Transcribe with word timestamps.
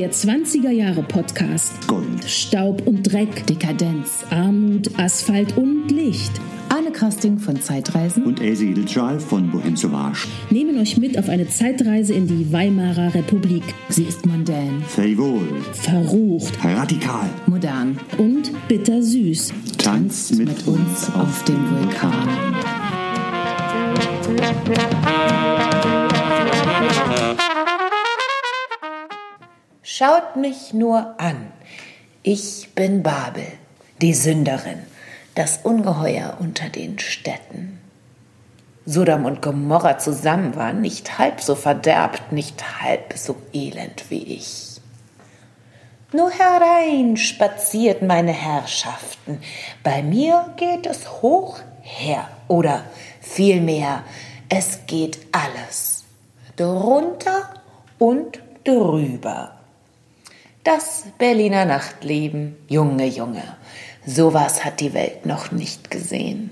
Der 0.00 0.12
20er 0.12 0.70
Jahre 0.70 1.02
Podcast. 1.02 1.86
Gold. 1.86 2.24
Staub 2.24 2.86
und 2.86 3.02
Dreck, 3.02 3.46
Dekadenz, 3.46 4.24
Armut, 4.30 4.88
Asphalt 4.98 5.58
und 5.58 5.90
Licht. 5.90 6.32
Anne 6.70 6.90
Casting 6.90 7.38
von 7.38 7.60
Zeitreisen 7.60 8.24
Und 8.24 8.40
Else 8.40 8.64
Edelschal 8.64 9.20
von 9.20 9.50
Bohem 9.50 9.76
Sauvage. 9.76 10.26
Nehmen 10.48 10.78
euch 10.78 10.96
mit 10.96 11.18
auf 11.18 11.28
eine 11.28 11.48
Zeitreise 11.48 12.14
in 12.14 12.26
die 12.26 12.50
Weimarer 12.50 13.12
Republik. 13.14 13.62
Sie 13.90 14.04
ist 14.04 14.24
mondän, 14.24 14.82
Frivol. 14.88 15.46
Verrucht 15.74 16.64
Radikal. 16.64 17.28
modern. 17.46 18.00
und 18.16 18.52
bittersüß. 18.68 19.52
Tanz 19.76 20.30
mit, 20.30 20.48
Mit 20.48 20.66
uns 20.66 21.12
auf 21.12 21.44
dem 21.44 21.58
Vulkan. 21.70 22.26
Schaut 30.00 30.36
mich 30.36 30.72
nur 30.72 31.14
an. 31.18 31.52
Ich 32.22 32.70
bin 32.74 33.02
Babel, 33.02 33.44
die 34.00 34.14
Sünderin, 34.14 34.78
das 35.34 35.60
Ungeheuer 35.62 36.38
unter 36.40 36.70
den 36.70 36.98
Städten. 36.98 37.78
Sodom 38.86 39.26
und 39.26 39.42
Gomorra 39.42 39.98
zusammen 39.98 40.56
waren 40.56 40.80
nicht 40.80 41.18
halb 41.18 41.42
so 41.42 41.54
verderbt, 41.54 42.32
nicht 42.32 42.80
halb 42.80 43.12
so 43.14 43.36
elend 43.52 44.10
wie 44.10 44.22
ich. 44.22 44.80
Nur 46.14 46.30
herein 46.30 47.18
spaziert 47.18 48.00
meine 48.00 48.32
Herrschaften. 48.32 49.42
Bei 49.82 50.02
mir 50.02 50.54
geht 50.56 50.86
es 50.86 51.20
hoch 51.20 51.58
her, 51.82 52.26
oder 52.48 52.84
vielmehr, 53.20 54.04
es 54.48 54.78
geht 54.86 55.18
alles. 55.32 56.04
Drunter 56.56 57.50
und 57.98 58.38
drüber. 58.64 59.59
Das 60.64 61.06
Berliner 61.16 61.64
Nachtleben, 61.64 62.54
Junge, 62.68 63.06
Junge, 63.06 63.42
sowas 64.04 64.62
hat 64.62 64.80
die 64.80 64.92
Welt 64.92 65.24
noch 65.24 65.52
nicht 65.52 65.90
gesehen. 65.90 66.50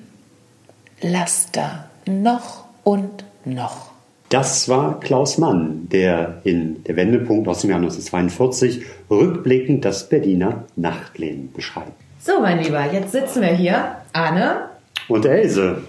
Laster, 1.03 1.91
noch 2.07 2.65
und 2.85 3.25
noch. 3.45 3.91
Das 4.31 4.67
war 4.71 4.99
Klaus 5.01 5.37
Mann, 5.37 5.89
der 5.93 6.41
in 6.45 6.83
der 6.85 6.97
Wendepunkt 6.97 7.49
aus 7.49 7.61
dem 7.61 7.71
Jahr 7.71 7.81
1942 7.81 8.83
rückblickend 9.11 9.85
das 9.85 10.09
Berliner 10.09 10.65
Nachtleben 10.77 11.53
beschreibt. 11.53 11.93
So, 12.19 12.41
mein 12.41 12.63
Lieber, 12.63 12.91
jetzt 12.91 13.13
sitzen 13.13 13.43
wir 13.43 13.49
hier, 13.49 13.97
Anne, 14.15 14.71
Und 15.09 15.27
Else, 15.27 15.83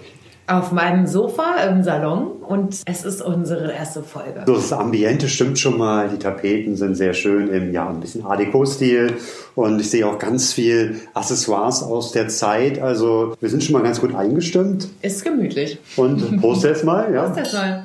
auf 0.50 0.72
meinem 0.72 1.06
Sofa 1.06 1.62
im 1.68 1.82
Salon 1.82 2.26
und 2.42 2.80
es 2.84 3.04
ist 3.04 3.22
unsere 3.22 3.72
erste 3.72 4.02
Folge. 4.02 4.42
so 4.46 4.54
das 4.54 4.72
Ambiente 4.72 5.28
stimmt 5.28 5.58
schon 5.58 5.78
mal, 5.78 6.08
die 6.08 6.18
Tapeten 6.18 6.76
sind 6.76 6.96
sehr 6.96 7.14
schön 7.14 7.48
im 7.48 7.72
ja 7.72 7.88
ein 7.88 8.00
bisschen 8.00 8.24
Art 8.26 8.40
Deco-Stil 8.40 9.14
und 9.54 9.80
ich 9.80 9.90
sehe 9.90 10.06
auch 10.06 10.18
ganz 10.18 10.52
viel 10.52 10.96
Accessoires 11.14 11.82
aus 11.82 12.12
der 12.12 12.28
Zeit. 12.28 12.80
Also 12.80 13.36
wir 13.40 13.48
sind 13.48 13.62
schon 13.62 13.74
mal 13.74 13.82
ganz 13.82 14.00
gut 14.00 14.14
eingestimmt 14.14 14.88
Ist 15.02 15.24
gemütlich. 15.24 15.78
und 15.96 16.40
Prost 16.40 16.64
jetzt 16.64 16.84
mal. 16.84 17.12
Ja. 17.14 17.26
Ist 17.26 17.36
das 17.36 17.52
mal? 17.52 17.84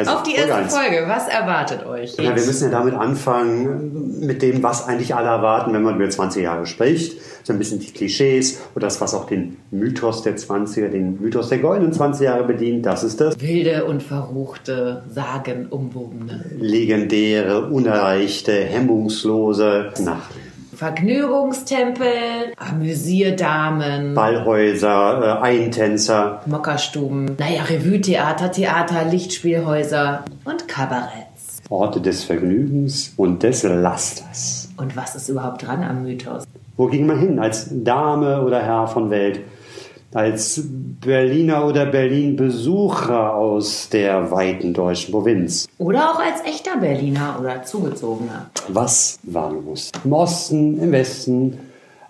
Also, 0.00 0.12
Auf 0.12 0.22
die 0.22 0.34
erste 0.34 0.54
eins. 0.54 0.74
Folge, 0.74 1.04
was 1.06 1.28
erwartet 1.28 1.84
euch? 1.86 2.14
Ja, 2.16 2.34
wir 2.34 2.42
müssen 2.44 2.64
ja 2.64 2.78
damit 2.78 2.94
anfangen, 2.94 4.18
mit 4.26 4.40
dem, 4.42 4.62
was 4.62 4.86
eigentlich 4.88 5.14
alle 5.14 5.28
erwarten, 5.28 5.72
wenn 5.74 5.82
man 5.82 5.96
über 5.96 6.08
20 6.08 6.42
Jahre 6.42 6.66
spricht. 6.66 7.20
So 7.42 7.52
ein 7.52 7.58
bisschen 7.58 7.80
die 7.80 7.90
Klischees 7.90 8.60
und 8.74 8.82
das, 8.82 9.00
was 9.00 9.14
auch 9.14 9.26
den 9.26 9.56
Mythos 9.70 10.22
der 10.22 10.36
20er, 10.36 10.88
den 10.88 11.20
Mythos 11.20 11.48
der 11.48 11.58
goldenen 11.58 11.92
20 11.92 12.24
Jahre 12.24 12.44
bedient. 12.44 12.86
Das 12.86 13.02
ist 13.02 13.20
das 13.20 13.38
Wilde 13.40 13.84
und 13.84 14.02
verruchte, 14.02 15.02
sagenumwobene. 15.10 16.44
legendäre, 16.58 17.66
unerreichte, 17.66 18.52
hemmungslose 18.52 19.92
Nachtleben. 20.00 20.49
Vergnügungstempel, 20.80 22.54
Amüsierdamen, 22.56 24.14
Ballhäuser, 24.14 25.42
äh, 25.42 25.44
Eintänzer. 25.44 26.40
Mockerstuben, 26.46 27.36
naja, 27.38 27.64
Revue-Theater, 27.64 28.50
Theater, 28.50 29.04
Lichtspielhäuser 29.04 30.24
und 30.46 30.68
Kabaretts. 30.68 31.60
Orte 31.68 32.00
des 32.00 32.24
Vergnügens 32.24 33.12
und 33.18 33.42
des 33.42 33.62
Lasters. 33.62 34.70
Und 34.78 34.96
was 34.96 35.16
ist 35.16 35.28
überhaupt 35.28 35.66
dran 35.66 35.82
am 35.82 36.02
Mythos? 36.02 36.44
Wo 36.78 36.86
ging 36.86 37.06
man 37.06 37.18
hin? 37.18 37.38
Als 37.38 37.68
Dame 37.70 38.40
oder 38.40 38.62
Herr 38.62 38.86
von 38.86 39.10
Welt? 39.10 39.40
Als 40.12 40.60
Berliner 40.64 41.64
oder 41.66 41.86
Berlin-Besucher 41.86 43.32
aus 43.32 43.88
der 43.90 44.28
weiten 44.32 44.74
deutschen 44.74 45.12
Provinz? 45.12 45.68
Oder 45.78 46.10
auch 46.10 46.18
als 46.18 46.44
echter 46.44 46.78
Berliner 46.78 47.36
oder 47.40 47.62
Zugezogener. 47.62 48.50
Was 48.66 49.20
war 49.22 49.52
los? 49.52 49.92
Im 50.04 50.12
Osten, 50.12 50.80
im 50.80 50.90
Westen, 50.90 51.58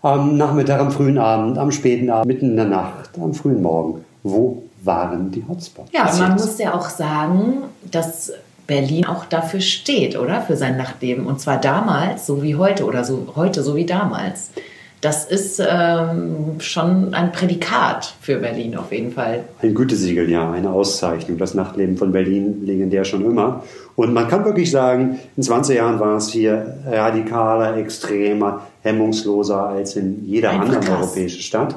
am 0.00 0.38
Nachmittag, 0.38 0.80
am 0.80 0.90
frühen 0.90 1.18
Abend, 1.18 1.58
am 1.58 1.70
späten 1.70 2.08
Abend, 2.08 2.26
mitten 2.26 2.50
in 2.50 2.56
der 2.56 2.64
Nacht, 2.64 3.10
am 3.20 3.34
frühen 3.34 3.60
Morgen. 3.60 4.02
Wo 4.22 4.62
waren 4.82 5.30
die 5.30 5.44
Hotspots? 5.46 5.90
Ja, 5.92 6.10
man 6.18 6.32
muss 6.32 6.58
ja 6.58 6.72
auch 6.72 6.88
sagen, 6.88 7.64
dass 7.90 8.32
Berlin 8.66 9.04
auch 9.04 9.26
dafür 9.26 9.60
steht, 9.60 10.18
oder? 10.18 10.40
Für 10.40 10.56
sein 10.56 10.78
Nachtleben. 10.78 11.26
Und 11.26 11.38
zwar 11.38 11.58
damals, 11.58 12.24
so 12.24 12.42
wie 12.42 12.56
heute, 12.56 12.86
oder 12.86 13.04
so 13.04 13.26
heute, 13.36 13.62
so 13.62 13.76
wie 13.76 13.84
damals. 13.84 14.52
Das 15.00 15.24
ist 15.24 15.62
ähm, 15.66 16.56
schon 16.58 17.14
ein 17.14 17.32
Prädikat 17.32 18.14
für 18.20 18.36
Berlin 18.36 18.76
auf 18.76 18.92
jeden 18.92 19.12
Fall. 19.12 19.44
Ein 19.62 19.74
Gütesiegel, 19.74 20.28
ja, 20.28 20.50
eine 20.50 20.70
Auszeichnung. 20.70 21.38
Das 21.38 21.54
Nachtleben 21.54 21.96
von 21.96 22.12
Berlin 22.12 22.66
legendär 22.66 23.04
schon 23.04 23.24
immer. 23.24 23.64
Und 23.96 24.12
man 24.12 24.28
kann 24.28 24.44
wirklich 24.44 24.70
sagen, 24.70 25.18
in 25.36 25.42
20 25.42 25.76
Jahren 25.76 26.00
war 26.00 26.16
es 26.16 26.28
hier 26.28 26.78
radikaler, 26.86 27.78
extremer, 27.78 28.66
hemmungsloser 28.82 29.68
als 29.68 29.96
in 29.96 30.26
jeder 30.26 30.50
Einfach 30.50 30.66
anderen 30.66 30.84
krass. 30.84 30.98
europäischen 31.00 31.40
Stadt. 31.40 31.76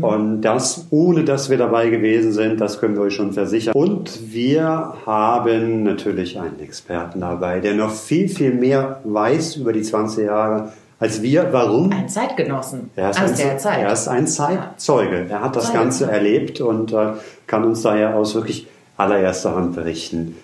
Und 0.00 0.42
das, 0.42 0.86
ohne 0.90 1.24
dass 1.24 1.50
wir 1.50 1.56
dabei 1.56 1.88
gewesen 1.88 2.32
sind, 2.32 2.60
das 2.60 2.78
können 2.78 2.94
wir 2.94 3.02
euch 3.02 3.14
schon 3.14 3.32
versichern. 3.32 3.72
Und 3.74 4.32
wir 4.32 4.94
haben 5.06 5.82
natürlich 5.84 6.38
einen 6.38 6.60
Experten 6.60 7.20
dabei, 7.20 7.60
der 7.60 7.74
noch 7.74 7.92
viel, 7.92 8.28
viel 8.28 8.52
mehr 8.52 9.00
weiß 9.04 9.56
über 9.56 9.72
die 9.72 9.82
20 9.82 10.26
Jahre 10.26 10.72
als 10.98 11.22
wir. 11.22 11.52
Warum? 11.52 11.92
Ein 11.92 12.08
Zeitgenossen 12.08 12.90
Er 12.96 13.10
ist, 13.10 13.20
aus 13.22 13.30
ein, 13.30 13.36
der 13.36 13.58
Zeit. 13.58 13.80
er 13.80 13.92
ist 13.92 14.08
ein 14.08 14.26
Zeitzeuge. 14.26 15.26
Er 15.28 15.40
hat 15.42 15.56
das 15.56 15.66
Zeuge. 15.66 15.78
Ganze 15.78 16.10
erlebt 16.10 16.60
und 16.60 16.92
äh, 16.92 17.12
kann 17.46 17.64
uns 17.64 17.82
daher 17.82 18.16
aus 18.16 18.34
wirklich 18.34 18.66
allererster 18.96 19.54
Hand 19.54 19.74
berichten. 19.74 20.36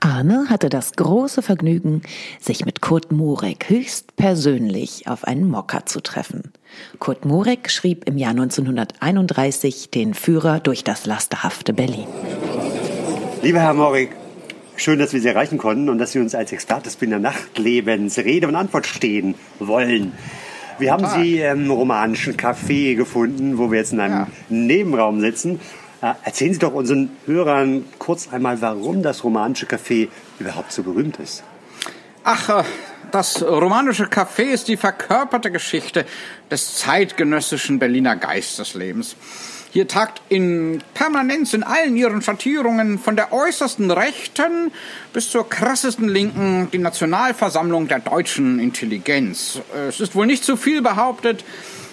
Arne 0.00 0.46
hatte 0.48 0.68
das 0.68 0.92
große 0.92 1.40
Vergnügen, 1.40 2.02
sich 2.40 2.64
mit 2.64 2.80
Kurt 2.80 3.12
Murek 3.12 3.68
höchstpersönlich 3.68 5.06
auf 5.06 5.24
einen 5.24 5.48
Mokka 5.48 5.86
zu 5.86 6.00
treffen. 6.00 6.52
Kurt 6.98 7.24
Murek 7.24 7.70
schrieb 7.70 8.08
im 8.08 8.18
Jahr 8.18 8.32
1931 8.32 9.90
den 9.90 10.14
Führer 10.14 10.58
durch 10.60 10.82
das 10.84 11.06
lasterhafte 11.06 11.72
Berlin. 11.72 12.06
Lieber 13.42 13.60
Herr 13.60 13.74
Morik, 13.74 14.10
schön, 14.76 14.98
dass 14.98 15.12
wir 15.12 15.20
Sie 15.20 15.28
erreichen 15.28 15.58
konnten 15.58 15.88
und 15.88 15.98
dass 15.98 16.12
Sie 16.12 16.18
uns 16.18 16.34
als 16.34 16.52
Experte 16.52 16.84
des 16.84 16.96
Berliner 16.96 17.18
Nachtlebens 17.18 18.18
Rede 18.18 18.48
und 18.48 18.56
Antwort 18.56 18.86
stehen 18.86 19.34
wollen. 19.58 20.12
Wir 20.78 20.92
haben 20.92 21.06
Sie 21.06 21.40
im 21.40 21.70
romanischen 21.70 22.36
Café 22.36 22.96
gefunden, 22.96 23.58
wo 23.58 23.70
wir 23.70 23.78
jetzt 23.78 23.92
in 23.92 24.00
einem 24.00 24.26
Nebenraum 24.48 25.20
sitzen. 25.20 25.60
Äh, 26.00 26.14
Erzählen 26.24 26.52
Sie 26.52 26.58
doch 26.58 26.74
unseren 26.74 27.10
Hörern 27.26 27.84
kurz 27.98 28.32
einmal, 28.32 28.60
warum 28.60 29.02
das 29.02 29.22
romanische 29.22 29.66
Café 29.66 30.08
überhaupt 30.40 30.72
so 30.72 30.82
berühmt 30.82 31.18
ist. 31.18 31.44
Ach, 32.24 32.48
äh, 32.48 32.64
das 33.12 33.42
romanische 33.42 34.06
Café 34.06 34.44
ist 34.44 34.68
die 34.68 34.76
verkörperte 34.76 35.50
Geschichte 35.50 36.06
des 36.50 36.76
zeitgenössischen 36.76 37.78
Berliner 37.78 38.16
Geisteslebens. 38.16 39.16
Hier 39.72 39.88
tagt 39.88 40.20
in 40.28 40.82
Permanenz 40.92 41.54
in 41.54 41.62
allen 41.62 41.96
ihren 41.96 42.20
Schattierungen 42.20 42.98
von 42.98 43.16
der 43.16 43.32
äußersten 43.32 43.90
Rechten 43.90 44.70
bis 45.14 45.30
zur 45.30 45.48
krassesten 45.48 46.10
Linken 46.10 46.68
die 46.70 46.78
Nationalversammlung 46.78 47.88
der 47.88 48.00
deutschen 48.00 48.58
Intelligenz. 48.58 49.60
Es 49.88 50.00
ist 50.00 50.14
wohl 50.14 50.26
nicht 50.26 50.44
zu 50.44 50.58
viel 50.58 50.82
behauptet, 50.82 51.42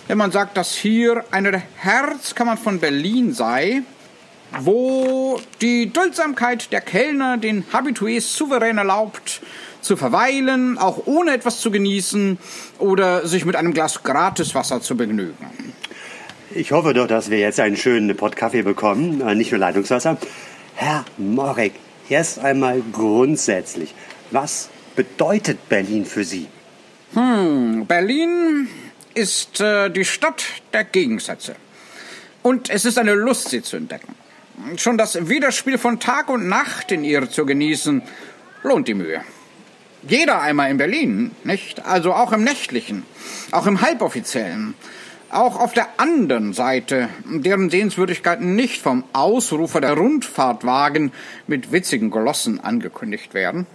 wenn 0.10 0.18
man 0.18 0.31
sagt, 0.31 0.58
dass 0.58 0.76
hier 0.76 1.24
eine 1.31 1.52
der 1.52 1.64
Herzkammern 1.78 2.58
von 2.58 2.81
Berlin 2.81 3.34
sei, 3.34 3.84
wo 4.60 5.40
die 5.62 5.94
Duldsamkeit 5.94 6.74
der 6.74 6.82
Kellner 6.82 7.38
den 7.38 7.64
Habitués 7.72 8.36
souverän 8.36 8.78
erlaubt, 8.78 9.40
zu 9.80 9.96
verweilen, 9.96 10.78
auch 10.78 11.04
ohne 11.06 11.32
etwas 11.32 11.62
zu 11.62 11.72
genießen 11.72 12.40
oder 12.78 13.25
sich 13.25 13.46
mit 13.46 13.56
einem 13.56 13.74
Glas 13.74 14.04
Gratiswasser 14.04 14.82
zu 14.82 14.98
begnügen. 14.98 15.74
Ich 16.51 16.72
hoffe 16.72 16.96
doch, 16.96 17.06
dass 17.06 17.30
wir 17.30 17.38
jetzt 17.38 17.60
einen 17.60 17.78
schönen 17.78 18.16
Pott 18.18 18.36
Kaffee 18.36 18.63
bekommen, 18.63 19.22
äh, 19.22 19.36
nicht 19.36 19.51
nur 19.51 19.60
Leitungswasser. 19.60 20.18
Herr 20.75 21.06
Morek, 21.18 21.74
erst 22.10 22.40
einmal 22.40 22.81
grundsätzlich, 22.92 23.94
was 24.31 24.69
bedeutet 24.96 25.69
Berlin 25.69 26.06
für 26.06 26.24
Sie? 26.24 26.48
Berlin 27.13 28.68
ist 29.13 29.62
äh, 29.62 29.90
die 29.90 30.06
Stadt 30.06 30.44
der 30.74 30.86
Gegensätze. 30.86 31.56
Und 32.42 32.72
es 32.72 32.86
ist 32.86 32.98
eine 32.98 33.13
Lust, 33.13 33.50
sie 33.50 33.62
zu 33.62 33.78
entdecken. 33.78 34.16
Schon 34.78 34.98
das 34.98 35.30
Widerspiel 35.30 35.78
von 35.78 36.00
Tag 36.00 36.30
und 36.30 36.48
Nacht 36.48 36.92
in 36.92 37.04
ihr 37.04 37.30
zu 37.30 37.46
genießen, 37.46 38.01
lohnt 38.63 38.88
die 38.88 38.94
Mühe. 38.96 39.22
Jeder 40.07 40.42
einmal 40.42 40.72
in 40.72 40.78
Berlin, 40.78 41.31
nicht? 41.44 41.86
Also 41.86 42.13
auch 42.13 42.31
im 42.31 42.44
nächtlichen, 42.44 43.04
auch 43.51 43.68
im 43.68 43.81
halboffiziellen. 43.81 44.74
Auch 45.31 45.60
auf 45.60 45.74
der 45.74 45.88
anderen 45.98 46.54
Seite, 46.54 47.08
deren 47.26 47.70
Sehenswürdigkeiten 47.70 48.56
nicht 48.56 48.81
vom 48.81 49.04
Ausrufer 49.14 49.80
der 49.80 49.94
Rundfahrtwagen 49.94 51.12
mit 51.46 51.72
witzigen 51.72 52.10
Glossen 52.10 52.60
angekündigt 52.60 53.36
werden. 53.36 53.68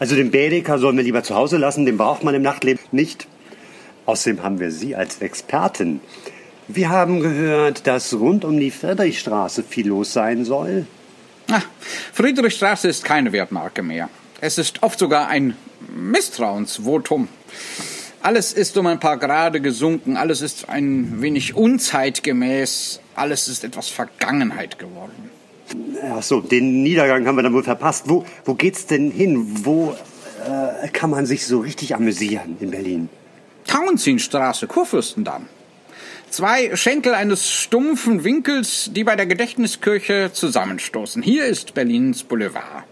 Also 0.00 0.16
den 0.16 0.32
Baedeker 0.32 0.78
sollen 0.78 0.96
wir 0.96 1.04
lieber 1.04 1.22
zu 1.22 1.36
Hause 1.36 1.58
lassen, 1.58 1.86
den 1.86 1.96
braucht 1.96 2.24
man 2.24 2.34
im 2.34 2.42
Nachtleben 2.42 2.82
nicht. 2.90 3.28
Außerdem 4.06 4.42
haben 4.42 4.58
wir 4.58 4.72
Sie 4.72 4.96
als 4.96 5.20
Expertin. 5.20 6.00
Wir 6.66 6.88
haben 6.88 7.20
gehört, 7.20 7.86
dass 7.86 8.12
rund 8.14 8.44
um 8.44 8.58
die 8.58 8.72
Friedrichstraße 8.72 9.62
viel 9.62 9.88
los 9.88 10.12
sein 10.12 10.44
soll. 10.44 10.86
Ach, 11.48 11.66
Friedrichstraße 12.12 12.88
ist 12.88 13.04
keine 13.04 13.32
Wertmarke 13.32 13.82
mehr. 13.82 14.08
Es 14.40 14.58
ist 14.58 14.82
oft 14.82 14.98
sogar 14.98 15.28
ein 15.28 15.56
Misstrauensvotum. 15.94 17.28
Alles 18.22 18.52
ist 18.52 18.76
um 18.76 18.86
ein 18.86 19.00
paar 19.00 19.16
Grade 19.16 19.62
gesunken, 19.62 20.18
alles 20.18 20.42
ist 20.42 20.68
ein 20.68 21.22
wenig 21.22 21.54
unzeitgemäß, 21.54 23.00
alles 23.14 23.48
ist 23.48 23.64
etwas 23.64 23.88
Vergangenheit 23.88 24.78
geworden. 24.78 25.30
Ach 26.12 26.22
so, 26.22 26.40
den 26.40 26.82
Niedergang 26.82 27.26
haben 27.26 27.36
wir 27.36 27.42
dann 27.42 27.54
wohl 27.54 27.62
verpasst. 27.62 28.08
Wo, 28.08 28.26
wo 28.44 28.54
geht's 28.54 28.86
denn 28.86 29.10
hin? 29.10 29.64
Wo 29.64 29.96
äh, 30.44 30.88
kann 30.88 31.08
man 31.08 31.24
sich 31.24 31.46
so 31.46 31.60
richtig 31.60 31.94
amüsieren 31.94 32.56
in 32.60 32.70
Berlin? 32.70 33.08
Tauentzienstraße, 33.66 34.66
Kurfürstendamm. 34.66 35.46
Zwei 36.28 36.76
Schenkel 36.76 37.14
eines 37.14 37.50
stumpfen 37.50 38.22
Winkels, 38.22 38.90
die 38.94 39.04
bei 39.04 39.16
der 39.16 39.26
Gedächtniskirche 39.26 40.30
zusammenstoßen. 40.32 41.22
Hier 41.22 41.46
ist 41.46 41.74
Berlins 41.74 42.22
Boulevard. 42.22 42.84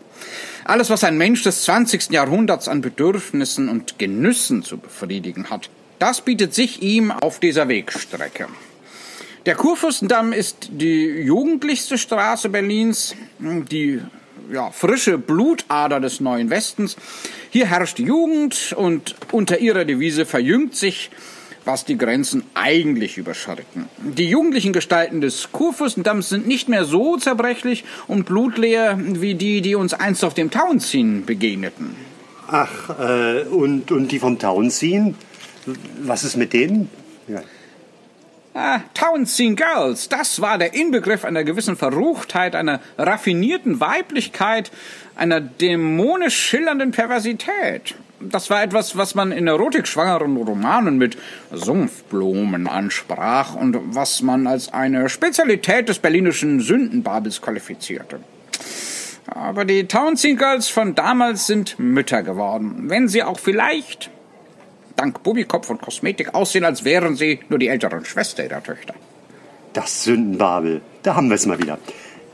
Alles, 0.69 0.91
was 0.91 1.03
ein 1.03 1.17
Mensch 1.17 1.45
des 1.45 1.63
20. 1.63 2.11
Jahrhunderts 2.11 2.69
an 2.69 2.83
Bedürfnissen 2.83 3.71
und 3.71 3.99
Genüssen 3.99 4.63
zu 4.63 4.77
befriedigen 4.77 5.49
hat, 5.49 5.71
das 5.99 6.21
bietet 6.21 6.53
sich 6.53 6.83
ihm 6.83 7.11
auf 7.11 7.41
dieser 7.41 7.69
Wegstrecke. 7.69 8.49
Der 9.47 9.55
Kurfürstendamm 9.55 10.35
ist 10.35 10.69
die 10.71 11.07
jugendlichste 11.23 11.97
Straße 11.97 12.51
Berlins, 12.51 13.15
die 13.39 14.03
ja, 14.53 14.71
frische 14.71 15.17
Blutader 15.17 16.01
des 16.01 16.21
neuen 16.21 16.51
Westens. 16.51 16.97
Hier 17.49 17.65
herrscht 17.65 17.99
Jugend 17.99 18.75
und 18.77 19.15
unter 19.33 19.61
ihrer 19.61 19.87
Devise 19.87 20.27
verjüngt 20.27 20.77
sich 20.77 21.09
was 21.69 21.85
die 21.85 21.99
Grenzen 21.99 22.45
eigentlich 22.55 23.19
überschreiten. 23.19 23.91
Die 23.99 24.31
jugendlichen 24.31 24.73
Gestalten 24.73 25.21
des 25.21 25.53
Kurfürstendamms 25.53 26.31
sind 26.31 26.49
nicht 26.49 26.71
mehr 26.71 26.85
so 26.85 27.19
zerbrechlich 27.19 27.85
und 28.07 28.25
blutleer 28.25 28.99
wie 28.99 29.35
die, 29.35 29.61
die 29.61 29.75
uns 29.75 29.93
einst 29.93 30.25
auf 30.25 30.33
dem 30.33 30.51
Tauenziehen 30.51 31.27
begegneten. 31.27 31.95
Ach, 32.51 32.99
äh, 32.99 33.43
und, 33.43 33.93
und 33.93 34.11
die 34.11 34.19
vom 34.19 34.39
Tauenziehen? 34.39 35.15
Was 36.01 36.25
ist 36.25 36.39
mit 36.39 36.55
denen? 36.55 36.89
Ja. 37.29 37.43
Ah, 38.55 38.81
Townsend 38.95 39.59
Girls, 39.59 40.09
das 40.09 40.41
war 40.41 40.57
der 40.57 40.73
Inbegriff 40.73 41.27
einer 41.27 41.45
gewissen 41.45 41.77
Verruchtheit, 41.77 42.57
einer 42.57 42.81
raffinierten 42.97 43.79
Weiblichkeit, 43.79 44.73
einer 45.17 45.43
dämonisch 45.43 46.39
schillernden 46.39 46.93
Perversität. 46.93 47.95
Das 48.21 48.51
war 48.51 48.63
etwas, 48.63 48.97
was 48.97 49.15
man 49.15 49.31
in 49.31 49.47
erotikschwangeren 49.47 50.37
Romanen 50.37 50.99
mit 50.99 51.17
Sumpfblumen 51.53 52.67
ansprach 52.67 53.55
und 53.55 53.77
was 53.95 54.23
man 54.23 54.47
als 54.47 54.73
eine 54.73 55.09
Spezialität 55.09 55.89
des 55.89 56.01
berlinischen 56.01 56.61
Sündenbabels 56.61 57.41
qualifizierte. 57.41 58.21
Aber 59.27 59.65
die 59.65 59.87
Townsend 59.87 60.39
Girls 60.39 60.69
von 60.69 60.95
damals 60.95 61.47
sind 61.47 61.79
Mütter 61.79 62.23
geworden, 62.23 62.85
wenn 62.89 63.09
sie 63.09 63.23
auch 63.23 63.39
vielleicht 63.39 64.11
dank 64.97 65.23
Bubikopf 65.23 65.71
und 65.71 65.81
Kosmetik 65.81 66.35
aussehen, 66.35 66.65
als 66.65 66.85
wären 66.85 67.15
sie 67.15 67.41
nur 67.49 67.59
die 67.59 67.69
älteren 67.69 68.05
Schwester 68.05 68.45
ihrer 68.45 68.63
Töchter. 68.63 68.95
Das 69.73 70.05
Sündenbabel, 70.05 70.81
da 71.03 71.15
haben 71.15 71.29
wir 71.29 71.37
es 71.37 71.47
mal 71.47 71.59
wieder. 71.59 71.79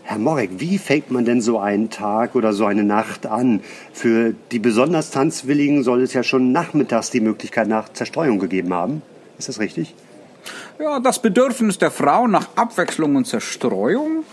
Herr 0.07 0.19
Morek, 0.19 0.51
wie 0.59 0.77
fängt 0.77 1.11
man 1.11 1.25
denn 1.25 1.41
so 1.41 1.59
einen 1.59 1.89
Tag 1.89 2.35
oder 2.35 2.53
so 2.53 2.67
eine 2.67 2.85
Nacht 2.85 3.25
an? 3.25 3.63
Für 3.95 4.35
die 4.53 4.59
besonders 4.59 5.11
Tanzwilligen 5.11 5.83
soll 5.83 6.03
es 6.03 6.13
ja 6.13 6.23
schon 6.23 6.53
nachmittags 6.53 7.09
die 7.09 7.21
Möglichkeit 7.21 7.69
nach 7.69 7.91
Zerstreuung 7.91 8.39
gegeben 8.39 8.75
haben. 8.75 9.01
Ist 9.39 9.49
das 9.49 9.61
richtig? 9.61 9.95
Ja, 10.79 11.01
das 11.01 11.23
Bedürfnis 11.23 11.79
der 11.79 11.91
Frau 11.91 12.27
nach 12.27 12.49
Abwechslung 12.55 13.17
und 13.17 13.27
Zerstreuung, 13.27 14.25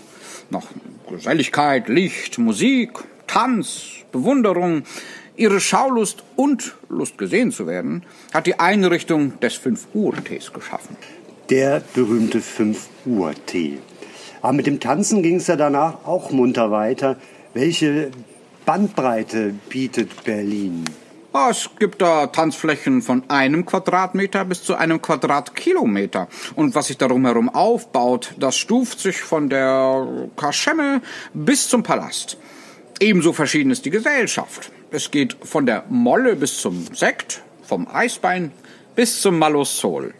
nach 0.50 0.66
Geselligkeit, 1.08 1.88
Licht, 1.88 2.38
Musik, 2.38 2.90
Tanz, 3.26 3.84
Bewunderung, 4.12 4.82
ihre 5.36 5.58
Schaulust 5.58 6.22
und 6.36 6.76
Lust 6.90 7.16
gesehen 7.16 7.50
zu 7.50 7.66
werden, 7.66 8.02
hat 8.34 8.46
die 8.46 8.60
Einrichtung 8.60 9.40
des 9.40 9.58
5-Uhr-Tees 9.58 10.52
geschaffen. 10.52 10.98
Der 11.48 11.82
berühmte 11.94 12.40
5-Uhr-Tee. 12.40 13.78
Aber 14.42 14.52
mit 14.52 14.66
dem 14.66 14.80
Tanzen 14.80 15.22
ging 15.22 15.36
es 15.36 15.46
ja 15.46 15.56
danach 15.56 16.04
auch 16.04 16.30
munter 16.30 16.70
weiter. 16.70 17.16
Welche 17.54 18.10
Bandbreite 18.66 19.54
bietet 19.68 20.24
Berlin? 20.24 20.84
Ah, 21.32 21.48
es 21.50 21.70
gibt 21.78 22.02
da 22.02 22.26
Tanzflächen 22.26 23.00
von 23.00 23.22
einem 23.28 23.64
Quadratmeter 23.64 24.44
bis 24.44 24.62
zu 24.62 24.74
einem 24.74 25.00
Quadratkilometer. 25.00 26.28
Und 26.56 26.74
was 26.74 26.88
sich 26.88 26.98
darum 26.98 27.24
herum 27.24 27.48
aufbaut, 27.48 28.34
das 28.38 28.56
stuft 28.58 28.98
sich 29.00 29.22
von 29.22 29.48
der 29.48 30.28
Kaschemme 30.36 31.00
bis 31.32 31.68
zum 31.68 31.82
Palast. 31.82 32.36
Ebenso 33.00 33.32
verschieden 33.32 33.70
ist 33.70 33.86
die 33.86 33.90
Gesellschaft. 33.90 34.70
Es 34.90 35.10
geht 35.10 35.36
von 35.42 35.64
der 35.64 35.84
Molle 35.88 36.36
bis 36.36 36.58
zum 36.58 36.84
Sekt, 36.94 37.42
vom 37.62 37.88
Eisbein 37.88 38.52
bis 38.94 39.22
zum 39.22 39.38
Malosol. 39.38 40.12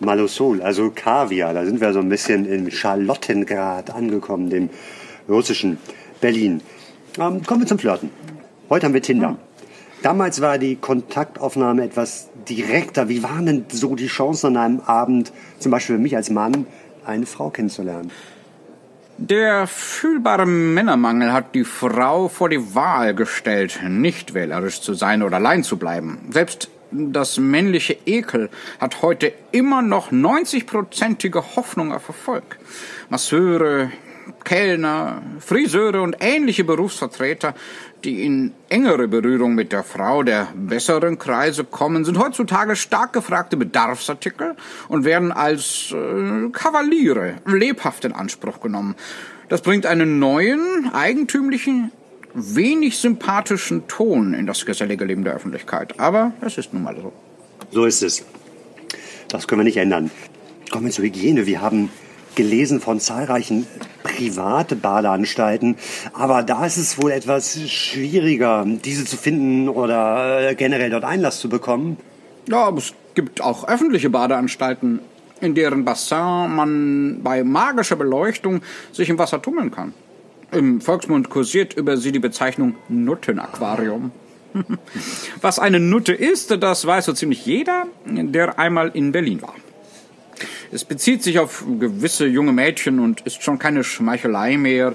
Malosol, 0.00 0.62
also 0.62 0.90
Kaviar, 0.94 1.54
da 1.54 1.64
sind 1.64 1.80
wir 1.80 1.92
so 1.92 2.00
ein 2.00 2.08
bisschen 2.08 2.46
in 2.46 2.70
Charlottengrad 2.70 3.90
angekommen, 3.90 4.50
dem 4.50 4.70
russischen 5.28 5.78
Berlin. 6.20 6.62
Ähm, 7.18 7.42
kommen 7.44 7.60
wir 7.60 7.66
zum 7.66 7.78
Flirten. 7.78 8.10
Heute 8.70 8.86
haben 8.86 8.94
wir 8.94 9.02
Tinder. 9.02 9.36
Damals 10.02 10.40
war 10.40 10.56
die 10.56 10.76
Kontaktaufnahme 10.76 11.84
etwas 11.84 12.30
direkter. 12.48 13.10
Wie 13.10 13.22
waren 13.22 13.44
denn 13.44 13.64
so 13.68 13.94
die 13.94 14.06
Chancen 14.06 14.56
an 14.56 14.56
einem 14.56 14.80
Abend, 14.80 15.32
zum 15.58 15.70
Beispiel 15.70 15.96
für 15.96 16.02
mich 16.02 16.16
als 16.16 16.30
Mann, 16.30 16.66
eine 17.04 17.26
Frau 17.26 17.50
kennenzulernen? 17.50 18.10
Der 19.18 19.66
fühlbare 19.66 20.46
Männermangel 20.46 21.34
hat 21.34 21.54
die 21.54 21.64
Frau 21.64 22.28
vor 22.28 22.48
die 22.48 22.74
Wahl 22.74 23.14
gestellt, 23.14 23.80
nicht 23.86 24.32
wählerisch 24.32 24.80
zu 24.80 24.94
sein 24.94 25.22
oder 25.22 25.36
allein 25.36 25.62
zu 25.62 25.76
bleiben. 25.76 26.20
Selbst 26.30 26.70
das 26.90 27.38
männliche 27.38 27.96
Ekel 28.06 28.50
hat 28.78 29.02
heute 29.02 29.32
immer 29.52 29.82
noch 29.82 30.12
90-prozentige 30.12 31.56
Hoffnung 31.56 31.92
auf 31.92 32.08
Erfolg. 32.08 32.58
Masseure, 33.08 33.90
Kellner, 34.44 35.22
Friseure 35.40 36.02
und 36.02 36.16
ähnliche 36.20 36.64
Berufsvertreter, 36.64 37.54
die 38.04 38.24
in 38.24 38.52
engere 38.68 39.08
Berührung 39.08 39.54
mit 39.54 39.72
der 39.72 39.84
Frau 39.84 40.22
der 40.22 40.48
besseren 40.54 41.18
Kreise 41.18 41.64
kommen, 41.64 42.04
sind 42.04 42.18
heutzutage 42.18 42.76
stark 42.76 43.12
gefragte 43.12 43.56
Bedarfsartikel 43.56 44.56
und 44.88 45.04
werden 45.04 45.32
als 45.32 45.92
äh, 45.92 46.48
Kavaliere 46.50 47.36
lebhaft 47.46 48.04
in 48.04 48.12
Anspruch 48.12 48.60
genommen. 48.60 48.94
Das 49.48 49.62
bringt 49.62 49.84
einen 49.84 50.18
neuen, 50.20 50.90
eigentümlichen, 50.92 51.90
wenig 52.34 52.98
sympathischen 52.98 53.86
Ton 53.88 54.34
in 54.34 54.46
das 54.46 54.64
gesellige 54.66 55.04
Leben 55.04 55.24
der 55.24 55.34
Öffentlichkeit. 55.34 55.98
Aber 55.98 56.32
es 56.40 56.58
ist 56.58 56.72
nun 56.72 56.82
mal 56.82 56.96
so. 56.96 57.12
So 57.70 57.84
ist 57.84 58.02
es. 58.02 58.24
Das 59.28 59.46
können 59.46 59.60
wir 59.60 59.64
nicht 59.64 59.76
ändern. 59.76 60.10
Kommen 60.70 60.86
wir 60.86 60.92
zur 60.92 61.04
Hygiene. 61.04 61.46
Wir 61.46 61.60
haben 61.60 61.90
gelesen 62.34 62.80
von 62.80 63.00
zahlreichen 63.00 63.66
private 64.02 64.76
Badeanstalten, 64.76 65.76
aber 66.12 66.42
da 66.42 66.64
ist 66.64 66.76
es 66.76 67.00
wohl 67.00 67.10
etwas 67.10 67.58
schwieriger, 67.68 68.64
diese 68.66 69.04
zu 69.04 69.16
finden 69.16 69.68
oder 69.68 70.50
äh, 70.50 70.54
generell 70.54 70.90
dort 70.90 71.04
Einlass 71.04 71.40
zu 71.40 71.48
bekommen. 71.48 71.96
Ja, 72.48 72.64
aber 72.64 72.78
es 72.78 72.94
gibt 73.14 73.40
auch 73.40 73.66
öffentliche 73.68 74.10
Badeanstalten, 74.10 75.00
in 75.40 75.54
deren 75.54 75.84
Bassin 75.84 76.54
man 76.54 77.20
bei 77.22 77.42
magischer 77.44 77.96
Beleuchtung 77.96 78.62
sich 78.92 79.08
im 79.08 79.18
Wasser 79.18 79.42
tummeln 79.42 79.70
kann. 79.70 79.92
Im 80.52 80.80
Volksmund 80.80 81.30
kursiert 81.30 81.74
über 81.74 81.96
sie 81.96 82.12
die 82.12 82.18
Bezeichnung 82.18 82.74
Nuttenaquarium. 82.88 84.10
Was 85.40 85.58
eine 85.58 85.78
Nutte 85.78 86.12
ist, 86.12 86.50
das 86.50 86.86
weiß 86.86 87.04
so 87.04 87.12
ziemlich 87.12 87.46
jeder, 87.46 87.86
der 88.04 88.58
einmal 88.58 88.90
in 88.94 89.12
Berlin 89.12 89.42
war. 89.42 89.54
Es 90.72 90.84
bezieht 90.84 91.22
sich 91.22 91.38
auf 91.38 91.64
gewisse 91.78 92.26
junge 92.26 92.52
Mädchen 92.52 92.98
und 92.98 93.20
ist 93.22 93.42
schon 93.42 93.58
keine 93.58 93.84
Schmeichelei 93.84 94.56
mehr, 94.56 94.94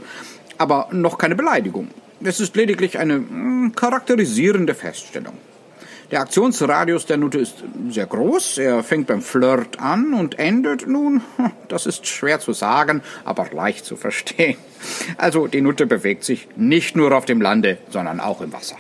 aber 0.57 0.89
noch 0.91 1.17
keine 1.17 1.35
Beleidigung. 1.35 1.89
Es 2.24 2.39
ist 2.39 2.55
lediglich 2.55 2.97
eine 2.97 3.15
hm, 3.15 3.74
charakterisierende 3.75 4.74
Feststellung. 4.74 5.38
Der 6.12 6.21
Aktionsradius 6.21 7.07
der 7.07 7.17
Nutte 7.17 7.39
ist 7.39 7.63
sehr 7.89 8.05
groß. 8.05 8.59
Er 8.59 8.83
fängt 8.83 9.07
beim 9.07 9.21
Flirt 9.21 9.79
an 9.79 10.13
und 10.13 10.38
endet 10.38 10.88
nun, 10.88 11.21
das 11.67 11.88
ist 11.88 12.05
schwer 12.05 12.39
zu 12.39 12.53
sagen, 12.53 13.01
aber 13.24 13.47
leicht 13.51 13.85
zu 13.85 13.95
verstehen. 13.95 14.57
Also 15.17 15.47
die 15.47 15.62
Nutte 15.62 15.88
bewegt 15.88 16.24
sich 16.24 16.47
nicht 16.55 16.95
nur 16.95 17.12
auf 17.12 17.25
dem 17.25 17.41
Lande, 17.41 17.79
sondern 17.89 18.19
auch 18.19 18.41
im 18.41 18.53
Wasser. 18.53 18.77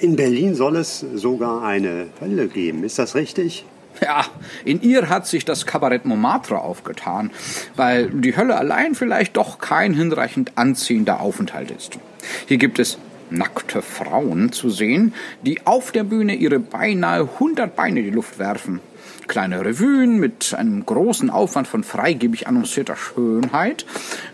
In 0.00 0.16
Berlin 0.16 0.54
soll 0.54 0.76
es 0.76 1.04
sogar 1.14 1.62
eine 1.62 2.06
Hölle 2.20 2.48
geben. 2.48 2.82
Ist 2.84 2.98
das 2.98 3.14
richtig? 3.14 3.64
Ja, 4.02 4.24
in 4.64 4.80
ihr 4.80 5.08
hat 5.08 5.26
sich 5.26 5.44
das 5.44 5.66
Kabarett 5.66 6.06
Montmartre 6.06 6.58
aufgetan, 6.58 7.30
weil 7.76 8.08
die 8.08 8.36
Hölle 8.36 8.56
allein 8.56 8.94
vielleicht 8.94 9.36
doch 9.36 9.58
kein 9.58 9.92
hinreichend 9.92 10.52
anziehender 10.56 11.20
Aufenthalt 11.20 11.70
ist. 11.70 11.98
Hier 12.46 12.56
gibt 12.56 12.78
es 12.78 12.98
nackte 13.32 13.82
Frauen 13.82 14.52
zu 14.52 14.70
sehen, 14.70 15.14
die 15.42 15.66
auf 15.66 15.92
der 15.92 16.04
Bühne 16.04 16.34
ihre 16.34 16.58
beinahe 16.58 17.28
hundert 17.38 17.76
Beine 17.76 18.00
in 18.00 18.06
die 18.06 18.12
Luft 18.12 18.38
werfen. 18.38 18.80
Kleine 19.28 19.64
Revuen 19.64 20.18
mit 20.18 20.54
einem 20.54 20.84
großen 20.84 21.30
Aufwand 21.30 21.68
von 21.68 21.84
freigebig 21.84 22.48
annoncierter 22.48 22.96
Schönheit 22.96 23.86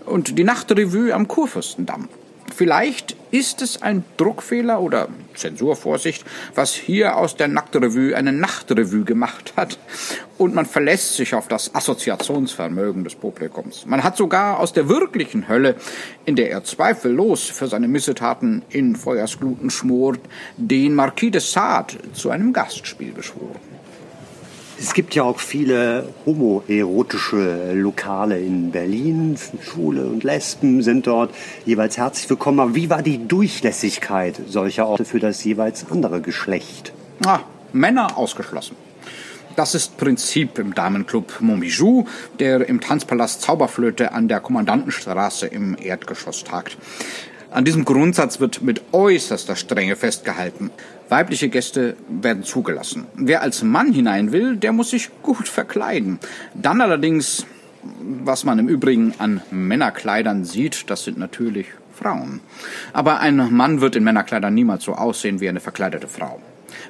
und 0.07 0.39
die 0.39 0.45
Nachtrevue 0.45 1.13
am 1.13 1.29
Kurfürstendamm. 1.29 2.09
Vielleicht 2.57 3.19
ist 3.33 3.61
es 3.61 3.83
ein 3.83 4.03
Druckfehler 4.17 4.81
oder 4.81 5.09
Zensurvorsicht, 5.35 6.25
was 6.55 6.73
hier 6.73 7.19
aus 7.19 7.37
der 7.37 7.49
Nacktrevue 7.49 8.17
eine 8.17 8.33
Nachtrevue 8.33 9.05
gemacht 9.05 9.53
hat. 9.59 9.79
Und 10.39 10.55
man 10.55 10.65
verlässt 10.65 11.17
sich 11.17 11.35
auf 11.35 11.49
das 11.49 11.75
Assoziationsvermögen 11.75 13.05
des 13.05 13.15
Publikums. 13.15 13.85
Man 13.85 14.03
hat 14.03 14.17
sogar 14.17 14.59
aus 14.59 14.73
der 14.73 14.89
wirklichen 14.89 15.49
Hölle, 15.49 15.75
in 16.25 16.35
der 16.35 16.51
er 16.51 16.65
zweifellos 16.65 17.45
für 17.45 17.67
seine 17.67 17.89
Missetaten 17.89 18.63
in 18.71 18.97
Feuersgluten 18.97 19.69
schmort, 19.69 20.21
den 20.57 20.95
Marquis 20.95 21.33
de 21.33 21.43
Sade 21.43 21.99
zu 22.15 22.31
einem 22.31 22.55
Gastspiel 22.55 23.13
beschworen. 23.13 23.76
Es 24.79 24.93
gibt 24.93 25.15
ja 25.15 25.23
auch 25.23 25.41
viele 25.41 26.13
homoerotische 26.27 27.73
Lokale 27.73 28.39
in 28.39 28.73
Berlin. 28.73 29.39
Schwule 29.63 30.05
und 30.07 30.23
Lesben 30.23 30.83
sind 30.83 31.07
dort 31.07 31.35
jeweils 31.65 31.97
herzlich 31.97 32.29
willkommen. 32.29 32.61
Aber 32.61 32.75
wie 32.75 32.91
war 32.91 33.03
die 33.03 33.27
Durchlässigkeit 33.27 34.39
solcher 34.47 34.87
Orte 34.87 35.07
für 35.07 35.19
das 35.19 35.43
jeweils 35.45 35.91
andere 35.91 36.21
Geschlecht? 36.21 36.93
Ah, 37.25 37.41
Männer 37.73 38.19
ausgeschlossen. 38.19 38.77
Das 39.57 39.75
ist 39.75 39.97
Prinzip 39.97 40.59
im 40.59 40.75
Damenclub 40.75 41.41
Montbijou, 41.41 42.05
der 42.39 42.69
im 42.69 42.83
Tanzpalast 42.83 43.41
Zauberflöte 43.41 44.13
an 44.13 44.29
der 44.29 44.41
Kommandantenstraße 44.41 45.47
im 45.47 45.75
Erdgeschoss 45.81 46.45
tagt. 46.45 46.77
An 47.57 47.65
diesem 47.65 47.87
Grundsatz 47.87 48.39
wird 48.39 48.61
mit 48.61 48.83
äußerster 48.93 49.57
Strenge 49.57 49.97
festgehalten. 49.97 50.71
Weibliche 51.09 51.49
Gäste 51.49 51.97
werden 52.07 52.43
zugelassen. 52.45 53.07
Wer 53.15 53.41
als 53.41 53.63
Mann 53.63 53.95
hinein 53.95 54.31
will, 54.31 54.59
der 54.59 54.75
muss 54.75 54.91
sich 54.91 55.09
gut 55.23 55.49
verkleiden. 55.49 56.19
Dann 56.53 56.83
allerdings, 56.83 57.47
was 58.27 58.45
man 58.45 58.59
im 58.59 58.69
Übrigen 58.69 59.15
an 59.17 59.41
Männerkleidern 59.51 60.45
sieht, 60.45 60.91
das 60.91 61.05
sind 61.05 61.17
natürlich 61.17 61.69
Frauen. 61.95 62.41
Aber 62.93 63.21
ein 63.21 63.37
Mann 63.55 63.81
wird 63.81 63.97
in 63.97 64.05
Männerkleidern 64.05 64.53
niemals 64.53 64.85
so 64.85 64.93
aussehen 64.93 65.41
wie 65.41 65.49
eine 65.49 65.61
verkleidete 65.61 66.09
Frau. 66.09 66.39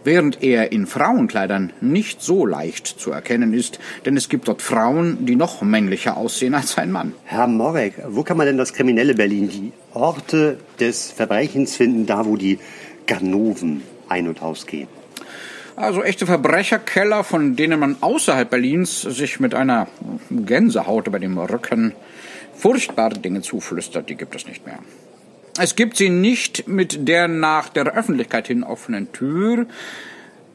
Während 0.04 0.42
er 0.42 0.72
in 0.72 0.86
Frauenkleidern 0.86 1.72
nicht 1.80 2.22
so 2.22 2.46
leicht 2.46 2.86
zu 2.86 3.10
erkennen 3.10 3.52
ist, 3.52 3.78
denn 4.04 4.16
es 4.16 4.28
gibt 4.28 4.48
dort 4.48 4.62
Frauen, 4.62 5.26
die 5.26 5.36
noch 5.36 5.62
männlicher 5.62 6.16
aussehen 6.16 6.54
als 6.54 6.78
ein 6.78 6.92
Mann. 6.92 7.12
Herr 7.24 7.46
Morek, 7.46 7.94
wo 8.08 8.22
kann 8.22 8.36
man 8.36 8.46
denn 8.46 8.58
das 8.58 8.72
kriminelle 8.72 9.14
Berlin, 9.14 9.48
die 9.48 9.72
Orte 9.94 10.58
des 10.80 11.10
Verbrechens 11.10 11.76
finden, 11.76 12.06
da 12.06 12.26
wo 12.26 12.36
die 12.36 12.58
Ganoven 13.06 13.82
ein- 14.08 14.28
und 14.28 14.42
ausgehen. 14.42 14.88
Also 15.76 16.02
echte 16.02 16.24
Verbrecherkeller, 16.24 17.22
von 17.22 17.54
denen 17.54 17.78
man 17.78 17.96
außerhalb 18.00 18.48
Berlins 18.48 19.02
sich 19.02 19.40
mit 19.40 19.54
einer 19.54 19.88
Gänsehaut 20.30 21.06
über 21.06 21.18
dem 21.18 21.36
Rücken 21.36 21.92
furchtbare 22.56 23.18
Dinge 23.18 23.42
zuflüstert, 23.42 24.08
die 24.08 24.14
gibt 24.14 24.34
es 24.34 24.46
nicht 24.46 24.64
mehr. 24.64 24.78
Es 25.58 25.74
gibt 25.74 25.96
sie 25.96 26.10
nicht 26.10 26.68
mit 26.68 27.08
der 27.08 27.28
nach 27.28 27.70
der 27.70 27.96
Öffentlichkeit 27.96 28.48
hin 28.48 28.62
offenen 28.62 29.12
Tür. 29.12 29.66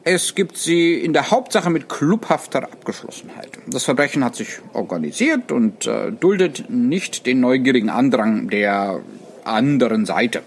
Es 0.04 0.34
gibt 0.34 0.56
sie 0.56 0.94
in 0.94 1.12
der 1.12 1.30
Hauptsache 1.30 1.70
mit 1.70 1.88
clubhafter 1.88 2.64
Abgeschlossenheit. 2.64 3.50
Das 3.66 3.84
Verbrechen 3.84 4.24
hat 4.24 4.36
sich 4.36 4.58
organisiert 4.72 5.50
und 5.50 5.86
äh, 5.86 6.12
duldet 6.12 6.70
nicht 6.70 7.26
den 7.26 7.40
neugierigen 7.40 7.90
Andrang 7.90 8.48
der 8.48 9.00
anderen 9.44 10.06
Seite. 10.06 10.42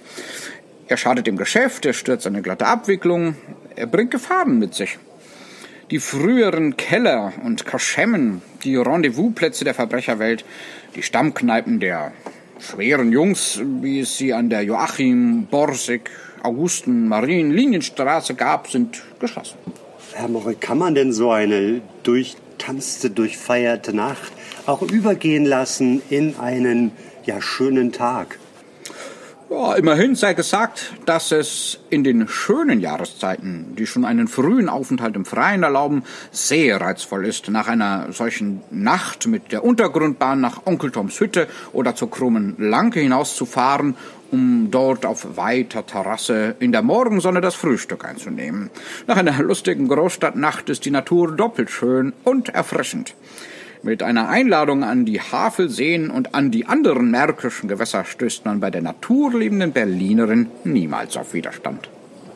Er 0.87 0.97
schadet 0.97 1.27
dem 1.27 1.37
Geschäft, 1.37 1.85
er 1.85 1.93
stürzt 1.93 2.27
eine 2.27 2.41
glatte 2.41 2.67
Abwicklung, 2.67 3.35
er 3.75 3.87
bringt 3.87 4.11
Gefahren 4.11 4.59
mit 4.59 4.73
sich. 4.73 4.97
Die 5.91 5.99
früheren 5.99 6.77
Keller 6.77 7.33
und 7.43 7.65
Kaschemmen, 7.65 8.41
die 8.63 8.75
Rendezvousplätze 8.75 9.65
der 9.65 9.73
Verbrecherwelt, 9.73 10.45
die 10.95 11.03
Stammkneipen 11.03 11.79
der 11.79 12.11
schweren 12.65 13.11
Jungs, 13.11 13.61
wie 13.81 13.99
es 13.99 14.17
sie 14.17 14.33
an 14.33 14.49
der 14.49 14.63
Joachim, 14.63 15.47
Borsig, 15.49 16.09
Augusten, 16.41 17.07
Marien, 17.07 17.51
Linienstraße 17.51 18.33
gab, 18.33 18.69
sind 18.69 19.03
geschlossen. 19.19 19.57
Herr 20.13 20.27
Morre, 20.27 20.55
kann 20.55 20.77
man 20.77 20.95
denn 20.95 21.11
so 21.13 21.31
eine 21.31 21.81
durchtanzte, 22.03 23.09
durchfeierte 23.09 23.93
Nacht 23.93 24.31
auch 24.65 24.81
übergehen 24.81 25.45
lassen 25.45 26.01
in 26.09 26.35
einen 26.37 26.91
ja, 27.25 27.41
schönen 27.41 27.91
Tag? 27.91 28.39
Ja, 29.55 29.75
immerhin 29.75 30.15
sei 30.15 30.33
gesagt, 30.33 30.91
dass 31.05 31.31
es 31.31 31.79
in 31.89 32.03
den 32.03 32.27
schönen 32.27 32.81
Jahreszeiten, 32.81 33.73
die 33.77 33.87
schon 33.87 34.03
einen 34.03 34.27
frühen 34.27 34.67
Aufenthalt 34.67 35.15
im 35.15 35.23
Freien 35.23 35.63
erlauben, 35.63 36.03
sehr 36.31 36.81
reizvoll 36.81 37.25
ist, 37.25 37.47
nach 37.47 37.69
einer 37.69 38.11
solchen 38.11 38.63
Nacht 38.69 39.27
mit 39.27 39.53
der 39.53 39.63
Untergrundbahn 39.63 40.41
nach 40.41 40.65
Onkel 40.65 40.91
Toms 40.91 41.17
Hütte 41.21 41.47
oder 41.71 41.95
zur 41.95 42.11
krummen 42.11 42.55
Lanke 42.57 42.99
hinauszufahren, 42.99 43.95
um 44.29 44.71
dort 44.71 45.05
auf 45.05 45.37
weiter 45.37 45.85
Terrasse 45.85 46.57
in 46.59 46.73
der 46.73 46.81
Morgensonne 46.81 47.39
das 47.39 47.55
Frühstück 47.55 48.03
einzunehmen. 48.03 48.69
Nach 49.07 49.15
einer 49.15 49.41
lustigen 49.41 49.87
Großstadtnacht 49.87 50.69
ist 50.69 50.83
die 50.83 50.91
Natur 50.91 51.31
doppelt 51.31 51.69
schön 51.69 52.11
und 52.25 52.49
erfrischend. 52.49 53.15
Mit 53.85 54.01
einer 54.01 54.29
Einladung 54.29 54.83
an 54.83 55.05
die 55.05 55.21
Havelseen 55.21 56.09
und 56.09 56.33
an 56.33 56.49
die 56.49 56.65
anderen 56.65 57.11
märkischen 57.11 57.69
Gewässer 57.69 58.03
stößt 58.03 58.43
man 58.43 58.59
bei 58.59 58.71
der 58.71 58.81
naturliebenden 58.81 59.73
Berlinerin 59.73 60.47
niemals 60.63 61.15
auf 61.17 61.35
Widerstand. 61.35 61.87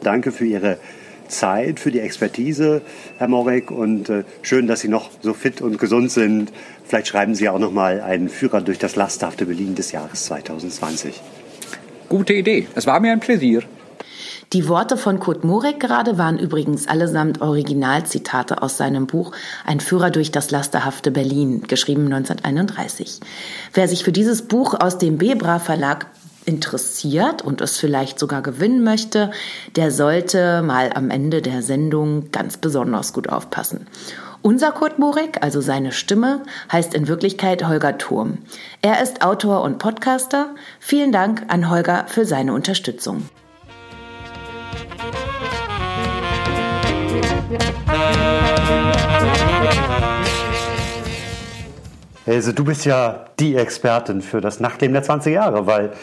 Danke 0.04 0.32
für 0.32 0.46
Ihre 0.46 0.78
Zeit, 1.28 1.80
für 1.80 1.90
die 1.90 2.02
Expertise, 2.02 2.84
Herr 3.18 3.30
Morek, 3.30 3.72
und 3.72 4.10
äh, 4.10 4.26
schön, 4.44 4.68
dass 4.68 4.82
Sie 4.82 4.90
noch 4.90 5.10
so 5.22 5.34
fit 5.34 5.60
und 5.60 5.80
gesund 5.80 6.12
sind. 6.12 6.52
Vielleicht 6.86 7.08
schreiben 7.08 7.34
Sie 7.34 7.50
auch 7.50 7.58
noch 7.58 7.72
mal 7.72 8.00
einen 8.02 8.30
Führer 8.30 8.62
durch 8.62 8.78
das 8.78 8.96
lasterhafte 8.96 9.48
Berlin 9.48 9.74
des 9.74 9.92
Jahres 9.92 10.26
2020. 10.26 11.20
Gute 12.10 12.34
Idee. 12.34 12.68
Es 12.76 12.86
war 12.86 13.00
mir 13.00 13.12
ein 13.12 13.22
Pläsier. 13.22 13.64
Die 14.52 14.68
Worte 14.68 14.98
von 14.98 15.20
Kurt 15.20 15.44
Murek 15.44 15.80
gerade 15.80 16.18
waren 16.18 16.40
übrigens 16.40 16.88
allesamt 16.88 17.40
Originalzitate 17.40 18.64
aus 18.64 18.78
seinem 18.78 19.06
Buch 19.06 19.32
Ein 19.64 19.80
Führer 19.80 20.10
durch 20.10 20.32
das 20.32 20.50
lasterhafte 20.50 21.12
Berlin, 21.12 21.66
geschrieben 21.68 22.06
1931. 22.06 23.20
Wer 23.76 23.88
sich 23.88 24.04
für 24.04 24.12
dieses 24.12 24.42
Buch 24.42 24.74
aus 24.74 24.98
dem 24.98 25.20
Bebra 25.20 25.60
Verlag 25.60 26.08
interessiert 26.46 27.44
und 27.44 27.62
es 27.62 27.78
vielleicht 27.78 28.18
sogar 28.18 28.42
gewinnen 28.42 28.84
möchte, 28.84 29.30
der 29.76 29.92
sollte 29.92 30.64
mal 30.64 30.90
am 30.96 31.12
Ende 31.12 31.44
der 31.44 31.62
Sendung 31.62 32.32
ganz 32.32 32.58
besonders 32.58 33.14
gut 33.14 33.30
aufpassen. 33.30 33.86
Unser 34.42 34.72
Kurt 34.72 34.98
Murek, 34.98 35.44
also 35.44 35.62
seine 35.62 35.92
Stimme, 35.92 36.42
heißt 36.72 36.96
in 36.96 37.08
Wirklichkeit 37.08 37.68
Holger 37.68 38.00
Turm. 38.00 38.40
Er 38.82 39.04
ist 39.04 39.22
Autor 39.22 39.62
und 39.62 39.78
Podcaster. 39.78 40.56
Vielen 40.80 41.12
Dank 41.12 41.44
an 41.50 41.70
Holger 41.70 42.06
für 42.08 42.26
seine 42.26 42.54
Unterstützung. 42.54 43.30
Also 52.30 52.52
du 52.52 52.64
bist 52.64 52.86
ja 52.86 53.26
die 53.40 53.56
Expertin 53.56 54.22
für 54.22 54.40
das 54.40 54.60
Nachtleben 54.60 54.94
der 54.94 55.02
20 55.02 55.34
Jahre, 55.34 55.66
weil 55.66 55.94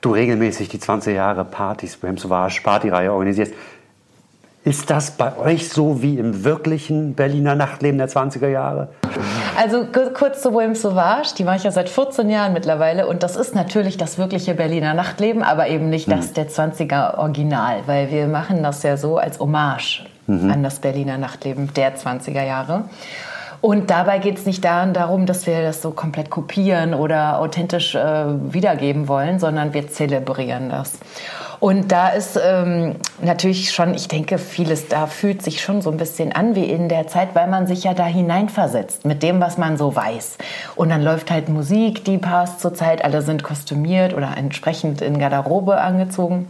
du 0.00 0.12
regelmäßig 0.12 0.68
die 0.68 0.80
20 0.80 1.14
Jahre 1.14 1.44
Partys, 1.44 1.96
Bohem 1.96 2.18
Sauvage, 2.18 2.60
Partyreihe 2.62 3.12
organisierst. 3.12 3.54
Ist 4.64 4.90
das 4.90 5.12
bei 5.12 5.36
euch 5.38 5.68
so 5.68 6.02
wie 6.02 6.18
im 6.18 6.42
wirklichen 6.42 7.14
Berliner 7.14 7.54
Nachtleben 7.54 7.98
der 7.98 8.08
20er 8.08 8.48
Jahre? 8.48 8.88
Also 9.56 9.86
kurz 10.12 10.42
zu 10.42 10.50
Bohem 10.50 10.74
Sauvage, 10.74 11.34
die 11.38 11.44
mache 11.44 11.58
ich 11.58 11.62
ja 11.62 11.70
seit 11.70 11.88
14 11.88 12.28
Jahren 12.30 12.52
mittlerweile 12.52 13.06
und 13.06 13.22
das 13.22 13.36
ist 13.36 13.54
natürlich 13.54 13.96
das 13.96 14.18
wirkliche 14.18 14.54
Berliner 14.54 14.92
Nachtleben, 14.92 15.44
aber 15.44 15.68
eben 15.68 15.88
nicht 15.88 16.10
das 16.10 16.28
hm. 16.28 16.34
der 16.34 16.48
20er 16.50 17.18
Original, 17.18 17.82
weil 17.86 18.10
wir 18.10 18.26
machen 18.26 18.64
das 18.64 18.82
ja 18.82 18.96
so 18.96 19.18
als 19.18 19.38
Hommage 19.38 20.04
mhm. 20.26 20.50
an 20.50 20.64
das 20.64 20.80
Berliner 20.80 21.16
Nachtleben 21.16 21.72
der 21.74 21.96
20er 21.96 22.44
Jahre. 22.44 22.86
Und 23.60 23.90
dabei 23.90 24.18
geht 24.18 24.38
es 24.38 24.46
nicht 24.46 24.64
darum, 24.64 25.26
dass 25.26 25.46
wir 25.46 25.62
das 25.62 25.82
so 25.82 25.90
komplett 25.90 26.30
kopieren 26.30 26.94
oder 26.94 27.38
authentisch 27.38 27.94
äh, 27.94 28.24
wiedergeben 28.52 29.08
wollen, 29.08 29.38
sondern 29.38 29.74
wir 29.74 29.88
zelebrieren 29.88 30.68
das. 30.68 30.98
Und 31.58 31.90
da 31.90 32.08
ist 32.08 32.38
ähm, 32.42 32.96
natürlich 33.22 33.72
schon, 33.72 33.94
ich 33.94 34.08
denke, 34.08 34.38
vieles 34.38 34.88
da 34.88 35.06
fühlt 35.06 35.42
sich 35.42 35.62
schon 35.62 35.80
so 35.80 35.90
ein 35.90 35.96
bisschen 35.96 36.32
an 36.32 36.54
wie 36.54 36.64
in 36.64 36.88
der 36.88 37.08
Zeit, 37.08 37.30
weil 37.34 37.48
man 37.48 37.66
sich 37.66 37.84
ja 37.84 37.94
da 37.94 38.04
hineinversetzt 38.04 39.04
mit 39.04 39.22
dem, 39.22 39.40
was 39.40 39.56
man 39.56 39.76
so 39.76 39.96
weiß. 39.96 40.36
Und 40.74 40.90
dann 40.90 41.02
läuft 41.02 41.30
halt 41.30 41.48
Musik, 41.48 42.04
die 42.04 42.18
passt 42.18 42.60
zur 42.60 42.74
Zeit, 42.74 43.04
alle 43.04 43.22
sind 43.22 43.42
kostümiert 43.42 44.12
oder 44.12 44.36
entsprechend 44.36 45.00
in 45.00 45.18
Garderobe 45.18 45.80
angezogen. 45.80 46.48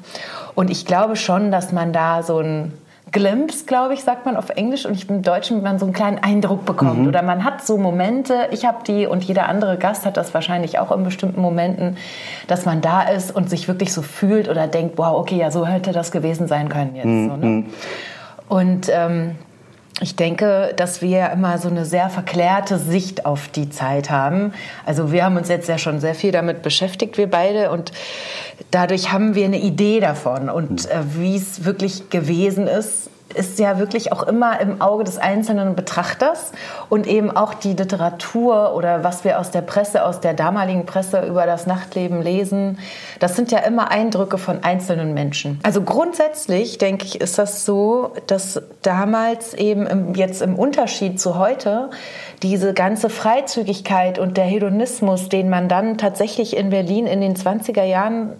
Und 0.54 0.70
ich 0.70 0.86
glaube 0.86 1.16
schon, 1.16 1.52
dass 1.52 1.70
man 1.70 1.92
da 1.92 2.22
so 2.22 2.40
ein 2.40 2.72
Glimpse, 3.12 3.66
glaube 3.66 3.94
ich, 3.94 4.02
sagt 4.02 4.26
man 4.26 4.36
auf 4.36 4.50
Englisch 4.50 4.84
und 4.84 4.94
ich 4.94 5.08
im 5.08 5.22
Deutschen, 5.22 5.62
man 5.62 5.78
so 5.78 5.86
einen 5.86 5.94
kleinen 5.94 6.18
Eindruck 6.18 6.64
bekommt. 6.64 7.02
Mhm. 7.02 7.08
Oder 7.08 7.22
man 7.22 7.44
hat 7.44 7.64
so 7.64 7.78
Momente, 7.78 8.48
ich 8.50 8.64
habe 8.64 8.78
die 8.84 9.06
und 9.06 9.22
jeder 9.22 9.48
andere 9.48 9.78
Gast 9.78 10.04
hat 10.04 10.16
das 10.16 10.34
wahrscheinlich 10.34 10.78
auch 10.80 10.90
in 10.90 11.04
bestimmten 11.04 11.40
Momenten, 11.40 11.96
dass 12.48 12.66
man 12.66 12.80
da 12.80 13.02
ist 13.02 13.34
und 13.34 13.48
sich 13.48 13.68
wirklich 13.68 13.92
so 13.92 14.02
fühlt 14.02 14.48
oder 14.48 14.66
denkt, 14.66 14.98
wow, 14.98 15.18
okay, 15.18 15.36
ja, 15.36 15.50
so 15.50 15.66
hätte 15.66 15.92
das 15.92 16.10
gewesen 16.10 16.48
sein 16.48 16.68
können 16.68 16.96
jetzt. 16.96 17.06
Mhm. 17.06 17.28
So, 17.28 17.36
ne? 17.36 17.64
Und 18.48 18.88
ähm, 18.92 19.36
ich 20.00 20.14
denke, 20.14 20.74
dass 20.76 21.00
wir 21.00 21.30
immer 21.30 21.56
so 21.56 21.68
eine 21.68 21.86
sehr 21.86 22.10
verklärte 22.10 22.78
Sicht 22.78 23.24
auf 23.24 23.48
die 23.48 23.70
Zeit 23.70 24.10
haben. 24.10 24.52
Also 24.84 25.10
wir 25.10 25.24
haben 25.24 25.38
uns 25.38 25.48
jetzt 25.48 25.68
ja 25.68 25.78
schon 25.78 26.00
sehr 26.00 26.14
viel 26.14 26.32
damit 26.32 26.60
beschäftigt, 26.60 27.16
wir 27.16 27.30
beide, 27.30 27.70
und 27.70 27.92
dadurch 28.70 29.10
haben 29.10 29.34
wir 29.34 29.46
eine 29.46 29.58
Idee 29.58 30.00
davon. 30.00 30.50
Und 30.50 30.90
äh, 30.90 30.98
wie 31.14 31.36
es 31.36 31.64
wirklich 31.64 32.10
gewesen 32.10 32.66
ist 32.66 33.08
ist 33.36 33.58
ja 33.58 33.78
wirklich 33.78 34.12
auch 34.12 34.22
immer 34.22 34.60
im 34.60 34.80
Auge 34.80 35.04
des 35.04 35.18
einzelnen 35.18 35.76
Betrachters 35.76 36.52
und 36.88 37.06
eben 37.06 37.30
auch 37.34 37.54
die 37.54 37.74
Literatur 37.74 38.74
oder 38.74 39.04
was 39.04 39.24
wir 39.24 39.38
aus 39.38 39.50
der 39.50 39.60
Presse, 39.60 40.04
aus 40.04 40.20
der 40.20 40.34
damaligen 40.34 40.86
Presse 40.86 41.24
über 41.26 41.46
das 41.46 41.66
Nachtleben 41.66 42.22
lesen, 42.22 42.78
das 43.20 43.36
sind 43.36 43.52
ja 43.52 43.58
immer 43.60 43.90
Eindrücke 43.90 44.38
von 44.38 44.64
einzelnen 44.64 45.14
Menschen. 45.14 45.60
Also 45.62 45.82
grundsätzlich 45.82 46.78
denke 46.78 47.04
ich, 47.04 47.20
ist 47.20 47.38
das 47.38 47.64
so, 47.64 48.12
dass 48.26 48.62
damals 48.82 49.54
eben 49.54 49.86
im, 49.86 50.14
jetzt 50.14 50.42
im 50.42 50.56
Unterschied 50.56 51.20
zu 51.20 51.38
heute 51.38 51.90
diese 52.42 52.74
ganze 52.74 53.10
Freizügigkeit 53.10 54.18
und 54.18 54.36
der 54.36 54.44
Hedonismus, 54.44 55.28
den 55.28 55.48
man 55.48 55.68
dann 55.68 55.98
tatsächlich 55.98 56.56
in 56.56 56.70
Berlin 56.70 57.06
in 57.06 57.20
den 57.20 57.34
20er 57.34 57.84
Jahren 57.84 58.32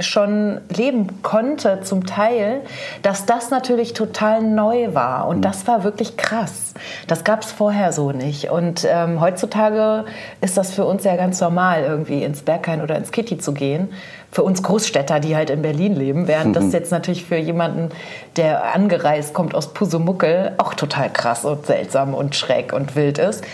schon 0.00 0.60
leben 0.74 1.22
konnte 1.22 1.80
zum 1.82 2.06
Teil, 2.06 2.62
dass 3.02 3.26
das 3.26 3.50
natürlich 3.50 3.92
total 3.92 4.42
neu 4.42 4.94
war 4.94 5.28
und 5.28 5.42
das 5.42 5.66
war 5.66 5.84
wirklich 5.84 6.16
krass. 6.16 6.74
Das 7.06 7.24
gab 7.24 7.42
es 7.42 7.52
vorher 7.52 7.92
so 7.92 8.10
nicht 8.10 8.50
und 8.50 8.86
ähm, 8.88 9.20
heutzutage 9.20 10.04
ist 10.40 10.56
das 10.56 10.72
für 10.72 10.84
uns 10.84 11.04
ja 11.04 11.16
ganz 11.16 11.40
normal, 11.40 11.84
irgendwie 11.84 12.24
ins 12.24 12.42
Berghain 12.42 12.82
oder 12.82 12.96
ins 12.96 13.12
Kitty 13.12 13.38
zu 13.38 13.52
gehen. 13.52 13.92
Für 14.32 14.42
uns 14.42 14.64
Großstädter, 14.64 15.20
die 15.20 15.36
halt 15.36 15.48
in 15.50 15.62
Berlin 15.62 15.94
leben, 15.94 16.26
während 16.26 16.56
das 16.56 16.64
mhm. 16.64 16.72
jetzt 16.72 16.90
natürlich 16.90 17.24
für 17.24 17.36
jemanden, 17.36 17.90
der 18.34 18.74
angereist 18.74 19.32
kommt 19.32 19.54
aus 19.54 19.72
Pusemuckel, 19.72 20.54
auch 20.58 20.74
total 20.74 21.12
krass 21.12 21.44
und 21.44 21.66
seltsam 21.66 22.14
und 22.14 22.34
schräg 22.34 22.72
und 22.72 22.96
wild 22.96 23.18
ist. 23.18 23.44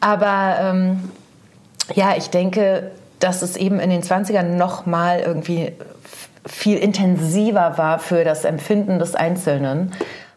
Aber 0.00 0.56
ähm, 0.60 1.10
ja, 1.94 2.14
ich 2.18 2.28
denke, 2.28 2.90
dass 3.20 3.42
es 3.42 3.56
eben 3.56 3.78
in 3.78 3.90
den 3.90 4.02
20ern 4.02 4.56
noch 4.56 4.86
mal 4.86 5.20
irgendwie 5.20 5.72
viel 6.46 6.78
intensiver 6.78 7.74
war 7.76 7.98
für 7.98 8.24
das 8.24 8.44
Empfinden 8.44 8.98
des 8.98 9.14
Einzelnen. 9.14 9.92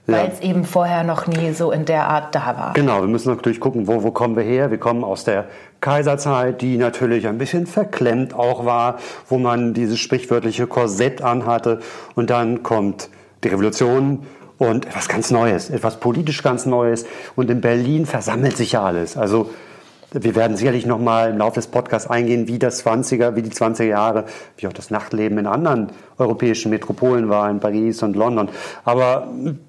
Ja. 0.06 0.18
Weil 0.18 0.32
es 0.34 0.42
eben 0.42 0.66
vorher 0.66 1.06
noch 1.06 1.28
nie 1.28 1.54
so 1.54 1.72
in 1.72 1.86
der 1.86 2.10
Art 2.10 2.36
da 2.36 2.46
war. 2.58 2.74
Genau, 2.74 3.00
wir 3.00 3.08
müssen 3.08 3.30
natürlich 3.30 3.62
gucken, 3.62 3.88
wo, 3.88 4.04
wo 4.04 4.12
kommen 4.12 4.36
wir 4.36 4.44
her? 4.44 4.70
Wir 4.70 4.78
kommen 4.78 5.02
aus 5.06 5.24
der 5.24 5.46
Kaiserzeit, 5.80 6.62
die 6.62 6.78
natürlich 6.78 7.26
ein 7.26 7.38
bisschen 7.38 7.68
verklemmt 7.68 8.34
auch 8.34 8.66
war, 8.66 8.98
wo 9.30 9.38
man 9.38 9.74
dieses 9.74 10.00
sprichwörtliche 10.00 10.68
Korsett 10.68 11.22
anhatte. 11.22 11.80
Und 12.16 12.32
dann 12.32 12.64
kommt 12.64 13.08
die 13.46 13.48
Revolution 13.48 14.26
und 14.58 14.88
etwas 14.88 15.08
ganz 15.08 15.32
Neues, 15.32 15.70
etwas 15.70 16.02
politisch 16.02 16.44
ganz 16.44 16.66
Neues. 16.66 17.06
Und 17.38 17.50
in 17.50 17.62
Berlin 17.62 18.06
versammelt 18.06 18.58
sich 18.58 18.74
ja 18.74 18.84
alles. 18.84 19.16
Also 19.16 19.52
wir 20.14 20.36
werden 20.36 20.56
sicherlich 20.56 20.86
noch 20.86 21.00
mal 21.00 21.32
im 21.32 21.38
Laufe 21.38 21.56
des 21.56 21.68
Podcasts 21.68 22.10
eingehen, 22.10 22.48
wie 22.48 22.60
das 22.60 22.86
20er, 22.86 23.36
wie 23.36 23.42
die 23.42 23.50
20er 23.50 23.84
Jahre, 23.84 24.26
wie 24.58 24.68
auch 24.68 24.74
das 24.74 24.92
Nachtleben 24.92 25.38
in 25.40 25.48
anderen 25.48 25.90
europäischen 26.18 26.70
Metropolen 26.70 27.30
war, 27.30 27.50
in 27.50 27.60
Paris 27.60 28.04
und 28.04 28.16
London. 28.16 28.50
Aber 28.86 29.28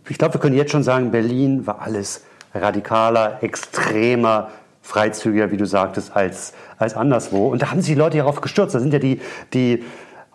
ich 0.08 0.18
glaube, 0.18 0.34
wir 0.34 0.40
können 0.40 0.56
jetzt 0.56 0.72
schon 0.72 0.82
sagen, 0.82 1.10
Berlin 1.10 1.66
war 1.66 1.80
alles 1.80 2.22
radikaler, 2.54 3.38
extremer, 3.42 4.48
freizügiger, 4.82 5.50
wie 5.50 5.56
du 5.56 5.66
sagtest, 5.66 6.14
als, 6.14 6.52
als 6.78 6.94
anderswo. 6.94 7.48
Und 7.48 7.62
da 7.62 7.70
haben 7.70 7.80
sich 7.80 7.94
die 7.94 7.98
Leute 7.98 8.18
darauf 8.18 8.42
gestürzt. 8.42 8.74
Da 8.74 8.80
sind 8.80 8.92
ja 8.92 8.98
die, 8.98 9.20
die 9.54 9.82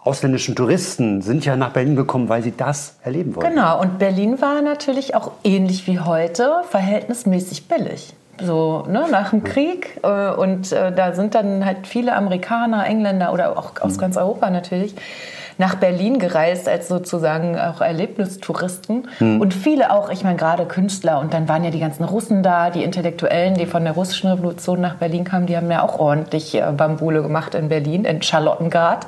ausländischen 0.04 0.56
Touristen 0.56 1.22
sind 1.22 1.45
ja 1.45 1.56
nach 1.56 1.72
Berlin 1.72 1.95
gekommen, 1.95 2.30
weil 2.30 2.41
sie 2.41 2.54
das 2.56 2.95
erleben 3.04 3.36
wollten. 3.36 3.52
Genau, 3.52 3.80
und 3.80 4.00
Berlin 4.00 4.41
war 4.41 4.62
natürlich 4.63 5.13
auch 5.13 5.32
ähnlich 5.43 5.86
wie 5.86 6.00
heute 6.00 6.62
verhältnismäßig 6.69 7.67
billig 7.67 8.15
so 8.41 8.86
ne, 8.88 9.06
nach 9.12 9.32
dem 9.32 9.43
Krieg. 9.43 9.99
Äh, 10.04 10.32
und 10.32 10.71
äh, 10.71 10.91
da 10.91 11.13
sind 11.13 11.36
dann 11.36 11.65
halt 11.65 11.88
viele 11.88 12.15
Amerikaner, 12.15 12.86
Engländer 12.86 13.34
oder 13.34 13.58
auch 13.58 13.73
aus 13.82 13.95
mhm. 13.95 14.02
ganz 14.02 14.17
Europa 14.17 14.49
natürlich 14.49 14.95
nach 15.60 15.75
Berlin 15.75 16.19
gereist 16.19 16.69
als 16.69 16.88
sozusagen 16.88 17.60
auch 17.60 17.82
Erlebnistouristen 17.82 19.10
mhm. 19.19 19.41
und 19.41 19.54
viele 19.54 19.91
auch, 19.91 20.10
ich 20.10 20.23
meine 20.23 20.38
gerade 20.38 20.65
Künstler 20.65 21.19
und 21.19 21.34
dann 21.34 21.49
waren 21.49 21.65
ja 21.65 21.69
die 21.69 21.82
ganzen 21.82 22.06
Russen 22.06 22.41
da, 22.41 22.69
die 22.69 22.82
Intellektuellen, 22.82 23.56
die 23.56 23.65
von 23.65 23.84
der 23.84 23.91
russischen 23.91 24.32
Revolution 24.32 24.80
nach 24.80 24.95
Berlin 24.95 25.25
kamen, 25.25 25.47
die 25.47 25.58
haben 25.58 25.69
ja 25.69 25.84
auch 25.84 25.99
ordentlich 25.99 26.56
äh, 26.56 26.71
Bambule 26.71 27.21
gemacht 27.21 27.56
in 27.56 27.67
Berlin, 27.67 28.06
in 28.06 28.21
Charlottengrad 28.21 29.06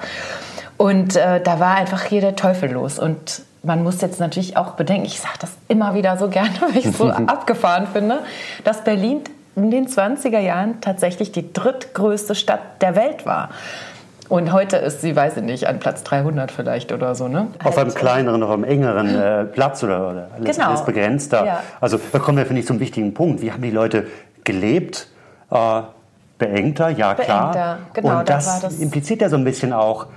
und 0.75 1.15
äh, 1.15 1.41
da 1.41 1.61
war 1.61 1.75
einfach 1.75 2.03
hier 2.03 2.19
der 2.19 2.35
Teufel 2.35 2.71
los 2.71 2.99
und 2.99 3.43
man 3.63 3.83
muss 3.83 4.01
jetzt 4.01 4.19
natürlich 4.19 4.57
auch 4.57 4.71
bedenken, 4.71 5.05
ich 5.05 5.19
sage 5.19 5.35
das 5.39 5.51
immer 5.67 5.93
wieder 5.93 6.17
so 6.17 6.27
gerne, 6.29 6.51
weil 6.61 6.77
ich 6.77 6.85
es 6.85 6.97
so 6.97 7.09
abgefahren 7.09 7.87
finde, 7.87 8.19
dass 8.63 8.83
Berlin 8.83 9.21
in 9.55 9.69
den 9.69 9.87
20er 9.87 10.39
Jahren 10.39 10.81
tatsächlich 10.81 11.31
die 11.31 11.51
drittgrößte 11.51 12.35
Stadt 12.35 12.81
der 12.81 12.95
Welt 12.95 13.25
war. 13.25 13.49
Und 14.29 14.53
heute 14.53 14.77
ist 14.77 15.01
sie, 15.01 15.13
weiß 15.13 15.35
ich 15.37 15.43
nicht, 15.43 15.67
an 15.67 15.79
Platz 15.79 16.03
300 16.03 16.53
vielleicht 16.53 16.93
oder 16.93 17.15
so. 17.15 17.27
Ne? 17.27 17.47
Auf 17.61 17.77
einem 17.77 17.93
kleineren, 17.93 18.41
auf 18.43 18.51
einem 18.51 18.63
engeren 18.63 19.13
äh, 19.13 19.43
Platz 19.43 19.83
oder, 19.83 20.09
oder 20.09 20.29
alles, 20.33 20.55
genau. 20.55 20.69
alles 20.69 20.85
begrenzter. 20.85 21.45
Ja. 21.45 21.63
Also 21.81 21.99
da 22.13 22.19
kommen 22.19 22.37
wir, 22.37 22.45
finde 22.45 22.61
ich, 22.61 22.65
zum 22.65 22.79
wichtigen 22.79 23.13
Punkt. 23.13 23.41
Wie 23.41 23.51
haben 23.51 23.61
die 23.61 23.71
Leute 23.71 24.07
gelebt? 24.45 25.07
Äh, 25.51 25.81
beengter, 26.37 26.87
ja 26.87 27.13
klar. 27.13 27.51
Beengter. 27.51 27.77
Genau, 27.93 28.19
Und 28.19 28.29
das, 28.29 28.61
da 28.61 28.67
das 28.67 28.79
impliziert 28.79 29.21
ja 29.21 29.27
so 29.27 29.35
ein 29.35 29.43
bisschen 29.43 29.73
auch, 29.73 30.07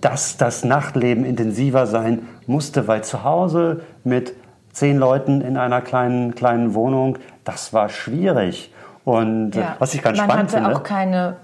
dass 0.00 0.36
das 0.36 0.64
Nachtleben 0.64 1.24
intensiver 1.24 1.86
sein 1.86 2.28
musste, 2.46 2.86
weil 2.88 3.02
zu 3.04 3.24
Hause 3.24 3.82
mit 4.04 4.34
zehn 4.72 4.96
Leuten 4.98 5.40
in 5.40 5.56
einer 5.56 5.80
kleinen, 5.80 6.34
kleinen 6.34 6.74
Wohnung, 6.74 7.18
das 7.44 7.72
war 7.72 7.88
schwierig. 7.88 8.72
Und 9.04 9.56
äh, 9.56 9.60
ja. 9.60 9.76
was 9.78 9.94
ich 9.94 10.02
ganz 10.02 10.18
Man 10.18 10.28
spannend 10.28 10.50
finde. 10.50 10.62
Man 10.64 10.74
hatte 10.74 10.82
auch 10.82 10.86
keine 10.86 11.36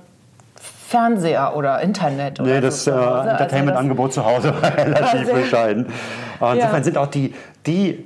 Fernseher 0.87 1.57
oder 1.57 1.81
Internet. 1.81 2.39
Oder 2.39 2.55
nee, 2.55 2.61
das 2.61 2.85
so 2.85 2.91
äh, 2.91 2.95
also 2.95 3.31
Entertainment-Angebot 3.31 4.13
zu 4.13 4.25
Hause 4.25 4.55
war 4.61 4.77
relativ 4.77 5.33
bescheiden. 5.35 5.87
Insofern 6.35 6.59
ja. 6.59 6.83
sind 6.83 6.99
auch 6.99 7.07
die, 7.07 7.35
die, 7.67 8.05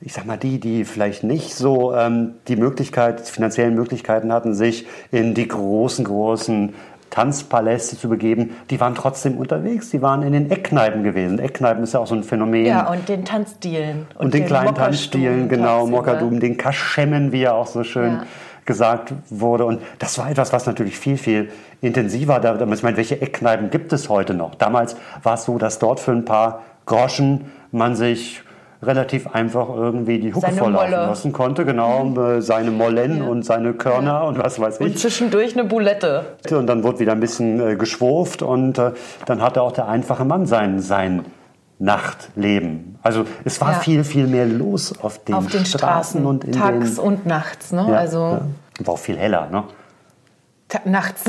ich 0.00 0.12
sag 0.12 0.26
mal, 0.26 0.36
die, 0.36 0.60
die 0.60 0.84
vielleicht 0.84 1.24
nicht 1.24 1.54
so 1.54 1.94
ähm, 1.94 2.34
die 2.46 2.56
Möglichkeit, 2.56 3.26
die 3.26 3.32
finanziellen 3.32 3.74
Möglichkeiten 3.74 4.32
hatten, 4.32 4.54
sich 4.54 4.86
in 5.10 5.34
die 5.34 5.48
großen, 5.48 6.04
großen 6.04 6.74
Tanzpaläste 7.10 7.98
zu 7.98 8.08
begeben, 8.08 8.56
die 8.70 8.80
waren 8.80 8.94
trotzdem 8.94 9.36
unterwegs. 9.36 9.90
Die 9.90 10.00
waren 10.00 10.22
in 10.22 10.32
den 10.32 10.50
Eckkneipen 10.50 11.02
gewesen. 11.02 11.38
Eckkneipen 11.38 11.82
ist 11.82 11.94
ja 11.94 12.00
auch 12.00 12.06
so 12.06 12.14
ein 12.14 12.22
Phänomen. 12.22 12.66
Ja, 12.66 12.88
und 12.90 13.08
den 13.08 13.24
Tanzstilen. 13.24 14.06
Und, 14.14 14.26
und 14.26 14.34
den, 14.34 14.42
den, 14.42 14.46
kleinen 14.46 14.74
Tanzstilen, 14.74 15.48
genau, 15.48 15.86
Mokkadum, 15.86 16.40
den 16.40 16.56
Kaschemmen, 16.56 17.32
wie 17.32 17.42
er 17.42 17.54
auch 17.54 17.66
so 17.66 17.82
schön 17.82 18.12
ja. 18.12 18.24
gesagt 18.64 19.12
wurde. 19.28 19.64
Und 19.64 19.82
das 19.98 20.18
war 20.18 20.30
etwas, 20.30 20.52
was 20.52 20.66
natürlich 20.66 20.98
viel, 20.98 21.18
viel 21.18 21.50
intensiver, 21.80 22.40
da, 22.40 22.54
ich 22.54 22.82
meine, 22.82 22.96
welche 22.96 23.20
Eckkneipen 23.20 23.70
gibt 23.70 23.92
es 23.92 24.08
heute 24.08 24.34
noch? 24.34 24.54
Damals 24.54 24.96
war 25.22 25.34
es 25.34 25.44
so, 25.44 25.58
dass 25.58 25.78
dort 25.78 25.98
für 26.00 26.12
ein 26.12 26.24
paar 26.24 26.62
Groschen 26.86 27.50
man 27.72 27.96
sich 27.96 28.42
relativ 28.82 29.26
einfach 29.26 29.68
irgendwie 29.68 30.18
die 30.18 30.34
Hucke 30.34 30.52
volllaufen 30.52 30.90
lassen 30.90 31.32
konnte. 31.32 31.64
Genau, 31.64 32.04
mhm. 32.04 32.18
Äh, 32.18 32.42
seine 32.42 32.70
Mollen 32.70 33.18
ja. 33.18 33.24
und 33.24 33.44
seine 33.44 33.74
Körner 33.74 34.12
ja. 34.12 34.22
und 34.22 34.38
was 34.38 34.58
weiß 34.58 34.80
ich. 34.80 34.86
Und 34.86 34.98
zwischendurch 34.98 35.54
eine 35.54 35.68
Boulette. 35.68 36.36
Und 36.50 36.66
dann 36.66 36.82
wurde 36.82 37.00
wieder 37.00 37.12
ein 37.12 37.20
bisschen 37.20 37.60
äh, 37.60 37.76
geschwurft 37.76 38.42
und 38.42 38.78
äh, 38.78 38.92
dann 39.26 39.42
hatte 39.42 39.62
auch 39.62 39.72
der 39.72 39.88
einfache 39.88 40.24
Mann 40.24 40.46
sein, 40.46 40.80
sein 40.80 41.24
Nachtleben. 41.78 42.98
Also 43.02 43.24
es 43.44 43.60
war 43.60 43.72
ja. 43.72 43.78
viel, 43.78 44.04
viel 44.04 44.26
mehr 44.26 44.46
los 44.46 44.94
auf 45.02 45.24
den, 45.24 45.34
auf 45.34 45.46
den 45.46 45.64
Straßen, 45.64 46.20
Straßen, 46.20 46.26
und 46.26 46.44
in 46.44 46.52
Tags 46.52 46.96
den, 46.96 47.04
und 47.04 47.26
nachts. 47.26 47.72
Ne? 47.72 47.96
also 47.96 48.40
War 48.80 48.94
auch 48.94 48.98
viel 48.98 49.16
heller. 49.16 49.48
Ne? 49.50 49.64
Nachts. 50.84 51.24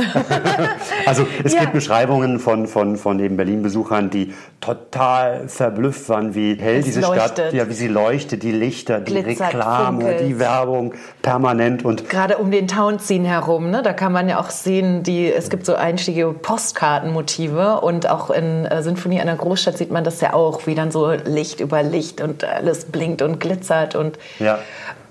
also 1.05 1.25
es 1.43 1.53
ja. 1.53 1.61
gibt 1.61 1.73
Beschreibungen 1.73 2.39
von, 2.39 2.67
von, 2.67 2.97
von 2.97 3.19
eben 3.19 3.37
Berlin-Besuchern, 3.37 4.09
die 4.09 4.33
total 4.59 5.47
verblüfft 5.47 6.07
waren, 6.09 6.35
wie 6.35 6.55
hell 6.55 6.79
es 6.79 6.85
diese 6.85 7.01
leuchtet. 7.01 7.31
Stadt, 7.31 7.53
ja, 7.53 7.67
wie 7.67 7.73
sie 7.73 7.87
leuchtet, 7.87 8.43
die 8.43 8.51
Lichter, 8.51 8.99
die 8.99 9.13
Glitzert, 9.13 9.53
Reklame, 9.53 10.01
funkelt. 10.01 10.21
die 10.21 10.39
Werbung 10.39 10.93
permanent 11.21 11.83
und 11.83 12.09
gerade 12.09 12.37
um 12.37 12.51
den 12.51 12.67
Townsien 12.67 13.25
herum, 13.25 13.71
ne, 13.71 13.81
da 13.81 13.93
kann 13.93 14.11
man 14.11 14.29
ja 14.29 14.39
auch 14.39 14.49
sehen, 14.49 15.03
die 15.03 15.31
es 15.31 15.49
gibt 15.49 15.65
so 15.65 15.75
einstiege 15.75 16.27
Postkartenmotive 16.33 17.81
und 17.81 18.09
auch 18.09 18.29
in 18.29 18.65
äh, 18.65 18.83
Sinfonie 18.83 19.19
einer 19.19 19.35
Großstadt 19.35 19.77
sieht 19.77 19.91
man 19.91 20.03
das 20.03 20.21
ja 20.21 20.33
auch, 20.33 20.67
wie 20.67 20.75
dann 20.75 20.91
so 20.91 21.11
Licht 21.11 21.59
über 21.59 21.83
Licht 21.83 22.21
und 22.21 22.43
alles 22.43 22.85
blinkt 22.85 23.21
und 23.21 23.39
glitzert 23.39 23.95
und 23.95 24.17
ja. 24.39 24.59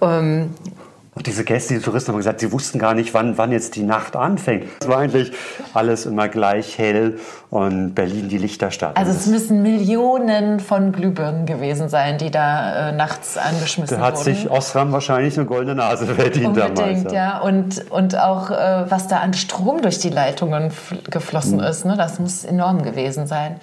ähm, 0.00 0.50
Und 0.50 0.89
diese 1.26 1.44
Gäste, 1.44 1.74
die 1.74 1.80
Touristen 1.80 2.12
haben 2.12 2.18
gesagt, 2.18 2.40
sie 2.40 2.50
wussten 2.52 2.78
gar 2.78 2.94
nicht, 2.94 3.12
wann, 3.14 3.36
wann 3.38 3.52
jetzt 3.52 3.76
die 3.76 3.82
Nacht 3.82 4.16
anfängt. 4.16 4.64
Es 4.80 4.88
war 4.88 4.98
eigentlich 4.98 5.32
alles 5.74 6.06
immer 6.06 6.28
gleich 6.28 6.78
hell 6.78 7.18
und 7.50 7.94
Berlin 7.94 8.28
die 8.28 8.38
Lichterstadt. 8.38 8.96
Also 8.96 9.10
es 9.12 9.26
müssen 9.26 9.62
Millionen 9.62 10.60
von 10.60 10.92
Glühbirnen 10.92 11.46
gewesen 11.46 11.88
sein, 11.88 12.18
die 12.18 12.30
da 12.30 12.90
äh, 12.90 12.92
nachts 12.92 13.36
angeschmissen 13.36 13.98
da 13.98 14.04
hat 14.06 14.14
wurden. 14.16 14.24
sich 14.24 14.50
Osram 14.50 14.92
wahrscheinlich 14.92 15.36
eine 15.36 15.46
goldene 15.46 15.74
Nase 15.76 16.06
verdient 16.06 16.56
damals. 16.56 16.78
Unbedingt, 16.80 17.12
ja. 17.12 17.38
Und, 17.40 17.90
und 17.90 18.18
auch, 18.18 18.50
äh, 18.50 18.84
was 18.90 19.08
da 19.08 19.18
an 19.18 19.34
Strom 19.34 19.82
durch 19.82 19.98
die 19.98 20.10
Leitungen 20.10 20.70
fl- 20.70 21.08
geflossen 21.10 21.58
Mhm. 21.58 21.64
ist, 21.64 21.84
ne? 21.84 21.96
das 21.96 22.18
muss 22.18 22.44
enorm 22.44 22.82
gewesen 22.82 23.26
sein. 23.26 23.56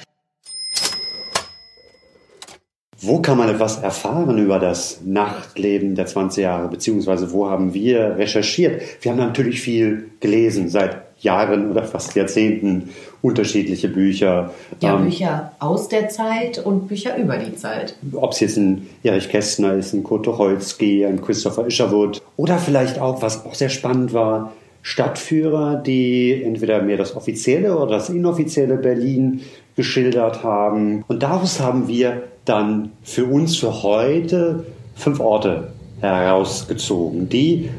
Wo 2.99 3.19
kann 3.19 3.37
man 3.37 3.49
etwas 3.49 3.77
erfahren 3.77 4.37
über 4.39 4.57
das 4.57 5.01
Nachtleben 5.05 5.93
der 5.95 6.07
20 6.07 6.43
Jahre, 6.43 6.67
beziehungsweise 6.67 7.31
wo 7.31 7.47
haben 7.47 7.73
wir 7.73 8.17
recherchiert? 8.17 8.81
Wir 9.01 9.11
haben 9.11 9.19
natürlich 9.19 9.61
viel 9.61 10.09
gelesen, 10.19 10.69
seit 10.69 10.97
Jahren 11.19 11.71
oder 11.71 11.83
fast 11.83 12.15
Jahrzehnten, 12.15 12.89
unterschiedliche 13.21 13.87
Bücher. 13.87 14.51
Ja, 14.81 14.95
Ähm, 14.95 15.05
Bücher 15.05 15.51
aus 15.59 15.89
der 15.89 16.09
Zeit 16.09 16.59
und 16.59 16.87
Bücher 16.87 17.17
über 17.17 17.37
die 17.37 17.55
Zeit. 17.55 17.95
ob 18.13 18.31
es 18.31 18.39
jetzt 18.39 18.57
ein 18.57 18.87
Erich 19.03 19.29
Kästner 19.29 19.73
ist, 19.73 19.93
ein 19.93 20.03
Kurt 20.03 20.25
Tucholsky, 20.25 21.05
ein 21.05 21.21
Christopher 21.21 21.67
Isherwood 21.67 22.21
oder 22.35 22.57
vielleicht 22.57 22.99
auch, 22.99 23.21
was 23.21 23.45
auch 23.45 23.55
sehr 23.55 23.69
spannend 23.69 24.13
war, 24.13 24.53
Stadtführer, 24.83 25.75
die 25.75 26.41
entweder 26.43 26.81
mehr 26.81 26.97
das 26.97 27.15
offizielle 27.15 27.75
oder 27.75 27.97
das 27.97 28.09
inoffizielle 28.09 28.77
Berlin 28.77 29.41
geschildert 29.75 30.43
haben. 30.43 31.03
Und 31.07 31.23
daraus 31.23 31.59
haben 31.59 31.87
wir 31.87 32.23
dann 32.47 32.91
für 33.03 33.25
uns 33.25 33.57
für 33.57 33.83
heute 33.83 34.65
fünf 34.95 35.19
Orte 35.19 35.73
herausgezogen, 36.01 37.29
die 37.29 37.69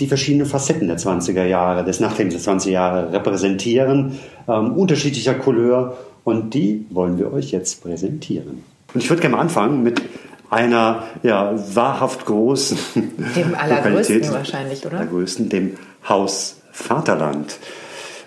die 0.00 0.06
verschiedenen 0.06 0.46
Facetten 0.46 0.88
der 0.88 0.98
20er 0.98 1.44
Jahre, 1.44 1.84
des 1.84 2.00
Nachtlebens 2.00 2.42
der 2.42 2.54
20er 2.54 2.70
Jahre 2.70 3.12
repräsentieren, 3.12 4.18
ähm, 4.46 4.72
unterschiedlicher 4.72 5.34
Couleur 5.34 5.96
und 6.24 6.52
die 6.52 6.84
wollen 6.90 7.18
wir 7.18 7.32
euch 7.32 7.50
jetzt 7.50 7.82
präsentieren. 7.82 8.62
Und 8.92 9.02
ich 9.02 9.08
würde 9.08 9.22
gerne 9.22 9.36
mal 9.36 9.42
anfangen 9.42 9.82
mit 9.82 10.02
einer 10.50 11.04
ja, 11.22 11.54
wahrhaft 11.74 12.26
großen 12.26 12.78
Dem 12.94 13.54
allergrößten 13.58 14.16
Lokalität. 14.16 14.32
wahrscheinlich, 14.32 14.86
oder? 14.86 14.98
Allergrößten, 14.98 15.48
dem 15.48 15.76
Haus 16.08 16.60
Vaterland. 16.72 17.58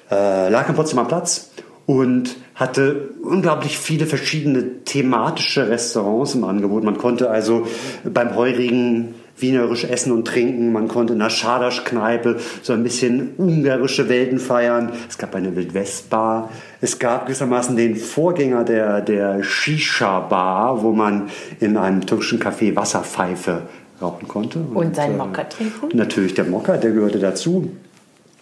Äh, 0.09 0.49
lag 0.49 0.67
am 0.67 0.75
Potsdamer 0.75 1.05
Platz 1.05 1.51
und 1.85 2.35
hatte 2.59 3.11
unglaublich 3.23 3.77
viele 3.79 4.05
verschiedene 4.05 4.83
thematische 4.83 5.69
Restaurants 5.69 6.35
im 6.35 6.43
Angebot. 6.43 6.83
Man 6.83 6.97
konnte 6.97 7.29
also 7.29 7.65
beim 8.03 8.35
Heurigen 8.35 9.15
wienerisch 9.37 9.85
essen 9.85 10.11
und 10.11 10.27
trinken. 10.27 10.73
Man 10.73 10.89
konnte 10.89 11.13
in 11.13 11.19
der 11.19 11.29
Schadasch-Kneipe 11.29 12.35
so 12.61 12.73
ein 12.73 12.83
bisschen 12.83 13.29
ungarische 13.37 14.09
Welten 14.09 14.39
feiern. 14.39 14.91
Es 15.07 15.17
gab 15.17 15.35
eine 15.35 15.55
Wildwest-Bar. 15.55 16.49
Es 16.81 16.99
gab 16.99 17.27
gewissermaßen 17.27 17.77
den 17.77 17.95
Vorgänger 17.95 18.65
der, 18.65 18.99
der 18.99 19.41
Shisha-Bar, 19.41 20.83
wo 20.83 20.91
man 20.91 21.29
in 21.61 21.77
einem 21.77 22.05
türkischen 22.05 22.41
Café 22.41 22.75
Wasserpfeife 22.75 23.61
rauchen 24.01 24.27
konnte. 24.27 24.59
Und 24.59 24.97
seinen 24.97 25.15
äh, 25.15 25.17
Mokka 25.17 25.45
trinken? 25.45 25.85
und 25.85 25.95
Natürlich 25.95 26.33
der 26.33 26.43
Mokka, 26.43 26.75
der 26.75 26.91
gehörte 26.91 27.19
dazu. 27.19 27.71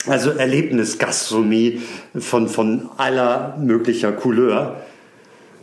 Also 0.05 0.31
Erlebnisgastronomie 0.31 1.81
von, 2.17 2.47
von 2.47 2.89
aller 2.97 3.57
möglicher 3.59 4.11
Couleur. 4.11 4.77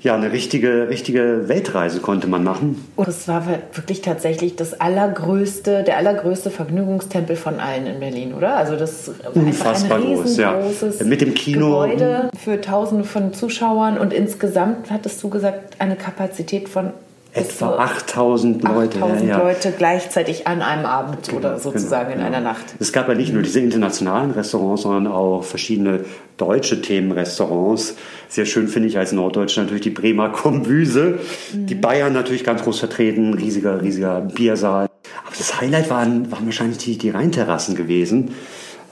Ja, 0.00 0.14
eine 0.14 0.32
richtige, 0.32 0.90
richtige 0.90 1.48
Weltreise 1.48 2.00
konnte 2.00 2.26
man 2.26 2.44
machen. 2.44 2.86
Und 2.94 3.08
es 3.08 3.26
war 3.26 3.46
wirklich 3.46 4.02
tatsächlich 4.02 4.54
das 4.54 4.78
allergrößte, 4.78 5.82
der 5.82 5.96
allergrößte 5.96 6.50
Vergnügungstempel 6.50 7.36
von 7.36 7.58
allen 7.58 7.86
in 7.86 8.00
Berlin, 8.00 8.34
oder? 8.34 8.54
Also 8.54 8.76
das 8.76 9.08
war 9.08 9.34
Unfassbar 9.34 9.96
ein 9.96 10.04
groß, 10.04 10.36
ja. 10.36 10.58
riesengroßes 10.58 11.04
Mit 11.06 11.22
dem 11.22 11.32
Kino. 11.32 11.80
Gebäude 11.80 12.28
für 12.38 12.60
Tausende 12.60 13.04
von 13.04 13.32
Zuschauern 13.32 13.96
und 13.96 14.12
insgesamt 14.12 14.90
hattest 14.90 15.22
du 15.22 15.30
gesagt 15.30 15.76
eine 15.78 15.96
Kapazität 15.96 16.68
von 16.68 16.92
Etwa 17.34 17.72
zu 17.72 17.78
8000 17.78 18.62
Leute. 18.62 18.98
8000 18.98 19.28
ja, 19.28 19.38
ja. 19.38 19.42
Leute 19.42 19.72
gleichzeitig 19.76 20.46
an 20.46 20.62
einem 20.62 20.86
Abend 20.86 21.32
oder 21.32 21.58
sozusagen 21.58 22.12
in 22.12 22.18
Genau, 22.18 22.28
einer 22.28 22.38
genau. 22.38 22.50
Nacht. 22.50 22.64
Es 22.78 22.92
gab 22.92 23.08
ja 23.08 23.14
nicht 23.14 23.32
nur 23.32 23.42
diese 23.42 23.58
internationalen 23.58 24.30
Restaurants, 24.30 24.82
sondern 24.82 25.08
auch 25.08 25.42
verschiedene 25.42 26.04
deutsche 26.36 26.80
Themenrestaurants. 26.80 27.96
Sehr 28.28 28.46
schön 28.46 28.68
finde 28.68 28.88
ich 28.88 28.98
als 28.98 29.10
Norddeutscher 29.10 29.62
natürlich 29.62 29.82
die 29.82 29.90
Bremer 29.90 30.28
Kombüse. 30.28 31.18
Mhm. 31.52 31.66
Die 31.66 31.74
Bayern 31.74 32.12
natürlich 32.12 32.44
ganz 32.44 32.62
groß 32.62 32.78
vertreten, 32.78 33.34
riesiger, 33.34 33.82
riesiger 33.82 34.20
Biersaal. 34.20 34.88
Aber 35.26 35.36
das 35.36 35.60
Highlight 35.60 35.90
waren, 35.90 36.30
waren 36.30 36.46
wahrscheinlich 36.46 36.78
die, 36.78 36.98
die 36.98 37.10
Rheinterrassen 37.10 37.74
gewesen, 37.74 38.32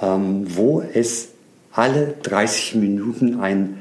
ähm, 0.01 0.47
wo 0.49 0.83
es 0.83 1.29
alle 1.73 2.15
30 2.25 2.75
Minuten 2.75 3.41
ein 3.41 3.79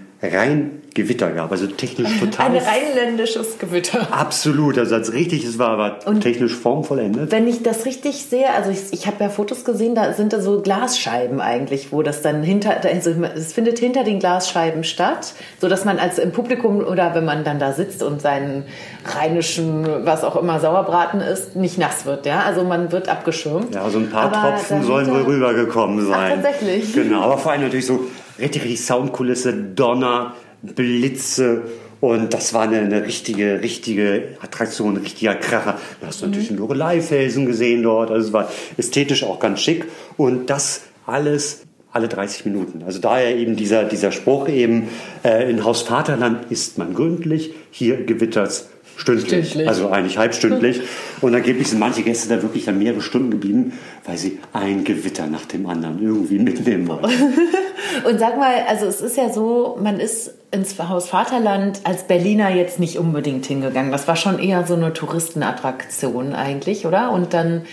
Rheingewitter 0.91 1.31
gab. 1.31 1.51
Also 1.51 1.67
technisch 1.67 2.19
total 2.19 2.47
Ein 2.47 2.57
rheinländisches 2.57 3.57
Gewitter. 3.59 4.07
Absolut, 4.11 4.77
also 4.77 4.95
als 4.95 5.13
richtig 5.13 5.45
es 5.45 5.57
war, 5.57 5.69
aber 5.69 6.19
technisch 6.19 6.55
formvollendet. 6.55 7.31
Wenn 7.31 7.47
ich 7.47 7.63
das 7.63 7.85
richtig 7.85 8.25
sehe, 8.25 8.49
also 8.53 8.71
ich, 8.71 8.91
ich 8.91 9.07
habe 9.07 9.23
ja 9.23 9.29
Fotos 9.29 9.63
gesehen, 9.63 9.95
da 9.95 10.13
sind 10.13 10.33
da 10.33 10.41
so 10.41 10.61
Glasscheiben 10.61 11.39
eigentlich, 11.39 11.91
wo 11.91 12.01
das 12.01 12.21
dann 12.21 12.43
hinter, 12.43 12.81
also 12.83 13.11
es 13.35 13.53
findet 13.53 13.79
hinter 13.79 14.03
den 14.03 14.19
Glasscheiben 14.19 14.83
statt, 14.83 15.33
so 15.59 15.69
dass 15.69 15.85
man 15.85 15.97
als 15.97 16.17
im 16.19 16.31
Publikum 16.31 16.83
oder 16.83 17.15
wenn 17.15 17.25
man 17.25 17.43
dann 17.43 17.59
da 17.59 17.73
sitzt 17.73 18.03
und 18.03 18.21
seinen 18.21 18.65
rheinischen, 19.05 20.05
was 20.05 20.23
auch 20.23 20.35
immer 20.35 20.59
Sauerbraten 20.59 21.21
isst, 21.21 21.55
nicht 21.55 21.77
nass 21.77 22.05
wird, 22.05 22.25
ja. 22.25 22.43
Also 22.43 22.63
man 22.63 22.91
wird 22.91 23.07
abgeschirmt. 23.07 23.73
Ja, 23.73 23.89
so 23.89 23.99
ein 23.99 24.09
paar 24.09 24.23
Aber 24.23 24.55
Tropfen 24.57 24.83
sollen 24.83 25.09
wohl 25.09 25.21
rübergekommen 25.21 26.05
sein. 26.05 26.41
tatsächlich? 26.41 26.93
Genau, 26.93 27.21
aber 27.23 27.37
vor 27.37 27.53
allem 27.53 27.61
natürlich 27.61 27.85
so 27.85 28.07
richtig, 28.39 28.63
richtig 28.63 28.85
Soundkulisse, 28.85 29.53
Donner, 29.53 30.33
Blitze. 30.61 31.63
Und 31.99 32.33
das 32.33 32.53
war 32.53 32.63
eine, 32.63 32.79
eine 32.79 33.05
richtige, 33.05 33.61
richtige 33.61 34.29
Attraktion, 34.41 34.95
ein 34.95 35.03
richtiger 35.03 35.35
Kracher. 35.35 35.79
Du 35.99 36.07
hast 36.07 36.21
natürlich 36.21 36.49
Mhm. 36.49 36.57
einen 36.57 36.67
Lorelei-Felsen 36.67 37.45
gesehen 37.45 37.83
dort. 37.83 38.09
Also 38.09 38.27
es 38.27 38.33
war 38.33 38.51
ästhetisch 38.77 39.23
auch 39.23 39.39
ganz 39.39 39.61
schick. 39.61 39.85
Und 40.17 40.49
das 40.49 40.81
alles 41.05 41.61
alle 41.93 42.07
30 42.07 42.45
Minuten. 42.45 42.83
Also 42.83 42.99
daher 42.99 43.35
eben 43.35 43.55
dieser, 43.55 43.83
dieser 43.83 44.11
Spruch 44.11 44.47
eben, 44.47 44.87
äh, 45.23 45.49
in 45.49 45.65
Haus 45.65 45.81
Vaterland 45.81 46.49
isst 46.49 46.77
man 46.77 46.93
gründlich, 46.93 47.53
hier 47.69 48.05
gewittert's 48.05 48.69
stündlich. 49.01 49.49
Stündlich. 49.49 49.67
Also 49.67 49.89
eigentlich 49.89 50.17
halbstündlich. 50.17 50.81
Und 51.21 51.35
angeblich 51.35 51.67
sind 51.67 51.79
manche 51.79 52.03
Gäste 52.03 52.29
da 52.29 52.41
wirklich 52.41 52.65
dann 52.65 52.77
mehrere 52.77 53.01
Stunden 53.01 53.31
geblieben, 53.31 53.73
weil 54.05 54.17
sie 54.17 54.39
ein 54.53 54.83
Gewitter 54.83 55.27
nach 55.27 55.45
dem 55.45 55.65
anderen 55.65 56.01
irgendwie 56.01 56.39
mitnehmen 56.39 56.87
wollten. 56.87 57.07
Und 58.07 58.19
sag 58.19 58.37
mal, 58.37 58.53
also 58.67 58.85
es 58.85 59.01
ist 59.01 59.17
ja 59.17 59.29
so, 59.29 59.77
man 59.81 59.99
ist 59.99 60.35
ins 60.51 60.77
Haus 60.79 61.09
Vaterland 61.09 61.81
als 61.83 62.03
Berliner 62.03 62.53
jetzt 62.53 62.79
nicht 62.79 62.97
unbedingt 62.97 63.45
hingegangen. 63.45 63.91
Das 63.91 64.07
war 64.07 64.15
schon 64.15 64.39
eher 64.39 64.65
so 64.65 64.75
eine 64.75 64.93
Touristenattraktion 64.93 66.33
eigentlich, 66.33 66.85
oder? 66.85 67.11
Und 67.11 67.33
dann, 67.33 67.63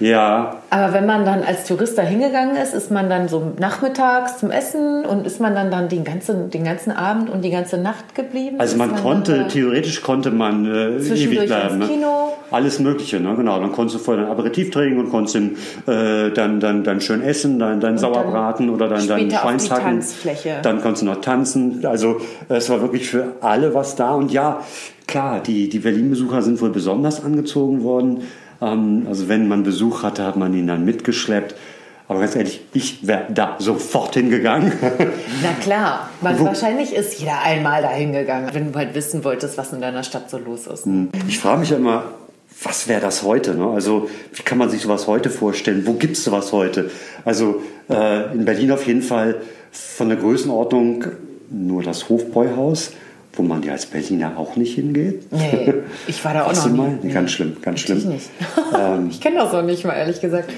Ja, 0.00 0.56
aber 0.70 0.94
wenn 0.94 1.04
man 1.04 1.24
dann 1.24 1.42
als 1.42 1.64
Tourist 1.64 1.98
da 1.98 2.02
hingegangen 2.02 2.56
ist, 2.56 2.74
ist 2.74 2.90
man 2.90 3.10
dann 3.10 3.28
so 3.28 3.52
nachmittags 3.58 4.38
zum 4.38 4.50
Essen 4.50 5.04
und 5.04 5.26
ist 5.26 5.40
man 5.40 5.54
dann 5.54 5.70
dann 5.70 5.88
den 5.88 6.04
ganzen, 6.04 6.48
den 6.50 6.64
ganzen 6.64 6.90
Abend 6.90 7.28
und 7.28 7.44
die 7.44 7.50
ganze 7.50 7.76
Nacht 7.76 8.14
geblieben? 8.14 8.56
also 8.58 8.76
man 8.76 8.94
dann 8.94 9.02
konnte, 9.02 9.46
theoretisch 9.48 10.00
konnte 10.02 10.30
man 10.30 10.64
äh, 10.64 10.96
ewig 10.96 11.46
bleiben. 11.46 11.80
ins 11.80 11.88
Ne? 11.88 11.94
Kino. 11.94 12.32
Alles 12.50 12.78
Mögliche, 12.78 13.20
ne? 13.20 13.34
genau. 13.36 13.60
Dann 13.60 13.72
konntest 13.72 14.00
du 14.00 14.04
vorher 14.04 14.26
ein 14.26 14.30
Aperitif 14.30 14.70
trinken 14.70 15.00
und 15.00 15.10
konntest 15.10 15.36
äh, 15.36 16.30
dann, 16.30 16.60
dann, 16.60 16.82
dann 16.84 17.00
schön 17.00 17.22
essen, 17.22 17.58
dann, 17.58 17.80
dann 17.80 17.98
Sauerbraten 17.98 18.70
oder 18.70 18.88
dann, 18.88 19.06
dann 19.06 19.30
Schweinshacken. 19.30 20.02
Dann 20.62 20.80
konntest 20.80 21.02
du 21.02 21.06
noch 21.06 21.20
tanzen. 21.20 21.84
Also 21.84 22.20
es 22.48 22.70
war 22.70 22.80
wirklich 22.80 23.08
für 23.08 23.34
alle 23.40 23.74
was 23.74 23.96
da. 23.96 24.14
Und 24.14 24.32
ja, 24.32 24.62
klar, 25.06 25.40
die, 25.40 25.68
die 25.68 25.80
Berlin-Besucher 25.80 26.42
sind 26.42 26.60
wohl 26.60 26.70
besonders 26.70 27.24
angezogen 27.24 27.82
worden. 27.82 28.22
Ähm, 28.60 29.06
also 29.08 29.28
wenn 29.28 29.48
man 29.48 29.62
Besuch 29.62 30.02
hatte, 30.02 30.24
hat 30.24 30.36
man 30.36 30.54
ihn 30.54 30.66
dann 30.66 30.84
mitgeschleppt. 30.84 31.54
Aber 32.08 32.18
ganz 32.20 32.34
ehrlich, 32.34 32.60
ich 32.72 33.06
wäre 33.06 33.26
da 33.32 33.54
sofort 33.60 34.14
hingegangen. 34.14 34.72
Na 35.42 35.52
klar, 35.62 36.10
Wo- 36.20 36.44
wahrscheinlich 36.44 36.92
ist 36.92 37.20
jeder 37.20 37.40
einmal 37.44 37.82
da 37.82 37.90
hingegangen, 37.90 38.50
wenn 38.52 38.72
du 38.72 38.78
halt 38.78 38.94
wissen 38.96 39.22
wolltest, 39.22 39.56
was 39.56 39.72
in 39.72 39.80
deiner 39.80 40.02
Stadt 40.02 40.28
so 40.28 40.38
los 40.38 40.66
ist. 40.66 40.88
Ich 41.28 41.38
frage 41.38 41.60
mich 41.60 41.70
ja 41.70 41.76
immer, 41.76 42.04
was 42.64 42.88
wäre 42.88 43.00
das 43.00 43.22
heute? 43.22 43.54
Ne? 43.54 43.64
Also 43.68 44.10
wie 44.34 44.42
kann 44.42 44.58
man 44.58 44.68
sich 44.70 44.82
sowas 44.82 45.06
heute 45.06 45.30
vorstellen? 45.30 45.86
Wo 45.86 45.92
gibt 45.92 46.16
es 46.16 46.24
sowas 46.24 46.50
heute? 46.52 46.90
Also 47.24 47.62
äh, 47.88 48.32
in 48.34 48.44
Berlin 48.44 48.72
auf 48.72 48.84
jeden 48.88 49.02
Fall 49.02 49.36
von 49.70 50.08
der 50.08 50.18
Größenordnung 50.18 51.04
nur 51.48 51.84
das 51.84 52.08
Hofbräuhaus, 52.08 52.90
wo 53.34 53.42
man 53.42 53.62
ja 53.62 53.72
als 53.72 53.86
Berliner 53.86 54.36
auch 54.36 54.56
nicht 54.56 54.74
hingeht. 54.74 55.32
Nee, 55.32 55.74
ich 56.06 56.24
war 56.24 56.34
da 56.34 56.44
auch 56.46 56.52
noch 56.54 56.64
du 56.64 56.70
mal? 56.70 56.88
nie. 56.90 56.98
Nee, 57.04 57.12
ganz 57.12 57.30
schlimm, 57.30 57.56
ganz 57.62 57.80
Ich 57.80 57.86
schlimm. 57.86 58.08
nicht. 58.08 58.30
ich 59.10 59.20
kenne 59.20 59.36
das 59.36 59.52
noch 59.52 59.62
nicht 59.62 59.84
mal, 59.84 59.94
ehrlich 59.94 60.20
gesagt. 60.20 60.50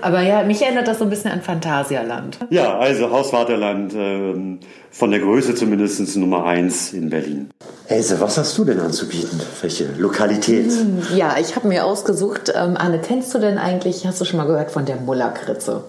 Aber 0.00 0.20
ja, 0.22 0.44
mich 0.44 0.62
erinnert 0.62 0.86
das 0.86 0.98
so 0.98 1.04
ein 1.04 1.10
bisschen 1.10 1.32
an 1.32 1.42
Phantasialand. 1.42 2.38
Ja, 2.50 2.78
also 2.78 3.10
Hausvaterland, 3.10 3.92
ähm, 3.96 4.58
von 4.90 5.10
der 5.10 5.20
Größe 5.20 5.54
zumindest 5.56 6.16
Nummer 6.16 6.44
eins 6.44 6.92
in 6.92 7.10
Berlin. 7.10 7.50
Else, 7.88 8.20
was 8.20 8.38
hast 8.38 8.56
du 8.58 8.64
denn 8.64 8.78
anzubieten? 8.80 9.40
Welche 9.60 9.88
Lokalität? 9.98 10.70
Ja, 11.16 11.36
ich 11.40 11.56
habe 11.56 11.66
mir 11.68 11.84
ausgesucht, 11.84 12.52
ähm, 12.54 12.76
Anne, 12.76 13.00
kennst 13.00 13.34
du 13.34 13.38
denn 13.38 13.58
eigentlich, 13.58 14.06
hast 14.06 14.20
du 14.20 14.24
schon 14.24 14.38
mal 14.38 14.46
gehört 14.46 14.70
von 14.70 14.84
der 14.86 14.96
Mullerkritze? 14.96 15.82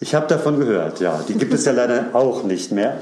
Ich 0.00 0.14
habe 0.14 0.26
davon 0.28 0.58
gehört, 0.60 1.00
ja. 1.00 1.20
Die 1.28 1.34
gibt 1.34 1.52
es 1.52 1.64
ja 1.64 1.72
leider 1.72 2.06
auch 2.12 2.44
nicht 2.44 2.70
mehr. 2.70 2.98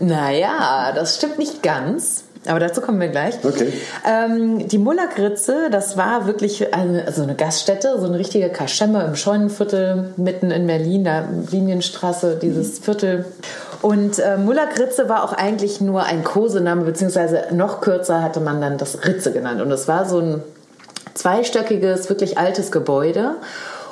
Naja, 0.00 0.92
das 0.94 1.16
stimmt 1.16 1.38
nicht 1.38 1.62
ganz. 1.62 2.24
Aber 2.46 2.60
dazu 2.60 2.80
kommen 2.80 3.00
wir 3.00 3.08
gleich. 3.08 3.34
Okay. 3.42 3.72
Ähm, 4.06 4.68
die 4.68 4.78
Mullerkritze, 4.78 5.68
das 5.70 5.96
war 5.96 6.26
wirklich 6.26 6.72
eine, 6.72 7.04
also 7.06 7.22
eine 7.22 7.34
Gaststätte, 7.34 7.98
so 7.98 8.06
eine 8.06 8.18
richtige 8.18 8.48
Kaschemme 8.48 9.04
im 9.04 9.16
Scheunenviertel 9.16 10.14
mitten 10.16 10.50
in 10.50 10.66
Berlin, 10.66 11.04
da 11.04 11.24
Linienstraße, 11.50 12.38
dieses 12.40 12.78
Viertel. 12.78 13.26
Und 13.82 14.18
äh, 14.18 14.36
Mullerkritze 14.38 15.08
war 15.08 15.24
auch 15.24 15.32
eigentlich 15.32 15.80
nur 15.80 16.04
ein 16.04 16.24
Kosename, 16.24 16.84
beziehungsweise 16.84 17.44
noch 17.52 17.80
kürzer 17.80 18.22
hatte 18.22 18.40
man 18.40 18.60
dann 18.60 18.78
das 18.78 19.04
Ritze 19.06 19.32
genannt. 19.32 19.60
Und 19.60 19.70
es 19.70 19.88
war 19.88 20.04
so 20.04 20.20
ein 20.20 20.42
zweistöckiges, 21.14 22.08
wirklich 22.08 22.38
altes 22.38 22.70
Gebäude. 22.70 23.34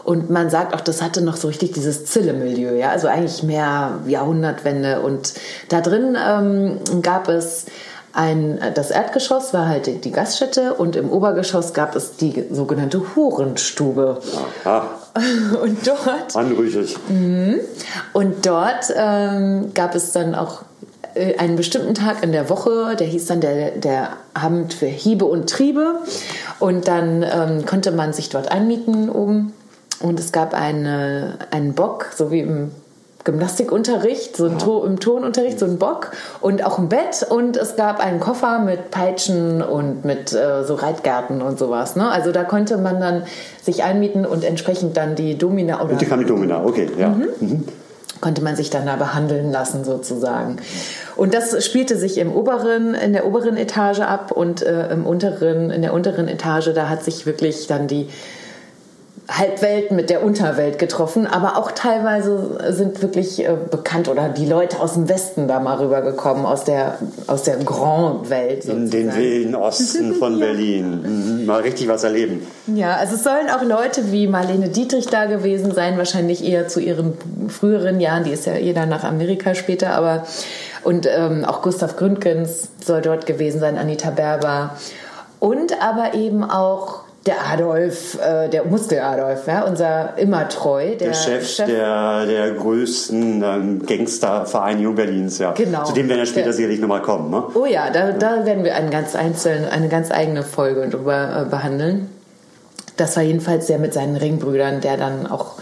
Und 0.07 0.31
man 0.31 0.51
sagt 0.51 0.73
auch, 0.73 0.81
das 0.81 1.03
hatte 1.03 1.21
noch 1.21 1.35
so 1.35 1.49
richtig 1.49 1.73
dieses 1.73 2.05
Zille-Milieu, 2.05 2.77
ja, 2.77 2.91
also 2.91 3.09
eigentlich 3.09 3.43
mehr 3.43 3.99
Jahrhundertwende. 4.07 5.01
Und 5.01 5.35
da 5.69 5.81
drin 5.81 6.17
ähm, 6.17 6.79
gab 7.03 7.29
es 7.29 7.67
ein, 8.13 8.61
das 8.75 8.93
Erdgeschoss 8.93 9.53
war 9.53 9.67
halt 9.67 10.05
die, 10.05 10.13
Gaststätte 10.13 10.75
und 10.75 10.95
im 10.95 11.11
Obergeschoss 11.11 11.75
gab 11.75 11.97
es 11.97 12.17
die 12.17 12.45
sogenannte 12.53 13.03
Hurenstube. 13.17 14.21
Aha, 14.65 14.87
Und 15.63 15.85
dort 15.85 16.37
anrüchig. 16.37 16.97
und 18.13 18.47
dort 18.47 18.95
ähm, 18.95 19.73
gab 19.75 19.97
es 19.97 20.13
dann 20.13 20.37
auch 20.37 20.63
äh, 21.15 21.37
einen 21.39 21.57
bestimmten 21.57 21.95
Tag 21.95 22.23
in 22.23 22.31
der 22.31 22.49
Woche, 22.49 22.95
der 22.97 23.09
hieß 23.09 23.27
dann 23.27 23.41
der, 23.41 23.73
der 23.73 24.11
Abend 24.35 24.73
für 24.73 24.87
Hiebe 24.87 25.25
und 25.25 25.51
Triebe. 25.51 25.97
Und 26.61 26.87
dann 26.87 27.25
ähm, 27.25 27.67
konnte 27.67 27.91
man 27.91 28.13
sich 28.13 28.29
dort 28.29 28.53
einmieten 28.53 29.11
oben. 29.11 29.53
Und 30.01 30.21
es 30.21 30.33
gab 30.33 30.55
eine, 30.55 31.39
einen 31.51 31.75
Bock, 31.75 32.11
so 32.15 32.31
wie 32.31 32.41
im 32.41 32.71
Gymnastikunterricht, 33.27 34.37
so 34.37 34.49
to 34.51 34.85
im 34.85 35.01
Turnunterricht, 35.01 35.59
so 35.59 35.67
ein 35.67 35.79
Bock 35.79 36.13
und 36.41 36.65
auch 36.65 36.79
ein 36.79 36.89
Bett. 36.89 37.27
Und 37.29 37.57
es 37.57 37.77
gab 37.77 37.99
einen 37.99 38.21
Koffer 38.21 38.61
mit 38.61 38.91
Peitschen 38.91 39.63
und 39.63 40.05
mit 40.05 40.33
äh, 40.33 40.65
so 40.65 40.75
Reitgärten 40.75 41.43
und 41.43 41.59
sowas. 41.59 41.97
Ne? 41.97 42.09
Also 42.09 42.31
da 42.31 42.45
konnte 42.45 42.79
man 42.79 43.01
dann 43.01 43.25
sich 43.61 43.83
einmieten 43.83 44.25
und 44.25 44.45
entsprechend 44.45 44.97
dann 44.97 45.17
die 45.17 45.37
Domina 45.37 45.83
oder 45.83 45.93
Und 45.93 46.01
die 46.01 46.07
kam 46.07 46.21
die 46.21 46.27
Domina, 46.27 46.65
okay, 46.65 46.89
ja. 46.97 47.09
Mhm. 47.09 47.65
konnte 48.21 48.43
man 48.43 48.55
sich 48.55 48.71
dann 48.71 48.87
da 48.87 48.95
behandeln 48.95 49.51
lassen 49.51 49.85
sozusagen. 49.85 50.59
Und 51.17 51.35
das 51.35 51.65
spielte 51.65 51.97
sich 51.97 52.19
im 52.19 52.33
oberen, 52.33 52.95
in 52.95 53.13
der 53.13 53.27
oberen 53.27 53.57
Etage 53.57 54.01
ab 54.01 54.31
und 54.31 54.63
äh, 54.63 54.93
im 54.93 55.05
unteren, 55.05 55.71
in 55.71 55.83
der 55.83 55.93
unteren 55.93 56.29
Etage, 56.29 56.73
da 56.75 56.89
hat 56.89 57.03
sich 57.03 57.27
wirklich 57.27 57.67
dann 57.67 57.89
die 57.89 58.09
Halbwelt 59.29 59.91
mit 59.91 60.09
der 60.09 60.23
Unterwelt 60.23 60.79
getroffen, 60.79 61.27
aber 61.27 61.57
auch 61.57 61.73
teilweise 61.73 62.59
sind 62.73 63.03
wirklich 63.03 63.45
äh, 63.45 63.57
bekannt 63.71 64.09
oder 64.09 64.29
die 64.29 64.47
Leute 64.47 64.79
aus 64.79 64.95
dem 64.95 65.09
Westen 65.09 65.49
da 65.49 65.59
mal 65.59 65.79
rübergekommen, 65.79 66.47
aus 66.47 66.63
der, 66.63 66.99
aus 67.27 67.43
der 67.43 67.57
Grand-Welt. 67.57 68.67
In 68.67 68.89
den 68.91 69.07
sozusagen. 69.07 69.17
wilden 69.17 69.55
Osten 69.57 70.15
von 70.15 70.39
Berlin. 70.41 71.39
Mhm. 71.39 71.47
Mal 71.47 71.63
richtig 71.63 71.89
was 71.89 72.05
erleben. 72.05 72.47
Ja, 72.69 72.95
also 72.95 73.17
es 73.17 73.25
sollen 73.25 73.51
auch 73.51 73.63
Leute 73.63 74.13
wie 74.13 74.29
Marlene 74.29 74.69
Dietrich 74.69 75.07
da 75.07 75.27
gewesen 75.27 75.73
sein, 75.73 75.99
wahrscheinlich 75.99 76.45
eher 76.45 76.69
zu 76.69 76.79
ihren 76.79 77.15
früheren 77.49 78.01
Jahren, 78.01 78.23
die 78.23 78.31
ist 78.31 78.47
ja 78.47 78.55
eh 78.55 78.73
dann 78.73 78.89
nach 78.89 79.03
Amerika 79.03 79.57
später, 79.57 79.91
aber 79.91 80.25
und 80.85 81.09
ähm, 81.11 81.45
auch 81.45 81.63
Gustav 81.63 81.97
Gründgens 81.97 82.69
soll 82.85 83.03
dort 83.03 83.27
gewesen 83.27 83.59
sein, 83.59 83.77
Anita 83.77 84.11
Berber 84.11 84.77
und 85.41 85.83
aber 85.83 86.15
eben 86.15 86.45
auch 86.45 87.06
der 87.27 87.47
Adolf, 87.51 88.19
äh, 88.21 88.49
der 88.49 88.65
Muskel-Adolf, 88.65 89.47
ja, 89.47 89.65
unser 89.65 90.17
immer 90.17 90.49
treu, 90.49 90.91
der, 90.97 91.09
Der 91.09 91.15
Chef, 91.15 91.57
Der, 91.57 92.25
der 92.27 92.53
größten 92.53 93.43
ähm, 93.43 93.87
Gangstervereinigung 93.87 94.95
Berlins, 94.95 95.39
ja. 95.39 95.53
Genau. 95.53 95.85
Zu 95.85 95.93
dem 95.93 96.09
werden 96.09 96.21
wir 96.21 96.27
später 96.27 96.45
Der- 96.47 96.53
sicherlich 96.55 96.81
nochmal 96.81 97.03
kommen. 97.03 97.31
Ne? 97.31 97.43
Oh 97.55 97.67
ja, 97.67 97.91
da, 97.91 98.13
da 98.13 98.47
werden 98.47 98.65
wir 98.65 98.75
einen 98.77 98.91
ganz 98.91 99.15
einzeln, 99.17 99.65
eine 99.69 99.89
ganz 99.89 100.11
eigene 100.11 100.43
Folge 100.43 100.89
drüber 100.89 101.43
äh, 101.47 101.51
behandeln. 101.51 102.09
Das 102.97 103.17
war 103.17 103.23
jedenfalls 103.23 103.67
der 103.67 103.79
mit 103.79 103.93
seinen 103.93 104.17
Ringbrüdern, 104.17 104.81
der 104.81 104.97
dann 104.97 105.27
auch 105.27 105.55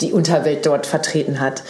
die 0.00 0.12
Unterwelt 0.12 0.66
dort 0.66 0.86
vertreten 0.86 1.40
hat. 1.40 1.62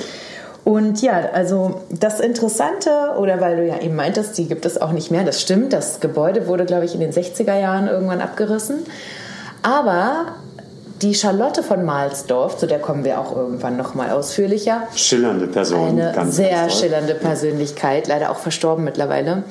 Und 0.64 1.02
ja, 1.02 1.20
also 1.32 1.82
das 1.90 2.20
Interessante, 2.20 2.90
oder 3.18 3.40
weil 3.40 3.56
du 3.56 3.66
ja 3.66 3.80
eben 3.80 3.96
meintest, 3.96 4.38
die 4.38 4.46
gibt 4.46 4.64
es 4.64 4.80
auch 4.80 4.92
nicht 4.92 5.10
mehr, 5.10 5.24
das 5.24 5.40
stimmt, 5.40 5.72
das 5.72 5.98
Gebäude 6.00 6.46
wurde, 6.46 6.64
glaube 6.64 6.84
ich, 6.84 6.94
in 6.94 7.00
den 7.00 7.12
60er 7.12 7.58
Jahren 7.58 7.88
irgendwann 7.88 8.20
abgerissen. 8.20 8.84
Aber 9.62 10.26
die 11.02 11.14
Charlotte 11.14 11.62
von 11.62 11.84
Mahlsdorf, 11.84 12.58
zu 12.58 12.66
der 12.66 12.78
kommen 12.78 13.04
wir 13.04 13.20
auch 13.20 13.34
irgendwann 13.34 13.76
nochmal 13.76 14.10
ausführlicher, 14.10 14.82
Schillernde 14.94 15.48
Person. 15.48 15.88
eine 15.88 16.12
ganz, 16.14 16.36
sehr 16.36 16.50
ganz 16.50 16.78
schillernde 16.78 17.14
Persönlichkeit, 17.14 18.06
leider 18.06 18.30
auch 18.30 18.38
verstorben 18.38 18.84
mittlerweile. 18.84 19.42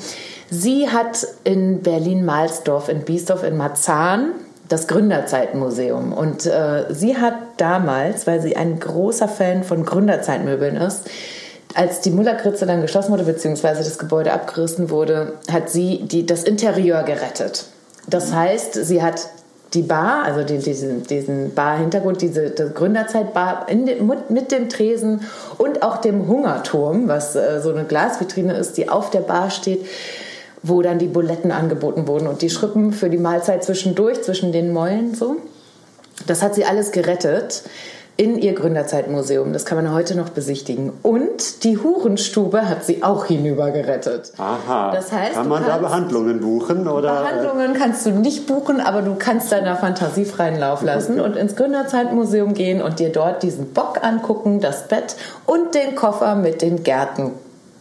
Sie 0.49 0.89
hat 0.89 1.27
in 1.43 1.81
Berlin-Mahlsdorf, 1.81 2.89
in 2.89 3.01
Biesdorf, 3.01 3.43
in 3.43 3.57
Marzahn 3.57 4.31
das 4.67 4.87
Gründerzeitmuseum. 4.87 6.13
Und 6.13 6.45
äh, 6.45 6.85
sie 6.89 7.17
hat 7.17 7.33
damals, 7.57 8.27
weil 8.27 8.41
sie 8.41 8.55
ein 8.55 8.79
großer 8.79 9.27
Fan 9.27 9.63
von 9.63 9.85
Gründerzeitmöbeln 9.85 10.77
ist, 10.77 11.09
als 11.73 12.01
die 12.01 12.11
Mullerkritze 12.11 12.65
dann 12.65 12.81
geschlossen 12.81 13.11
wurde, 13.11 13.23
beziehungsweise 13.23 13.83
das 13.83 13.97
Gebäude 13.97 14.33
abgerissen 14.33 14.89
wurde, 14.89 15.33
hat 15.51 15.69
sie 15.69 16.03
die, 16.03 16.25
das 16.25 16.43
Interieur 16.43 17.03
gerettet. 17.03 17.65
Das 18.07 18.33
heißt, 18.33 18.73
sie 18.73 19.01
hat 19.01 19.27
die 19.73 19.83
Bar, 19.83 20.23
also 20.23 20.43
die, 20.43 20.57
diesen, 20.57 21.03
diesen 21.03 21.53
Bar-Hintergrund, 21.53 22.21
diese 22.21 22.49
die 22.49 22.73
Gründerzeitbar 22.73 23.67
mit, 24.29 24.51
dem 24.51 24.69
Tresen 24.69 25.21
und 25.57 25.81
auch 25.81 25.97
dem 25.97 26.27
Hungerturm, 26.27 27.07
was 27.07 27.35
äh, 27.35 27.61
so 27.61 27.71
eine 27.71 27.85
Glasvitrine 27.85 28.53
ist, 28.53 28.77
die 28.77 28.89
auf 28.89 29.09
der 29.11 29.21
Bar 29.21 29.49
steht, 29.49 29.85
wo 30.61 30.81
dann 30.81 30.99
die 30.99 31.07
Buletten 31.07 31.51
angeboten 31.51 32.07
wurden 32.07 32.27
und 32.27 32.41
die 32.41 32.49
Schrippen 32.49 32.91
für 32.91 33.09
die 33.09 33.17
Mahlzeit 33.17 33.63
zwischendurch, 33.63 34.21
zwischen 34.21 34.51
den 34.51 34.73
Mäulen 34.73 35.15
so. 35.15 35.37
Das 36.27 36.43
hat 36.43 36.53
sie 36.53 36.65
alles 36.65 36.91
gerettet 36.91 37.63
in 38.21 38.37
ihr 38.37 38.53
Gründerzeitmuseum. 38.53 39.51
Das 39.51 39.65
kann 39.65 39.83
man 39.83 39.91
heute 39.91 40.15
noch 40.15 40.29
besichtigen. 40.29 40.93
Und 41.01 41.63
die 41.63 41.79
Hurenstube 41.79 42.69
hat 42.69 42.85
sie 42.85 43.01
auch 43.01 43.25
hinüber 43.25 43.71
gerettet. 43.71 44.33
Aha. 44.37 44.91
Das 44.91 45.11
heißt, 45.11 45.33
Kann 45.33 45.49
man 45.49 45.65
da 45.65 45.79
Behandlungen 45.79 46.39
buchen? 46.39 46.87
Oder? 46.87 47.23
Behandlungen 47.23 47.73
kannst 47.73 48.05
du 48.05 48.11
nicht 48.11 48.45
buchen, 48.45 48.79
aber 48.79 49.01
du 49.01 49.15
kannst 49.15 49.51
deiner 49.51 49.75
Fantasie 49.75 50.25
freien 50.25 50.59
Lauf 50.59 50.83
lassen 50.83 51.19
und 51.19 51.35
ins 51.35 51.55
Gründerzeitmuseum 51.55 52.53
gehen 52.53 52.83
und 52.83 52.99
dir 52.99 53.09
dort 53.09 53.41
diesen 53.41 53.73
Bock 53.73 54.03
angucken, 54.03 54.59
das 54.59 54.87
Bett 54.87 55.15
und 55.47 55.73
den 55.73 55.95
Koffer 55.95 56.35
mit 56.35 56.61
den 56.61 56.83
Gärten. 56.83 57.31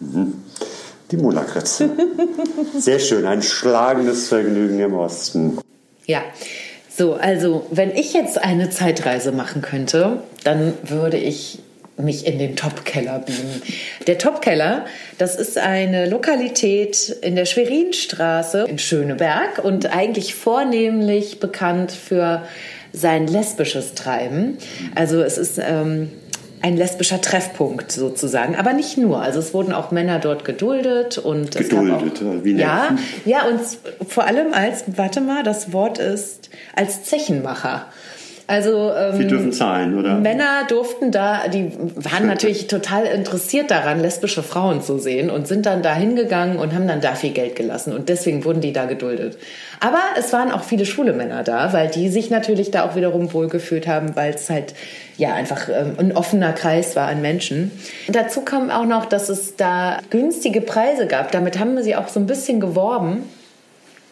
Die 0.01 1.17
Mullerkritze. 1.19 1.91
Sehr 2.79 2.99
schön. 2.99 3.27
Ein 3.27 3.43
schlagendes 3.43 4.29
Vergnügen 4.29 4.81
im 4.81 4.95
Osten. 4.95 5.59
Ja, 6.07 6.21
so, 7.01 7.15
also 7.15 7.67
wenn 7.71 7.93
ich 7.93 8.13
jetzt 8.13 8.37
eine 8.37 8.69
Zeitreise 8.69 9.33
machen 9.33 9.63
könnte, 9.63 10.19
dann 10.45 10.75
würde 10.83 11.17
ich 11.17 11.61
mich 11.97 12.27
in 12.27 12.39
den 12.39 12.57
Topkeller 12.57 13.21
beamen. 13.21 13.63
Der 14.07 14.19
Topkeller, 14.19 14.85
das 15.17 15.35
ist 15.35 15.57
eine 15.57 16.11
Lokalität 16.11 17.09
in 17.23 17.37
der 17.37 17.47
Schwerinstraße 17.47 18.67
in 18.69 18.79
Schöneberg 18.79 19.65
und 19.65 19.87
eigentlich 19.97 20.35
vornehmlich 20.35 21.41
bekannt 21.41 21.91
für 21.91 22.43
sein 22.93 23.27
lesbisches 23.27 23.95
Treiben. 23.95 24.59
Also 24.95 25.23
es 25.23 25.39
ist 25.39 25.59
ähm, 25.59 26.11
ein 26.63 26.77
lesbischer 26.77 27.21
Treffpunkt 27.21 27.91
sozusagen, 27.93 28.57
aber 28.57 28.73
nicht 28.73 28.99
nur. 28.99 29.21
Also 29.21 29.39
es 29.39 29.55
wurden 29.55 29.73
auch 29.73 29.91
Männer 29.91 30.19
dort 30.19 30.45
geduldet 30.45 31.19
und 31.19 31.57
Geduldet, 31.57 32.23
auch, 32.23 32.45
wie 32.45 32.57
ja, 32.57 32.97
ja 33.25 33.47
und 33.47 33.61
vor 34.09 34.25
allem 34.25 34.53
als 34.53 34.85
warte 34.87 35.21
mal, 35.21 35.43
das 35.43 35.73
Wort 35.73 35.99
ist 35.99 36.51
als 36.75 37.05
Zechenmacher. 37.05 37.87
Also 38.51 38.93
ähm, 38.93 39.17
Sie 39.17 39.29
dürfen 39.29 39.53
zahlen, 39.53 39.97
oder? 39.97 40.17
Männer 40.17 40.65
durften 40.67 41.13
da, 41.13 41.47
die 41.47 41.71
waren 41.95 42.27
natürlich 42.27 42.67
total 42.67 43.07
interessiert 43.07 43.71
daran, 43.71 44.01
lesbische 44.01 44.43
Frauen 44.43 44.83
zu 44.83 44.99
sehen 44.99 45.31
und 45.31 45.47
sind 45.47 45.67
dann 45.67 45.85
da 45.85 45.95
hingegangen 45.95 46.59
und 46.59 46.75
haben 46.75 46.89
dann 46.89 47.01
da 47.01 47.15
viel 47.15 47.31
Geld 47.31 47.55
gelassen 47.55 47.93
und 47.93 48.09
deswegen 48.09 48.45
wurden 48.45 48.61
die 48.61 48.73
da 48.73 48.87
geduldet. 48.87 49.39
Aber 49.79 50.01
es 50.19 50.33
waren 50.33 50.51
auch 50.51 50.65
viele 50.65 50.85
schwule 50.85 51.13
Männer 51.13 51.45
da, 51.45 51.73
weil 51.73 51.91
die 51.91 52.09
sich 52.09 52.29
natürlich 52.29 52.73
da 52.73 52.85
auch 52.85 52.97
wiederum 52.97 53.33
wohlgefühlt 53.33 53.87
haben, 53.87 54.17
weil 54.17 54.35
es 54.35 54.51
halt 54.51 54.75
ja 55.17 55.33
einfach 55.33 55.69
ähm, 55.69 55.93
ein 55.99 56.17
offener 56.17 56.53
Kreis 56.53 56.97
war 56.97 57.07
an 57.07 57.23
Menschen. 57.23 57.71
Und 58.09 58.17
dazu 58.17 58.41
kam 58.41 58.69
auch 58.71 58.85
noch, 58.85 59.07
dass 59.07 59.29
es 59.29 59.55
da 59.55 60.01
günstige 60.11 60.61
Preise 60.61 61.07
gab. 61.07 61.31
Damit 61.31 61.61
haben 61.61 61.81
sie 61.85 61.95
auch 61.95 62.09
so 62.09 62.19
ein 62.19 62.27
bisschen 62.27 62.59
geworben. 62.59 63.23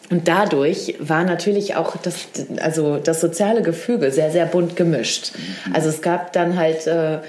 Und 0.09 0.27
dadurch 0.27 0.95
war 0.99 1.23
natürlich 1.23 1.75
auch 1.75 1.95
das, 1.97 2.27
also 2.61 2.97
das 2.97 3.21
soziale 3.21 3.61
Gefüge 3.61 4.11
sehr, 4.11 4.31
sehr 4.31 4.45
bunt 4.45 4.75
gemischt. 4.75 5.33
Also 5.73 5.89
es 5.89 6.01
gab 6.01 6.33
dann 6.33 6.57
halt 6.57 6.87
äh, 6.87 7.19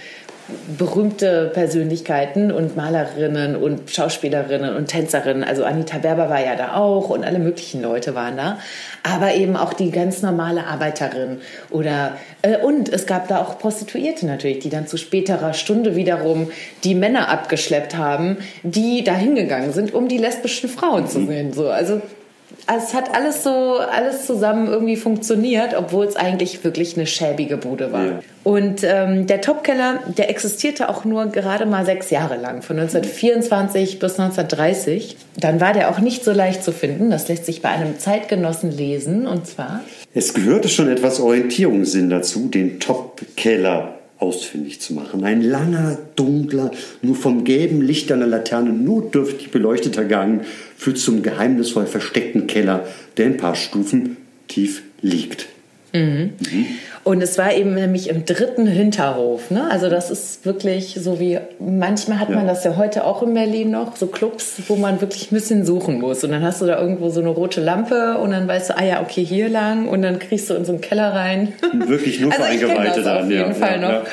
berühmte 0.79 1.51
Persönlichkeiten 1.53 2.51
und 2.51 2.77
Malerinnen 2.77 3.57
und 3.57 3.91
Schauspielerinnen 3.91 4.75
und 4.75 4.87
Tänzerinnen. 4.87 5.45
Also 5.45 5.65
Anita 5.65 5.99
Berber 5.99 6.29
war 6.29 6.45
ja 6.45 6.57
da 6.57 6.75
auch 6.75 7.11
und 7.11 7.25
alle 7.25 7.39
möglichen 7.39 7.83
Leute 7.83 8.15
waren 8.15 8.37
da. 8.37 8.59
Aber 9.03 9.35
eben 9.35 9.57
auch 9.57 9.73
die 9.73 9.91
ganz 9.91 10.23
normale 10.23 10.67
Arbeiterin 10.67 11.41
oder 11.71 12.17
äh, 12.43 12.57
und 12.59 12.89
es 12.89 13.07
gab 13.07 13.29
da 13.29 13.43
auch 13.43 13.59
Prostituierte 13.59 14.27
natürlich, 14.27 14.61
die 14.61 14.71
dann 14.71 14.87
zu 14.87 14.97
späterer 14.97 15.53
Stunde 15.53 15.97
wiederum 15.97 16.51
die 16.85 16.95
Männer 16.95 17.29
abgeschleppt 17.29 17.97
haben, 17.97 18.39
die 18.63 19.05
da 19.05 19.15
hingegangen 19.15 19.73
sind, 19.73 19.95
um 19.95 20.09
die 20.09 20.19
lesbischen 20.19 20.69
Frauen 20.69 21.09
zu 21.09 21.27
sehen. 21.27 21.53
So, 21.53 21.69
also 21.69 22.01
es 22.67 22.95
hat 22.95 23.15
alles 23.15 23.43
so, 23.45 23.79
alles 23.79 24.27
zusammen 24.27 24.69
irgendwie 24.69 24.97
funktioniert, 24.97 25.75
obwohl 25.77 26.07
es 26.07 26.17
eigentlich 26.17 26.63
wirklich 26.65 26.97
eine 26.97 27.07
schäbige 27.07 27.57
Bude 27.57 27.93
war. 27.93 28.05
Ja. 28.05 28.21
Und 28.43 28.83
ähm, 28.85 29.27
der 29.27 29.41
Topkeller, 29.41 30.01
der 30.17 30.31
existierte 30.31 30.89
auch 30.89 31.05
nur 31.05 31.27
gerade 31.27 31.67
mal 31.67 31.85
sechs 31.85 32.11
Jahre 32.11 32.37
lang, 32.37 32.63
von 32.63 32.79
1924 32.79 33.99
bis 33.99 34.19
1930. 34.19 35.17
Dann 35.37 35.61
war 35.61 35.73
der 35.73 35.91
auch 35.91 35.99
nicht 35.99 36.25
so 36.25 36.33
leicht 36.33 36.65
zu 36.65 36.73
finden. 36.73 37.11
Das 37.11 37.29
lässt 37.29 37.47
sich 37.47 37.63
bei 37.63 37.69
einem 37.69 37.99
Zeitgenossen 37.99 38.71
lesen, 38.71 39.27
und 39.27 39.47
zwar. 39.47 39.81
Es 40.15 40.35
gehörte 40.35 40.69
schon 40.69 40.89
etwas 40.89 41.21
Orientierungssinn 41.21 42.11
dazu, 42.11 42.49
den 42.49 42.81
Topkeller 42.81 44.00
ausfindig 44.21 44.81
zu 44.81 44.95
machen. 44.95 45.25
Ein 45.25 45.43
langer, 45.43 45.99
dunkler, 46.15 46.71
nur 47.03 47.17
vom 47.17 47.45
gelben 47.45 47.81
Licht 47.81 48.13
einer 48.13 48.27
Laterne 48.27 48.71
notdürftig 48.71 49.51
beleuchteter 49.51 50.05
Gang 50.05 50.45
führt 50.77 50.99
zum 50.99 51.23
geheimnisvoll 51.23 51.87
versteckten 51.87 52.47
Keller, 52.47 52.87
der 53.17 53.27
ein 53.27 53.37
paar 53.39 53.57
Stufen 53.57 54.19
tief 54.47 54.83
liegt. 55.01 55.47
Mhm. 55.93 56.33
Mhm. 56.39 56.67
Und 57.03 57.23
es 57.23 57.39
war 57.39 57.55
eben 57.55 57.75
nämlich 57.75 58.11
im 58.11 58.27
dritten 58.27 58.67
Hinterhof. 58.67 59.51
Ne? 59.51 59.69
Also 59.71 59.89
das 59.89 60.11
ist 60.11 60.45
wirklich 60.45 60.99
so 61.01 61.19
wie, 61.19 61.39
manchmal 61.59 62.19
hat 62.19 62.29
ja. 62.29 62.37
man 62.37 62.47
das 62.47 62.63
ja 62.65 62.77
heute 62.77 63.05
auch 63.05 63.23
in 63.23 63.33
Berlin 63.33 63.71
noch, 63.71 63.97
so 63.97 64.07
Clubs, 64.07 64.57
wo 64.69 64.77
man 64.77 65.01
wirklich 65.01 65.33
ein 65.33 65.35
bisschen 65.35 65.65
suchen 65.65 65.99
muss. 65.99 66.23
Und 66.25 66.33
dann 66.33 66.43
hast 66.43 66.61
du 66.61 66.67
da 66.67 66.79
irgendwo 66.79 67.09
so 67.09 67.21
eine 67.21 67.31
rote 67.31 67.63
Lampe 67.63 68.19
und 68.19 68.33
dann 68.33 68.47
weißt 68.47 68.71
du, 68.71 68.77
ah 68.77 68.85
ja, 68.85 69.01
okay, 69.01 69.25
hier 69.25 69.49
lang 69.49 69.89
und 69.89 70.03
dann 70.03 70.19
kriegst 70.19 70.51
du 70.51 70.55
in 70.55 70.67
so 70.67 70.73
einen 70.73 70.83
Keller 70.83 71.15
rein. 71.15 71.55
Wirklich 71.73 72.21
nur 72.21 72.33
für 72.33 72.43
also 72.43 72.53
Eingeweihte 72.67 73.03
dann. 73.03 73.25
Auf 73.25 73.31
jeden 73.31 73.49
ja, 73.49 73.55
Fall 73.55 73.81
ja, 73.81 73.93
noch. 73.93 74.07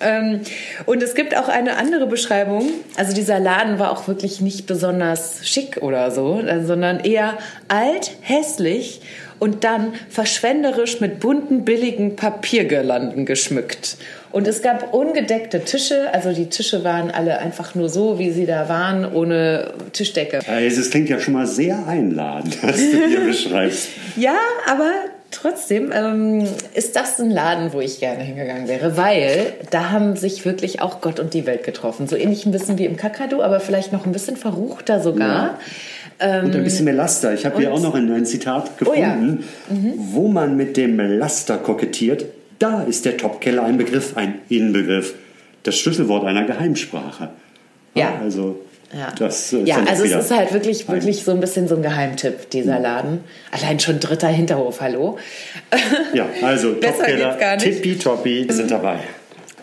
Ähm, 0.00 0.40
und 0.86 1.02
es 1.02 1.14
gibt 1.14 1.36
auch 1.36 1.48
eine 1.48 1.76
andere 1.76 2.06
Beschreibung. 2.06 2.68
Also 2.96 3.14
dieser 3.14 3.38
Laden 3.38 3.78
war 3.78 3.92
auch 3.92 4.08
wirklich 4.08 4.40
nicht 4.40 4.66
besonders 4.66 5.46
schick 5.46 5.82
oder 5.82 6.10
so, 6.10 6.42
sondern 6.64 7.00
eher 7.00 7.38
alt, 7.68 8.12
hässlich 8.22 9.02
und 9.44 9.62
dann 9.62 9.92
verschwenderisch 10.08 11.02
mit 11.02 11.20
bunten, 11.20 11.66
billigen 11.66 12.16
Papiergirlanden 12.16 13.26
geschmückt. 13.26 13.98
Und 14.32 14.48
es 14.48 14.62
gab 14.62 14.94
ungedeckte 14.94 15.60
Tische, 15.60 16.14
also 16.14 16.32
die 16.32 16.46
Tische 16.46 16.82
waren 16.82 17.10
alle 17.10 17.40
einfach 17.40 17.74
nur 17.74 17.90
so, 17.90 18.18
wie 18.18 18.30
sie 18.30 18.46
da 18.46 18.70
waren, 18.70 19.04
ohne 19.04 19.74
Tischdecke. 19.92 20.40
Also 20.48 20.80
es 20.80 20.88
klingt 20.88 21.10
ja 21.10 21.20
schon 21.20 21.34
mal 21.34 21.46
sehr 21.46 21.86
einladend, 21.86 22.56
was 22.62 22.76
du 22.76 23.06
hier 23.06 23.20
beschreibst. 23.20 23.90
Ja, 24.16 24.38
aber 24.66 24.90
trotzdem 25.30 25.92
ähm, 25.92 26.48
ist 26.72 26.96
das 26.96 27.20
ein 27.20 27.30
Laden, 27.30 27.74
wo 27.74 27.82
ich 27.82 28.00
gerne 28.00 28.24
hingegangen 28.24 28.66
wäre, 28.66 28.96
weil 28.96 29.52
da 29.70 29.90
haben 29.90 30.16
sich 30.16 30.46
wirklich 30.46 30.80
auch 30.80 31.02
Gott 31.02 31.20
und 31.20 31.34
die 31.34 31.44
Welt 31.44 31.64
getroffen. 31.64 32.08
So 32.08 32.16
ähnlich 32.16 32.46
ein 32.46 32.52
bisschen 32.52 32.78
wie 32.78 32.86
im 32.86 32.96
Kakadu, 32.96 33.42
aber 33.42 33.60
vielleicht 33.60 33.92
noch 33.92 34.06
ein 34.06 34.12
bisschen 34.12 34.38
verruchter 34.38 35.00
sogar. 35.00 35.28
Ja. 35.28 35.58
Ähm, 36.20 36.46
und 36.46 36.56
ein 36.56 36.64
bisschen 36.64 36.84
mehr 36.84 36.94
Laster. 36.94 37.34
Ich 37.34 37.44
habe 37.44 37.58
hier 37.58 37.72
auch 37.72 37.80
noch 37.80 37.94
ein, 37.94 38.10
ein 38.12 38.26
Zitat 38.26 38.78
gefunden, 38.78 39.00
oh 39.00 39.74
ja. 39.74 39.76
mhm. 39.76 39.94
wo 39.96 40.28
man 40.28 40.56
mit 40.56 40.76
dem 40.76 40.98
Laster 40.98 41.58
kokettiert. 41.58 42.26
Da 42.58 42.82
ist 42.82 43.04
der 43.04 43.16
Topkeller 43.16 43.64
ein 43.64 43.76
Begriff, 43.76 44.16
ein 44.16 44.40
Inbegriff, 44.48 45.14
das 45.64 45.76
Schlüsselwort 45.76 46.24
einer 46.24 46.44
Geheimsprache. 46.44 47.30
Ja. 47.94 48.20
Also 48.22 48.60
ja, 48.92 49.12
das, 49.18 49.52
äh, 49.52 49.62
ja 49.64 49.76
also 49.88 50.04
es 50.04 50.12
ist 50.12 50.30
halt 50.30 50.52
wirklich, 50.52 50.88
wirklich 50.88 51.24
so 51.24 51.32
ein 51.32 51.40
bisschen 51.40 51.66
so 51.66 51.76
ein 51.76 51.82
Geheimtipp, 51.82 52.50
dieser 52.50 52.78
Laden. 52.78 53.20
Allein 53.50 53.80
schon 53.80 53.98
dritter 53.98 54.28
Hinterhof, 54.28 54.80
hallo. 54.80 55.18
Ja, 56.12 56.28
also 56.42 56.72
Topkeller, 56.80 57.58
tippitoppi 57.58 58.46
sind 58.50 58.70
dabei. 58.70 59.00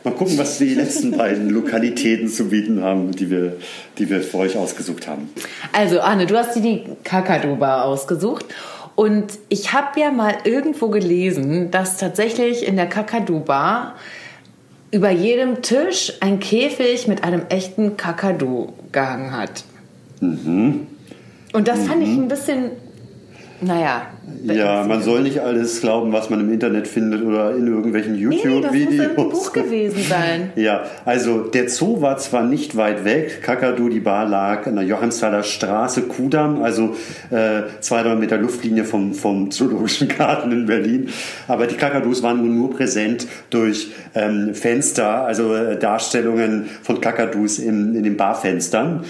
Mal 0.04 0.14
gucken, 0.16 0.38
was 0.38 0.58
die 0.58 0.74
letzten 0.74 1.12
beiden 1.18 1.50
Lokalitäten 1.50 2.28
zu 2.28 2.50
bieten 2.50 2.82
haben, 2.82 3.12
die 3.12 3.30
wir, 3.30 3.58
die 3.98 4.10
wir 4.10 4.22
für 4.22 4.40
euch 4.40 4.58
ausgesucht 4.58 5.08
haben. 5.08 5.30
Also 5.74 6.02
Arne, 6.02 6.26
du 6.26 6.36
hast 6.38 6.56
dir 6.56 6.62
die 6.62 6.84
Kakadu-Bar 7.04 7.86
ausgesucht. 7.86 8.46
Und 8.96 9.40
ich 9.50 9.74
habe 9.74 10.00
ja 10.00 10.12
mal 10.12 10.36
irgendwo 10.44 10.90
gelesen, 10.90 11.72
dass 11.72 11.98
tatsächlich 11.98 12.68
in 12.68 12.76
der 12.76 12.88
Kakadu-Bar 12.88 13.96
über 14.92 15.10
jedem 15.10 15.62
Tisch 15.62 16.14
ein 16.20 16.40
Käfig 16.40 17.08
mit 17.08 17.24
einem 17.24 17.44
echten 17.50 17.96
Kakadu 17.96 18.74
gehangen 18.92 19.32
hat. 19.32 19.64
Mhm. 20.20 20.88
Und 21.54 21.68
das 21.68 21.88
fand 21.88 22.04
ich 22.04 22.10
mhm. 22.10 22.24
ein 22.24 22.28
bisschen 22.28 22.72
naja. 23.62 24.08
Ja, 24.44 24.84
man 24.88 25.04
soll 25.04 25.22
nicht 25.22 25.40
alles 25.40 25.82
glauben, 25.82 26.12
was 26.14 26.30
man 26.30 26.40
im 26.40 26.52
Internet 26.52 26.88
findet 26.88 27.24
oder 27.24 27.56
in 27.56 27.68
irgendwelchen 27.68 28.16
YouTube-Videos. 28.16 28.72
Nee, 28.72 28.98
das 28.98 29.18
muss 29.18 29.18
ein 29.18 29.30
Buch 29.32 29.54
gewesen 29.54 30.04
sein. 30.08 30.52
Ja, 30.62 30.84
also 31.06 31.40
der 31.42 31.70
Zoo 31.70 32.02
war 32.02 32.18
zwar 32.18 32.44
nicht 32.44 32.76
weit 32.76 33.06
weg. 33.06 33.42
Kakadu, 33.42 33.90
die 33.90 34.00
Bar 34.00 34.28
lag 34.28 34.68
an 34.68 34.76
der 34.76 34.86
Johannsthaler 34.86 35.44
Straße, 35.44 36.04
Kudamm, 36.04 36.62
also 36.62 36.96
äh, 37.30 37.64
200 37.80 38.20
Meter 38.20 38.38
Luftlinie 38.38 38.84
vom, 38.84 39.14
vom 39.14 39.52
Zoologischen 39.52 40.08
Garten 40.18 40.52
in 40.52 40.66
Berlin. 40.66 41.10
Aber 41.48 41.68
die 41.68 41.76
Kakadus 41.76 42.22
waren 42.24 42.56
nur 42.56 42.72
präsent 42.72 43.28
durch 43.50 43.92
ähm, 44.14 44.54
Fenster, 44.54 45.26
also 45.26 45.54
äh, 45.56 45.78
Darstellungen 45.78 46.66
von 46.82 47.00
Kakadus 47.02 47.60
in, 47.60 47.96
in 47.96 48.04
den 48.04 48.18
Barfenstern. 48.18 49.04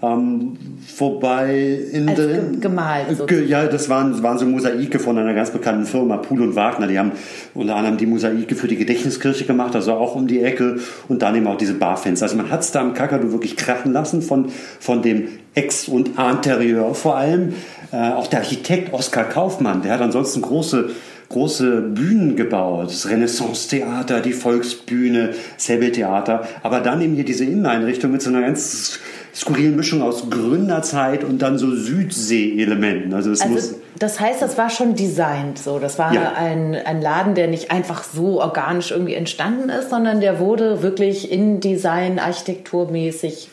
Ähm, 0.00 0.56
wobei 0.96 1.80
in 1.92 2.08
also 2.08 2.22
ge 2.22 2.40
gemalt. 2.60 3.26
Ge 3.26 3.44
ja, 3.46 3.66
das 3.66 3.88
waren, 3.88 4.22
waren 4.22 4.38
so 4.38 4.46
Mosaike 4.46 5.00
von 5.00 5.18
einer 5.18 5.34
ganz 5.34 5.50
bekannten 5.50 5.86
Firma, 5.86 6.18
Pool 6.18 6.40
und 6.42 6.54
Wagner. 6.54 6.86
Die 6.86 6.98
haben 6.98 7.12
unter 7.54 7.74
anderem 7.74 7.96
die 7.96 8.06
Mosaike 8.06 8.54
für 8.54 8.68
die 8.68 8.76
Gedächtniskirche 8.76 9.44
gemacht, 9.44 9.74
also 9.74 9.94
auch 9.94 10.14
um 10.14 10.28
die 10.28 10.40
Ecke 10.40 10.78
und 11.08 11.22
dann 11.22 11.34
eben 11.34 11.48
auch 11.48 11.58
diese 11.58 11.74
Barfenster. 11.74 12.26
Also 12.26 12.36
man 12.36 12.50
hat 12.50 12.60
es 12.60 12.70
da 12.70 12.80
im 12.80 12.94
Kakadu 12.94 13.32
wirklich 13.32 13.56
krachen 13.56 13.92
lassen 13.92 14.22
von, 14.22 14.50
von 14.78 15.02
dem 15.02 15.28
Ex- 15.54 15.88
und 15.88 16.10
Interieur 16.16 16.94
vor 16.94 17.16
allem. 17.16 17.54
Äh, 17.90 18.12
auch 18.12 18.28
der 18.28 18.40
Architekt 18.40 18.92
Oskar 18.92 19.24
Kaufmann, 19.24 19.82
der 19.82 19.94
hat 19.94 20.00
ansonsten 20.00 20.42
große 20.42 20.90
große 21.28 21.82
Bühnen 21.82 22.36
gebaut, 22.36 22.86
das 22.86 23.08
Renaissance-Theater, 23.08 24.20
die 24.20 24.32
Volksbühne, 24.32 25.34
Säbeltheater, 25.58 26.48
aber 26.62 26.80
dann 26.80 27.02
eben 27.02 27.14
hier 27.14 27.24
diese 27.24 27.44
Inneneinrichtung 27.44 28.10
mit 28.10 28.22
so 28.22 28.30
einer 28.30 28.40
ganz 28.40 28.98
skurrilen 29.34 29.76
Mischung 29.76 30.02
aus 30.02 30.30
Gründerzeit 30.30 31.24
und 31.24 31.40
dann 31.40 31.58
so 31.58 31.74
Südsee-Elementen. 31.74 33.14
Also, 33.14 33.30
es 33.30 33.40
also 33.40 33.54
muss 33.54 33.74
das 33.98 34.20
heißt, 34.20 34.42
das 34.42 34.56
war 34.56 34.70
schon 34.70 34.94
designt 34.94 35.58
so. 35.58 35.78
Das 35.78 35.98
war 35.98 36.12
ja. 36.12 36.32
ein, 36.34 36.74
ein 36.74 37.02
Laden, 37.02 37.34
der 37.34 37.48
nicht 37.48 37.70
einfach 37.70 38.04
so 38.04 38.40
organisch 38.40 38.90
irgendwie 38.92 39.14
entstanden 39.14 39.70
ist, 39.70 39.90
sondern 39.90 40.20
der 40.20 40.38
wurde 40.38 40.82
wirklich 40.82 41.32
in 41.32 41.60
Design, 41.60 42.18
architekturmäßig 42.18 43.50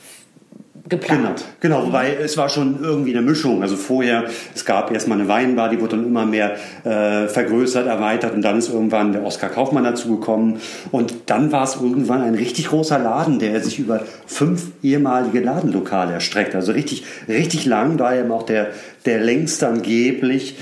geplant. 0.87 1.43
Genau, 1.59 1.79
genau, 1.79 1.87
wobei 1.87 2.15
es 2.15 2.37
war 2.37 2.49
schon 2.49 2.79
irgendwie 2.81 3.11
eine 3.11 3.21
Mischung. 3.21 3.61
Also 3.61 3.75
vorher, 3.75 4.25
es 4.53 4.65
gab 4.65 4.91
erstmal 4.91 5.19
eine 5.19 5.27
Weinbar, 5.27 5.69
die 5.69 5.79
wurde 5.81 5.95
dann 5.97 6.05
immer 6.05 6.25
mehr 6.25 6.55
äh, 6.83 7.27
vergrößert, 7.27 7.87
erweitert 7.87 8.33
und 8.33 8.41
dann 8.41 8.59
ist 8.59 8.69
irgendwann 8.69 9.11
der 9.11 9.23
Oskar 9.23 9.49
Kaufmann 9.49 9.83
dazugekommen 9.83 10.59
und 10.91 11.13
dann 11.25 11.51
war 11.51 11.63
es 11.63 11.75
irgendwann 11.75 12.21
ein 12.21 12.35
richtig 12.35 12.67
großer 12.67 12.99
Laden, 12.99 13.39
der 13.39 13.59
sich 13.61 13.79
über 13.79 14.01
fünf 14.27 14.67
ehemalige 14.83 15.39
Ladenlokale 15.39 16.13
erstreckt. 16.13 16.53
Also 16.55 16.71
richtig, 16.71 17.03
richtig 17.27 17.65
lang, 17.65 17.97
da 17.97 18.15
eben 18.15 18.31
auch 18.31 18.43
der, 18.43 18.67
der 19.05 19.19
längste 19.19 19.67
angeblich 19.67 20.55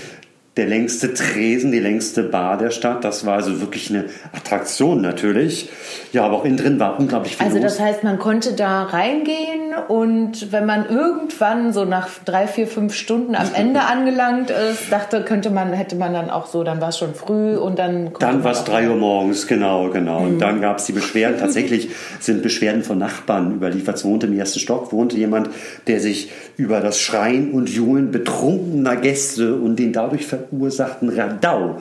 der 0.58 0.68
längste 0.68 1.14
Tresen, 1.14 1.72
die 1.72 1.80
längste 1.80 2.22
Bar 2.22 2.58
der 2.58 2.70
Stadt. 2.70 3.04
Das 3.04 3.26
war 3.26 3.36
also 3.36 3.60
wirklich 3.60 3.90
eine 3.90 4.06
Attraktion 4.34 5.02
natürlich. 5.02 5.70
Ja, 6.12 6.26
aber 6.26 6.36
auch 6.38 6.46
innen 6.46 6.58
drin 6.58 6.80
war 6.80 7.00
unglaublich 7.00 7.38
viel 7.38 7.46
Also 7.46 7.58
los. 7.58 7.78
das 7.78 7.80
heißt, 7.80 8.04
man 8.04 8.20
konnte 8.20 8.54
da 8.54 8.84
reingehen 8.84 9.53
und 9.88 10.52
wenn 10.52 10.66
man 10.66 10.88
irgendwann 10.88 11.74
so 11.74 11.86
nach 11.86 12.08
drei, 12.26 12.48
vier, 12.48 12.68
fünf 12.68 12.94
Stunden 12.94 13.36
am 13.36 13.48
Ende 13.54 13.82
angelangt 13.92 14.50
ist, 14.50 14.92
dachte, 14.92 15.24
könnte 15.24 15.50
man, 15.50 15.74
hätte 15.74 15.96
man 15.96 16.14
dann 16.14 16.30
auch 16.30 16.48
so, 16.48 16.64
dann 16.64 16.82
war 16.82 16.90
es 16.90 16.98
schon 16.98 17.14
früh 17.14 17.56
und 17.56 17.80
dann... 17.80 18.12
Dann 18.20 18.44
war 18.44 18.52
es 18.52 18.64
drei 18.64 18.90
Uhr 18.90 18.96
morgens, 18.96 19.48
genau, 19.48 19.90
genau. 19.90 20.22
Mhm. 20.22 20.28
Und 20.28 20.40
dann 20.40 20.62
gab 20.62 20.80
es 20.80 20.86
die 20.86 20.94
Beschwerden. 20.94 21.40
Tatsächlich 21.40 21.90
sind 22.20 22.42
Beschwerden 22.42 22.84
von 22.84 22.98
Nachbarn 22.98 23.56
überliefert. 23.56 23.96
Es 23.96 24.06
wohnte 24.06 24.28
im 24.28 24.38
ersten 24.38 24.60
Stock, 24.60 24.92
wohnte 24.92 25.18
jemand, 25.18 25.50
der 25.88 26.00
sich 26.00 26.32
über 26.58 26.80
das 26.80 27.00
Schreien 27.00 27.52
und 27.52 27.70
Johlen 27.70 28.12
betrunkener 28.12 28.96
Gäste 28.96 29.56
und 29.56 29.78
den 29.78 29.94
dadurch 29.94 30.26
verursachten 30.26 31.10
Radau 31.10 31.80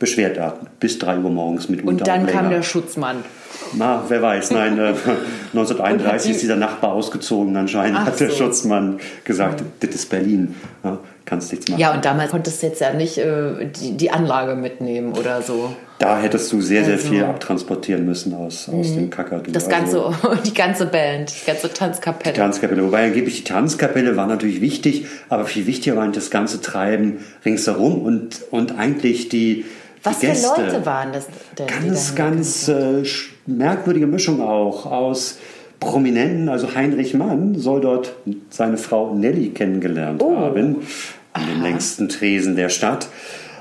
beschwert 0.00 0.40
hat. 0.40 0.80
Bis 0.80 0.98
3 0.98 1.18
Uhr 1.18 1.30
morgens 1.30 1.68
mit 1.68 1.84
Und 1.84 2.04
dann 2.08 2.26
kam 2.26 2.50
der 2.50 2.62
Schutzmann. 2.62 3.18
Na, 3.74 4.02
wer 4.08 4.20
weiß. 4.22 4.50
Nein, 4.50 4.78
äh, 4.78 4.94
1931 5.52 6.32
ist 6.32 6.42
dieser 6.42 6.56
Nachbar 6.56 6.92
ausgezogen. 6.92 7.56
Anscheinend 7.56 7.98
Ach 8.00 8.06
hat 8.06 8.18
der 8.18 8.30
so. 8.30 8.36
Schutzmann 8.36 8.98
gesagt, 9.24 9.62
das 9.80 9.90
ist 9.94 10.08
Berlin. 10.10 10.54
Ja, 10.82 10.98
kannst 11.24 11.52
nichts 11.52 11.68
machen. 11.68 11.80
Ja, 11.80 11.94
und 11.94 12.04
damals 12.04 12.30
konntest 12.30 12.62
du 12.62 12.66
jetzt 12.68 12.80
ja 12.80 12.92
nicht 12.92 13.18
äh, 13.18 13.66
die, 13.66 13.96
die 13.96 14.10
Anlage 14.10 14.54
mitnehmen 14.56 15.12
oder 15.16 15.42
so. 15.42 15.74
Da 15.98 16.18
hättest 16.18 16.50
du 16.52 16.62
sehr, 16.62 16.84
sehr 16.84 16.94
Also- 16.94 17.08
viel 17.08 17.24
abtransportieren 17.24 18.06
müssen 18.06 18.34
aus, 18.34 18.68
aus 18.70 18.94
dem 18.94 19.10
Kakadu. 19.10 19.50
Das 19.52 19.68
Also- 19.68 20.14
ganze, 20.22 20.42
die 20.46 20.54
ganze 20.54 20.86
Band, 20.86 21.30
die 21.42 21.46
ganze 21.46 21.70
Tanzkapelle. 21.72 22.34
Tanzkapelle. 22.34 22.82
Wobei 22.84 23.04
angeblich 23.04 23.44
die 23.44 23.44
Tanzkapelle 23.44 24.16
war 24.16 24.26
natürlich 24.26 24.60
wichtig, 24.62 25.04
aber 25.28 25.44
viel 25.44 25.66
wichtiger 25.66 25.96
war 25.96 26.08
das 26.08 26.30
ganze 26.30 26.60
Treiben 26.62 27.18
ringsherum 27.44 28.00
und, 28.02 28.40
und 28.50 28.78
eigentlich 28.78 29.28
die, 29.28 29.66
Was 30.02 30.18
für 30.18 30.28
Leute 30.28 30.86
waren 30.86 31.12
das 31.12 31.26
denn? 31.58 31.66
Ganz, 31.66 32.14
ganz 32.14 32.68
äh, 32.68 33.02
merkwürdige 33.46 34.06
Mischung 34.06 34.40
auch 34.40 34.86
aus 34.86 35.38
Prominenten. 35.78 36.48
Also 36.48 36.74
Heinrich 36.74 37.14
Mann 37.14 37.54
soll 37.58 37.80
dort 37.80 38.14
seine 38.50 38.76
Frau 38.78 39.14
Nelly 39.14 39.50
kennengelernt 39.50 40.22
Oh. 40.22 40.36
haben, 40.36 40.76
an 41.32 41.46
den 41.46 41.62
längsten 41.62 42.08
Tresen 42.08 42.56
der 42.56 42.68
Stadt. 42.68 43.08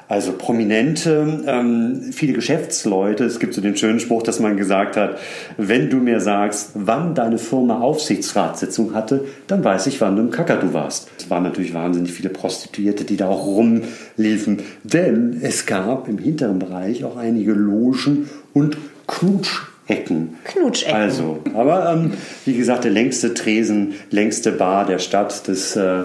Also 0.10 0.32
Prominente, 0.32 1.44
ähm, 1.46 2.10
viele 2.12 2.34
Geschäftsleute. 2.34 3.26
Es 3.26 3.40
gibt 3.40 3.54
so 3.54 3.62
den 3.62 3.78
schönen 3.78 4.00
Spruch, 4.00 4.24
dass 4.24 4.40
man 4.40 4.58
gesagt 4.58 4.98
hat, 4.98 5.20
wenn 5.56 5.92
du 5.92 5.98
mir 5.98 6.20
sagst, 6.20 6.72
wann 6.74 7.14
deine 7.14 7.38
Firma 7.38 7.80
Aufsichtsratssitzung 7.80 8.96
hatte, 8.96 9.26
dann 9.46 9.64
weiß 9.64 9.86
ich, 9.86 10.02
wann 10.02 10.16
du 10.16 10.24
im 10.24 10.32
Kakadu 10.32 10.74
warst. 10.74 11.12
Es 11.20 11.30
waren 11.30 11.44
natürlich 11.44 11.76
wahnsinnig 11.76 12.12
viele 12.12 12.30
Prostituierte, 12.30 13.04
die 13.04 13.18
da 13.18 13.28
auch 13.28 13.46
rumliefen. 13.46 14.64
Denn 14.84 15.42
es 15.44 15.68
gab 15.68 16.08
im 16.08 16.18
hinteren 16.18 16.58
Bereich 16.58 17.04
auch 17.04 17.16
einige 17.16 17.52
Logen 17.52 18.32
und 18.56 18.78
Knutschecken. 19.06 20.38
Knutschecken. 20.44 20.96
Also, 20.96 21.38
aber 21.54 21.94
ähm, 21.94 22.14
wie 22.46 22.56
gesagt, 22.56 22.84
der 22.84 22.92
längste 22.92 23.36
Tresen, 23.36 23.94
längste 24.10 24.54
Bar 24.54 24.88
der 24.88 24.98
Stadt, 24.98 25.48
das 25.48 25.76
äh, 25.76 26.02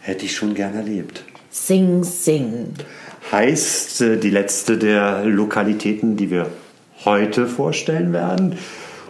hätte 0.00 0.26
ich 0.26 0.36
schon 0.36 0.52
gern 0.52 0.74
erlebt. 0.74 1.24
Sing, 1.50 2.04
sing. 2.04 2.74
Heißt 3.32 4.00
äh, 4.02 4.16
die 4.16 4.30
letzte 4.30 4.78
der 4.78 5.24
Lokalitäten, 5.24 6.16
die 6.16 6.30
wir 6.30 6.46
heute 7.04 7.46
vorstellen 7.46 8.12
werden. 8.12 8.58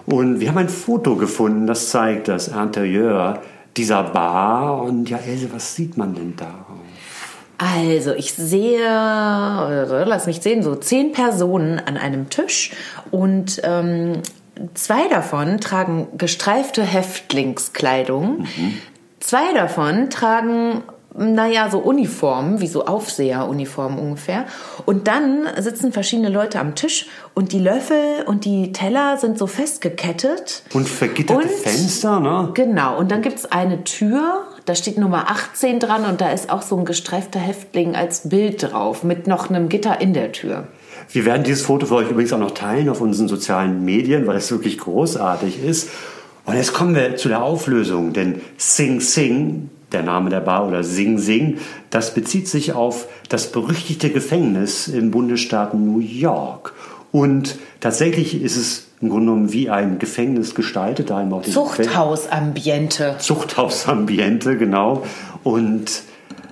Und 0.06 0.40
wir 0.40 0.48
haben 0.48 0.58
ein 0.58 0.68
Foto 0.68 1.16
gefunden, 1.16 1.66
das 1.66 1.90
zeigt 1.90 2.28
das 2.28 2.48
Interieur 2.48 3.42
dieser 3.76 4.02
Bar. 4.02 4.82
Und 4.82 5.08
ja, 5.10 5.18
Else, 5.18 5.48
was 5.52 5.74
sieht 5.74 5.96
man 5.96 6.14
denn 6.14 6.34
da? 6.36 6.66
Also, 7.58 8.12
ich 8.14 8.32
sehe, 8.32 8.84
äh, 8.84 10.04
lass 10.04 10.26
mich 10.26 10.40
sehen, 10.40 10.62
so 10.62 10.74
zehn 10.74 11.12
Personen 11.12 11.78
an 11.78 11.96
einem 11.96 12.28
Tisch 12.28 12.72
und 13.10 13.60
ähm, 13.62 14.22
zwei 14.74 15.08
davon 15.08 15.60
tragen 15.60 16.08
gestreifte 16.18 16.82
Häftlingskleidung. 16.82 18.46
Zwei 19.20 19.54
davon 19.54 20.10
tragen, 20.10 20.82
naja, 21.16 21.70
so 21.70 21.78
Uniformen, 21.78 22.60
wie 22.60 22.66
so 22.66 22.86
Aufseheruniformen 22.86 23.98
ungefähr. 23.98 24.46
Und 24.84 25.06
dann 25.06 25.46
sitzen 25.58 25.92
verschiedene 25.92 26.28
Leute 26.28 26.58
am 26.58 26.74
Tisch 26.74 27.06
und 27.34 27.52
die 27.52 27.60
Löffel 27.60 28.24
und 28.26 28.44
die 28.44 28.72
Teller 28.72 29.16
sind 29.16 29.38
so 29.38 29.46
festgekettet. 29.46 30.62
Und 30.72 30.88
vergitterte 30.88 31.42
Und- 31.42 31.50
Fenster, 31.50 32.20
ne? 32.20 32.50
Genau, 32.54 32.98
und 32.98 33.10
dann 33.10 33.22
gibt's 33.22 33.44
eine 33.46 33.84
Tür, 33.84 34.44
da 34.64 34.74
steht 34.74 34.98
Nummer 34.98 35.30
18 35.30 35.78
dran 35.78 36.04
und 36.04 36.20
da 36.20 36.30
ist 36.30 36.50
auch 36.50 36.62
so 36.62 36.76
ein 36.76 36.84
gestreifter 36.84 37.38
Häftling 37.38 37.94
als 37.94 38.28
Bild 38.28 38.62
drauf 38.72 39.04
mit 39.04 39.26
noch 39.26 39.50
einem 39.50 39.68
Gitter 39.68 40.00
in 40.00 40.14
der 40.14 40.32
Tür. 40.32 40.66
Wir 41.10 41.24
werden 41.24 41.44
dieses 41.44 41.62
Foto 41.62 41.86
für 41.86 41.96
euch 41.96 42.10
übrigens 42.10 42.32
auch 42.32 42.38
noch 42.38 42.52
teilen 42.52 42.88
auf 42.88 43.00
unseren 43.00 43.28
sozialen 43.28 43.84
Medien, 43.84 44.26
weil 44.26 44.36
es 44.36 44.50
wirklich 44.50 44.78
großartig 44.78 45.62
ist. 45.62 45.90
Und 46.46 46.56
jetzt 46.56 46.72
kommen 46.74 46.94
wir 46.94 47.16
zu 47.16 47.28
der 47.28 47.42
Auflösung, 47.42 48.12
denn 48.12 48.40
Sing 48.56 49.00
Sing, 49.00 49.70
der 49.94 50.02
Name 50.02 50.28
der 50.28 50.40
Bar, 50.40 50.66
oder 50.66 50.84
Sing 50.84 51.18
Sing, 51.18 51.58
das 51.90 52.12
bezieht 52.12 52.48
sich 52.48 52.72
auf 52.72 53.06
das 53.28 53.50
berüchtigte 53.52 54.10
Gefängnis 54.10 54.88
im 54.88 55.10
Bundesstaat 55.10 55.74
New 55.74 56.00
York. 56.00 56.74
Und 57.12 57.58
tatsächlich 57.80 58.42
ist 58.42 58.56
es 58.56 58.88
im 59.00 59.08
Grunde 59.08 59.26
genommen 59.26 59.52
wie 59.52 59.70
ein 59.70 59.98
Gefängnis 59.98 60.54
gestaltet, 60.54 61.10
Zuchthausambiente. 61.42 63.16
Zuchthausambiente, 63.18 64.56
genau. 64.56 65.04
Und 65.42 66.02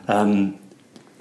ähm, 0.08 0.54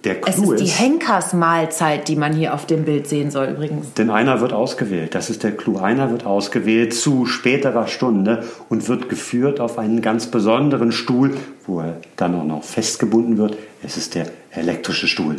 der 0.04 0.28
Es 0.28 0.36
Clou 0.36 0.54
ist 0.54 0.64
die 0.64 0.70
Henkersmahlzeit, 0.70 2.08
die 2.08 2.16
man 2.16 2.34
hier 2.34 2.54
auf 2.54 2.66
dem 2.66 2.86
Bild 2.86 3.08
sehen 3.08 3.30
soll 3.30 3.48
übrigens. 3.48 3.94
Denn 3.94 4.10
einer 4.10 4.42
wird 4.42 4.54
ausgewählt, 4.54 5.14
das 5.14 5.30
ist 5.30 5.44
der 5.44 5.52
Clou. 5.52 5.78
Einer 5.78 6.12
wird 6.12 6.26
ausgewählt 6.26 6.94
zu 6.94 7.26
späterer 7.26 7.88
Stunde 7.88 8.44
und 8.70 8.88
wird 8.88 9.10
geführt 9.10 9.60
auf 9.60 9.78
einen 9.78 10.02
ganz 10.02 10.28
besonderen 10.28 10.92
Stuhl, 10.92 11.36
wo 11.68 11.82
er 11.82 11.98
dann 12.16 12.36
auch 12.36 12.46
noch 12.46 12.64
festgebunden 12.64 13.38
wird. 13.38 13.58
Es 13.84 13.98
ist 13.98 14.16
der 14.16 14.28
elektrische 14.52 15.08
Stuhl. 15.08 15.38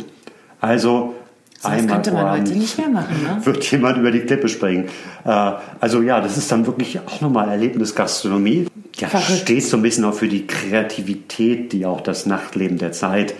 Also 0.61 1.13
Das 1.61 1.71
einmal 1.71 1.95
könnte 1.95 2.11
man 2.13 2.31
heute 2.31 2.53
nicht 2.53 2.77
mehr 2.77 2.89
machen, 2.89 3.21
ne? 3.21 3.37
wird 3.45 3.69
jemand 3.69 3.97
über 3.97 4.11
die 4.11 4.21
Klippe 4.21 4.47
springen. 4.47 4.85
Äh, 5.25 5.51
also 5.81 6.01
ja, 6.01 6.21
das 6.21 6.37
ist 6.37 6.49
dann 6.51 6.65
wirklich 6.65 6.99
auch 6.99 7.19
nochmal 7.19 7.49
Erlebnisgastronomie. 7.49 8.67
Ja, 8.95 9.07
Verrückt. 9.07 9.41
steht 9.41 9.63
so 9.63 9.75
ein 9.75 9.83
bisschen 9.83 10.05
auch 10.05 10.13
für 10.13 10.27
die 10.27 10.47
Kreativität, 10.47 11.73
die 11.73 11.85
auch 11.85 11.99
das 11.99 12.25
Nachtleben 12.25 12.77
der 12.77 12.91
Zeit 12.91 13.33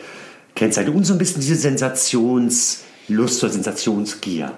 kennzeichnet. 0.56 0.96
Und 0.96 1.06
so 1.06 1.14
ein 1.14 1.20
bisschen 1.20 1.42
diese 1.42 1.56
Sensationslust 1.56 3.44
oder 3.44 3.52
Sensationsgier. 3.52 4.52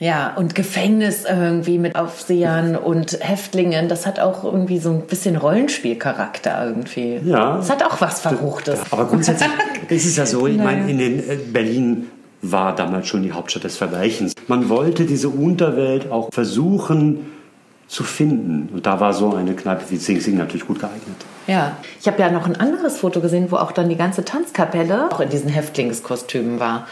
Ja, 0.00 0.34
und 0.34 0.56
Gefängnis 0.56 1.24
irgendwie 1.24 1.78
mit 1.78 1.94
Aufsehern 1.94 2.74
und 2.76 3.16
Häftlingen, 3.20 3.88
das 3.88 4.06
hat 4.06 4.18
auch 4.18 4.42
irgendwie 4.42 4.78
so 4.78 4.90
ein 4.90 5.02
bisschen 5.02 5.36
Rollenspielcharakter 5.36 6.66
irgendwie. 6.66 7.20
Ja. 7.24 7.56
Das 7.58 7.70
hat 7.70 7.84
auch 7.84 8.00
was 8.00 8.20
Verruchtes. 8.20 8.80
Aber 8.90 9.06
grundsätzlich 9.06 9.50
ist 9.88 10.04
es 10.04 10.16
ja 10.16 10.26
so, 10.26 10.46
ich 10.48 10.58
meine, 10.58 10.90
in 10.90 10.98
den 10.98 11.18
äh, 11.20 11.36
Berlin 11.36 12.08
war 12.42 12.74
damals 12.74 13.06
schon 13.06 13.22
die 13.22 13.32
Hauptstadt 13.32 13.64
des 13.64 13.76
Verbrechens. 13.76 14.34
Man 14.48 14.68
wollte 14.68 15.06
diese 15.06 15.28
Unterwelt 15.28 16.10
auch 16.10 16.28
versuchen 16.32 17.32
zu 17.86 18.02
finden. 18.02 18.68
Und 18.74 18.86
da 18.86 19.00
war 19.00 19.12
so 19.12 19.34
eine 19.34 19.54
Kneipe 19.54 19.84
wie 19.90 19.96
Sing 19.96 20.20
Sing 20.20 20.36
natürlich 20.36 20.66
gut 20.66 20.80
geeignet. 20.80 21.16
Ja, 21.46 21.76
ich 22.00 22.06
habe 22.06 22.20
ja 22.20 22.30
noch 22.30 22.46
ein 22.46 22.58
anderes 22.58 22.98
Foto 22.98 23.20
gesehen, 23.20 23.50
wo 23.50 23.56
auch 23.56 23.72
dann 23.72 23.88
die 23.88 23.96
ganze 23.96 24.24
Tanzkapelle 24.24 25.10
auch 25.12 25.20
in 25.20 25.28
diesen 25.28 25.50
Häftlingskostümen 25.50 26.58
war. 26.58 26.86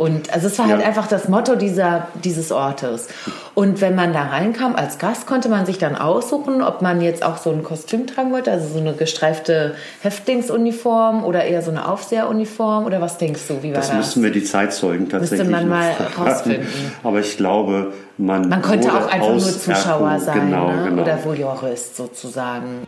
Und 0.00 0.32
also 0.32 0.46
es 0.46 0.58
war 0.58 0.66
halt 0.66 0.80
Ja. 0.80 0.86
einfach 0.86 1.08
das 1.08 1.28
Motto 1.28 1.56
dieser, 1.56 2.06
dieses 2.24 2.52
Ortes. 2.52 3.08
Und 3.54 3.82
wenn 3.82 3.94
man 3.94 4.14
da 4.14 4.22
reinkam 4.22 4.74
als 4.74 4.96
Gast, 4.98 5.26
konnte 5.26 5.50
man 5.50 5.66
sich 5.66 5.76
dann 5.76 5.94
aussuchen, 5.94 6.62
ob 6.62 6.80
man 6.80 7.02
jetzt 7.02 7.22
auch 7.22 7.36
so 7.36 7.50
ein 7.50 7.62
Kostüm 7.62 8.06
tragen 8.06 8.32
wollte, 8.32 8.50
also 8.50 8.66
so 8.72 8.78
eine 8.78 8.94
gestreifte 8.94 9.74
Häftlingsuniform 10.00 11.22
oder 11.22 11.44
eher 11.44 11.60
so 11.60 11.70
eine 11.70 11.86
Aufseheruniform 11.86 12.86
oder 12.86 13.02
was 13.02 13.18
denkst 13.18 13.42
du, 13.48 13.62
wie 13.62 13.72
war 13.72 13.76
Das 13.76 13.88
das? 13.88 13.96
müssten 13.98 14.22
wir 14.22 14.30
die 14.30 14.42
Zeitzeugen 14.42 15.10
tatsächlich 15.10 15.46
man 15.50 15.64
noch 15.68 15.76
mal 15.76 15.92
fragen. 15.92 16.28
rausfinden. 16.30 16.92
Aber 17.04 17.20
ich 17.20 17.36
glaube, 17.36 17.92
man 18.16 18.48
man 18.48 18.62
könnte 18.62 18.88
wurde 18.90 19.04
auch 19.04 19.12
einfach 19.12 19.28
nur. 19.28 19.38
Zuschauer 19.40 20.18
sein 20.18 20.48
Genau, 20.48 20.72
ne? 20.72 20.84
genau. 20.88 21.02
oder 21.02 21.22
Voyeurist 21.22 21.96
sozusagen. 21.98 22.86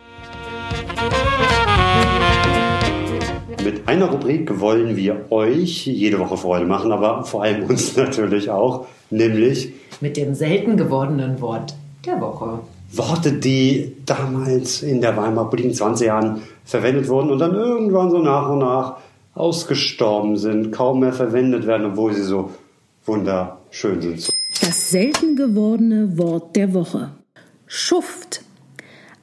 Mit 3.61 3.87
einer 3.87 4.05
Rubrik 4.05 4.59
wollen 4.59 4.95
wir 4.95 5.31
euch 5.31 5.85
jede 5.85 6.19
Woche 6.19 6.37
Freude 6.37 6.65
machen, 6.65 6.91
aber 6.91 7.23
vor 7.25 7.43
allem 7.43 7.63
uns 7.69 7.95
natürlich 7.97 8.49
auch, 8.49 8.87
nämlich 9.09 9.73
Mit 10.01 10.17
dem 10.17 10.33
selten 10.33 10.77
gewordenen 10.77 11.41
Wort 11.41 11.75
der 12.05 12.19
Woche. 12.21 12.59
Worte, 12.91 13.33
die 13.33 13.95
damals 14.05 14.83
in 14.83 15.01
der 15.01 15.17
Weimarer 15.17 15.49
Politik 15.49 15.65
in 15.65 15.71
den 15.71 15.77
20 15.77 16.07
Jahren 16.07 16.41
verwendet 16.65 17.07
wurden 17.07 17.31
und 17.31 17.39
dann 17.39 17.53
irgendwann 17.53 18.11
so 18.11 18.19
nach 18.19 18.49
und 18.49 18.59
nach 18.59 18.97
ausgestorben 19.33 20.37
sind, 20.37 20.71
kaum 20.71 20.99
mehr 20.99 21.13
verwendet 21.13 21.65
werden, 21.65 21.87
obwohl 21.87 22.13
sie 22.13 22.23
so 22.23 22.51
wunderschön 23.05 24.01
sind. 24.01 24.29
Das 24.61 24.91
selten 24.91 25.35
gewordene 25.35 26.17
Wort 26.17 26.55
der 26.55 26.73
Woche. 26.73 27.11
Schuft. 27.65 28.42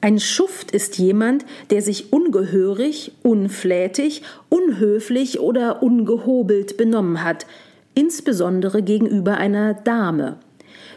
Ein 0.03 0.19
Schuft 0.19 0.71
ist 0.71 0.97
jemand, 0.97 1.45
der 1.69 1.83
sich 1.83 2.11
ungehörig, 2.11 3.11
unflätig, 3.21 4.23
unhöflich 4.49 5.39
oder 5.39 5.83
ungehobelt 5.83 6.75
benommen 6.75 7.23
hat, 7.23 7.45
insbesondere 7.93 8.81
gegenüber 8.81 9.37
einer 9.37 9.75
Dame. 9.75 10.39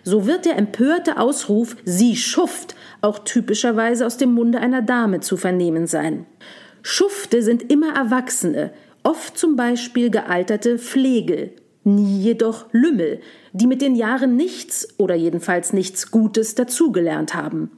So 0.05 0.27
wird 0.27 0.47
der 0.47 0.57
empörte 0.57 1.19
Ausruf 1.19 1.77
Sie 1.85 2.17
Schuft 2.17 2.75
auch 3.03 3.19
typischerweise 3.19 4.07
aus 4.07 4.17
dem 4.17 4.33
Munde 4.33 4.59
einer 4.59 4.81
Dame 4.81 5.21
zu 5.21 5.37
vernehmen 5.37 5.87
sein. 5.87 6.25
Schufte 6.83 7.43
sind 7.43 7.71
immer 7.71 7.95
Erwachsene, 7.95 8.71
oft 9.03 9.37
zum 9.37 9.57
Beispiel 9.57 10.11
gealterte 10.11 10.79
Flegel, 10.79 11.53
nie 11.85 12.21
jedoch 12.21 12.67
Lümmel, 12.73 13.21
die 13.53 13.67
mit 13.67 13.83
den 13.83 13.97
Jahren 13.97 14.37
nichts 14.37 14.89
oder 14.99 15.15
jedenfalls 15.15 15.75
nichts 15.75 16.11
Gutes 16.11 16.55
dazugelernt 16.55 17.35
haben. 17.35 17.71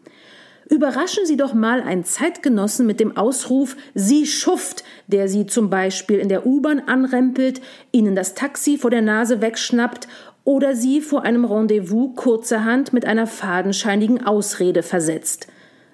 Überraschen 0.69 1.27
Sie 1.27 1.37
doch 1.37 1.55
mal 1.55 1.81
einen 1.81 2.05
Zeitgenossen 2.05 2.87
mit 2.87 2.99
dem 2.99 3.17
Ausruf 3.17 3.77
Sie 3.95 4.27
Schuft, 4.27 4.83
der 5.07 5.29
Sie 5.29 5.47
zum 5.47 5.71
Beispiel 5.71 6.19
in 6.19 6.29
der 6.29 6.45
U-Bahn 6.45 6.81
anrempelt, 6.81 7.61
Ihnen 7.93 8.17
das 8.17 8.35
Taxi 8.35 8.77
vor 8.77 8.91
der 8.91 9.03
Nase 9.03 9.41
wegschnappt 9.41 10.09
oder 10.43 10.75
Sie 10.75 11.01
vor 11.01 11.23
einem 11.23 11.45
Rendezvous 11.45 12.17
kurzerhand 12.17 12.93
mit 12.93 13.05
einer 13.05 13.29
fadenscheinigen 13.29 14.27
Ausrede 14.27 14.83
versetzt. 14.83 15.47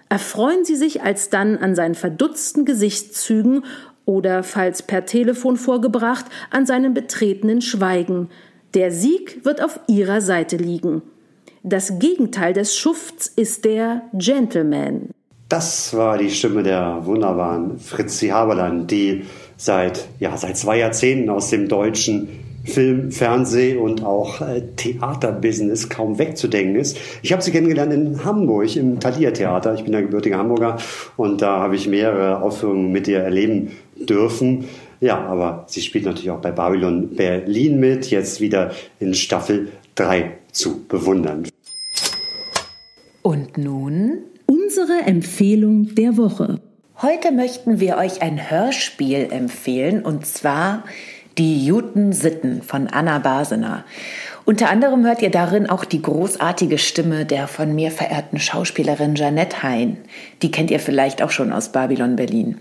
Erfreuen 0.09 0.65
Sie 0.65 0.77
sich 0.77 1.03
alsdann 1.03 1.59
an 1.59 1.75
seinen 1.75 1.95
verdutzten 1.95 2.65
Gesichtszügen 2.65 3.65
oder 4.07 4.43
falls 4.43 4.83
per 4.83 5.05
Telefon 5.05 5.59
vorgebracht, 5.59 6.25
an 6.51 6.65
seinem 6.65 6.95
betretenen 6.95 7.61
Schweigen. 7.61 8.31
Der 8.73 8.91
Sieg 8.91 9.45
wird 9.45 9.63
auf 9.63 9.81
ihrer 9.87 10.23
Seite 10.23 10.57
liegen. 10.57 11.03
Das 11.65 12.01
Gegenteil 12.01 12.55
des 12.55 12.77
Schufts 12.77 13.29
ist 13.29 13.65
der 13.65 14.03
Gentleman. 14.15 15.11
Das 15.49 15.95
war 15.95 16.19
die 16.19 16.31
Stimme 16.31 16.65
der 16.65 17.03
wunderbaren 17.05 17.79
Fritzi 17.79 18.29
Haberland, 18.29 18.91
die 18.91 19.23
seit, 19.57 20.09
ja, 20.19 20.37
seit 20.37 20.57
zwei 20.57 20.79
Jahrzehnten 20.79 21.31
aus 21.31 21.51
dem 21.51 21.69
deutschen 21.69 22.29
Film, 22.65 23.13
Fernseh 23.13 23.77
und 23.77 24.05
auch 24.05 24.41
äh, 24.41 24.63
Theaterbusiness 24.75 25.89
kaum 25.89 26.19
wegzudenken 26.19 26.75
ist. 26.75 26.99
Ich 27.23 27.33
habe 27.33 27.43
sie 27.43 27.53
kennengelernt 27.53 27.93
in 27.93 28.25
Hamburg 28.25 28.75
im 28.75 28.99
Thalia 28.99 29.31
Theater. 29.31 29.75
Ich 29.75 29.85
bin 29.85 29.93
der 29.93 30.03
gebürtige 30.03 30.39
Hamburger 30.39 30.79
und 31.17 31.43
da 31.43 31.61
habe 31.61 31.77
ich 31.77 31.87
mehrere 31.87 32.43
Aufführungen 32.43 32.91
mit 32.91 33.07
ihr 33.07 33.19
erleben 33.19 33.71
dürfen. 33.97 34.65
Ja, 35.01 35.25
aber 35.27 35.65
sie 35.69 35.81
spielt 35.81 36.07
natürlich 36.07 36.31
auch 36.31 36.41
bei 36.41 36.51
Babylon 36.51 37.15
Berlin 37.15 37.79
mit, 37.79 38.11
jetzt 38.11 38.41
wieder 38.41 38.73
in 38.99 39.15
Staffel 39.15 39.69
3 39.95 40.39
zu 40.53 40.87
bewundern. 40.87 41.45
Und 43.23 43.57
nun 43.57 44.19
unsere 44.47 45.03
Empfehlung 45.07 45.95
der 45.95 46.17
Woche. 46.17 46.61
Heute 47.01 47.31
möchten 47.31 47.79
wir 47.79 47.97
euch 47.97 48.21
ein 48.21 48.51
Hörspiel 48.51 49.29
empfehlen 49.31 50.05
und 50.05 50.27
zwar 50.27 50.83
die 51.39 51.65
Juten 51.65 52.13
Sitten 52.13 52.63
von 52.63 52.89
Anna 52.89 53.21
Basener. 53.21 53.85
Unter 54.45 54.71
anderem 54.71 55.07
hört 55.07 55.23
ihr 55.23 55.31
darin 55.31 55.71
auch 55.71 55.85
die 55.85 56.03
großartige 56.03 56.79
Stimme 56.79 57.25
der 57.25 57.47
von 57.47 57.73
mir 57.77 57.93
verehrten 57.93 58.41
Schauspielerin 58.41 59.15
Janette 59.15 59.63
Hein. 59.63 59.99
Die 60.43 60.51
kennt 60.51 60.73
ihr 60.73 60.81
vielleicht 60.81 61.23
auch 61.23 61.31
schon 61.31 61.53
aus 61.53 61.71
Babylon 61.71 62.17
Berlin. 62.17 62.59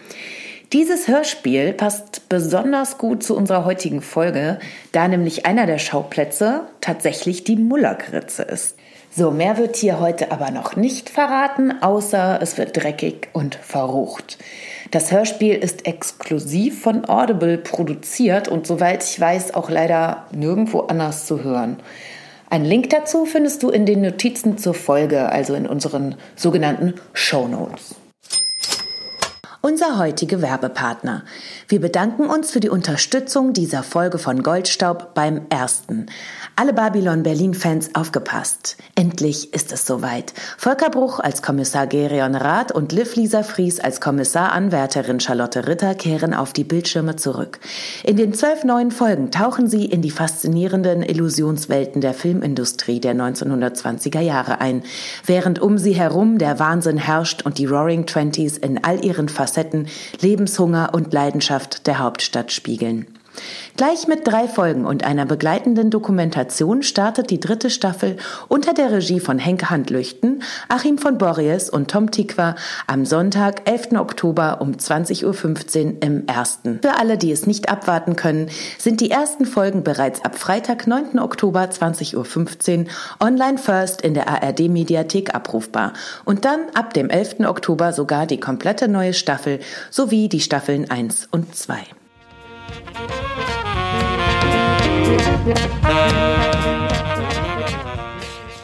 Dieses 0.74 1.08
Hörspiel 1.08 1.74
passt 1.74 2.30
besonders 2.30 3.00
gut 3.00 3.24
zu 3.24 3.36
unserer 3.36 3.66
heutigen 3.66 4.02
Folge, 4.02 4.60
da 4.92 5.08
nämlich 5.08 5.48
einer 5.48 5.66
der 5.66 5.80
Schauplätze 5.80 6.68
tatsächlich 6.82 7.44
die 7.44 7.56
Mullergritze 7.56 8.44
ist. 8.44 8.78
So, 9.14 9.30
mehr 9.30 9.58
wird 9.58 9.76
hier 9.76 10.00
heute 10.00 10.32
aber 10.32 10.52
noch 10.52 10.78
nicht 10.78 11.10
verraten, 11.10 11.82
außer 11.82 12.40
es 12.42 12.58
wird 12.58 12.82
dreckig 12.82 13.28
und 13.34 13.56
verrucht. 13.56 14.38
Das 14.92 15.12
Hörspiel 15.12 15.56
ist 15.56 15.86
exklusiv 15.86 16.82
von 16.82 17.08
Audible 17.10 17.58
produziert 17.58 18.48
und 18.48 18.66
soweit 18.66 19.04
ich 19.04 19.20
weiß 19.20 19.54
auch 19.54 19.70
leider 19.70 20.28
nirgendwo 20.32 20.82
anders 20.82 21.26
zu 21.26 21.44
hören. 21.44 21.76
Einen 22.50 22.64
Link 22.64 22.90
dazu 22.90 23.26
findest 23.26 23.64
du 23.64 23.70
in 23.70 23.86
den 23.86 24.02
Notizen 24.02 24.58
zur 24.58 24.74
Folge, 24.74 25.30
also 25.30 25.56
in 25.56 25.68
unseren 25.68 26.16
sogenannten 26.38 26.94
Show 27.14 27.50
Notes 27.50 27.96
unser 29.62 30.00
heutiger 30.00 30.42
Werbepartner. 30.42 31.24
Wir 31.68 31.80
bedanken 31.80 32.26
uns 32.26 32.52
für 32.52 32.60
die 32.60 32.70
Unterstützung 32.70 33.54
dieser 33.54 33.84
Folge 33.84 34.18
von 34.18 34.42
Goldstaub 34.42 35.14
beim 35.14 35.42
ersten. 35.50 36.08
Alle 36.62 36.74
Babylon 36.74 37.24
Berlin-Fans 37.24 37.96
aufgepasst. 37.96 38.78
Endlich 38.94 39.52
ist 39.52 39.72
es 39.72 39.88
soweit. 39.88 40.32
Volker 40.60 40.92
Bruch 40.92 41.20
als 41.20 41.42
Kommissar 41.42 41.88
Gerion 41.88 42.36
Rath 42.36 42.72
und 42.72 42.92
Liv 42.92 43.16
Lisa 43.16 43.42
Fries 43.42 43.80
als 43.80 44.00
Kommissaranwärterin 44.00 45.20
Charlotte 45.20 45.68
Ritter 45.68 45.96
kehren 45.96 46.36
auf 46.36 46.54
die 46.54 46.64
Bildschirme 46.64 47.16
zurück. 47.16 47.60
In 48.04 48.16
den 48.16 48.36
zwölf 48.36 48.64
neuen 48.64 48.92
Folgen 48.92 49.32
tauchen 49.32 49.68
sie 49.68 49.86
in 49.86 50.04
die 50.04 50.12
faszinierenden 50.12 51.02
Illusionswelten 51.02 52.00
der 52.00 52.14
Filmindustrie 52.14 53.00
der 53.00 53.16
1920er 53.16 54.22
Jahre 54.22 54.62
ein, 54.62 54.84
während 55.26 55.58
um 55.58 55.80
sie 55.80 55.94
herum 55.94 56.38
der 56.38 56.60
Wahnsinn 56.60 56.98
herrscht 56.98 57.42
und 57.42 57.58
die 57.58 57.66
Roaring 57.66 58.06
Twenties 58.06 58.60
in 58.60 58.84
all 58.84 59.04
ihren 59.04 59.30
Facetten 59.30 59.72
Facetten 59.72 59.88
Lebenshunger 60.22 60.92
und 60.94 61.12
Leidenschaft 61.12 61.88
der 61.88 61.98
Hauptstadt 61.98 62.52
spiegeln. 62.52 63.08
Gleich 63.82 64.08
mit 64.08 64.28
drei 64.28 64.48
Folgen 64.48 64.86
und 64.86 65.04
einer 65.04 65.26
begleitenden 65.26 65.90
Dokumentation 65.90 66.84
startet 66.84 67.32
die 67.32 67.40
dritte 67.40 67.72
Staffel 67.72 68.18
unter 68.48 68.76
der 68.76 68.92
Regie 68.92 69.20
von 69.20 69.40
Henke 69.40 69.72
Handlüchten, 69.72 70.44
Achim 70.70 71.00
von 71.00 71.18
Borries 71.18 71.68
und 71.68 71.90
Tom 71.90 72.12
Tikwa 72.12 72.54
am 72.86 73.06
Sonntag, 73.08 73.68
11. 73.68 73.94
Oktober 73.94 74.62
um 74.62 74.74
20.15 74.74 75.26
Uhr 75.96 76.04
im 76.04 76.28
ersten. 76.28 76.80
Für 76.84 77.00
alle, 77.00 77.18
die 77.18 77.32
es 77.32 77.48
nicht 77.48 77.70
abwarten 77.70 78.16
können, 78.16 78.52
sind 78.78 79.02
die 79.02 79.10
ersten 79.10 79.48
Folgen 79.48 79.84
bereits 79.84 80.24
ab 80.24 80.38
Freitag, 80.38 80.86
9. 80.86 81.18
Oktober 81.18 81.62
20.15 81.64 82.82
Uhr 82.82 82.86
online 83.20 83.58
first 83.58 84.04
in 84.04 84.14
der 84.14 84.28
ARD 84.28 84.70
Mediathek 84.70 85.34
abrufbar 85.34 85.94
und 86.24 86.46
dann 86.46 86.60
ab 86.76 86.94
dem 86.94 87.10
11. 87.10 87.40
Oktober 87.48 87.94
sogar 87.94 88.28
die 88.28 88.40
komplette 88.40 88.88
neue 88.88 89.16
Staffel 89.16 89.60
sowie 89.90 90.30
die 90.30 90.42
Staffeln 90.42 90.88
1 90.92 91.30
und 91.32 91.56
2. 91.56 91.80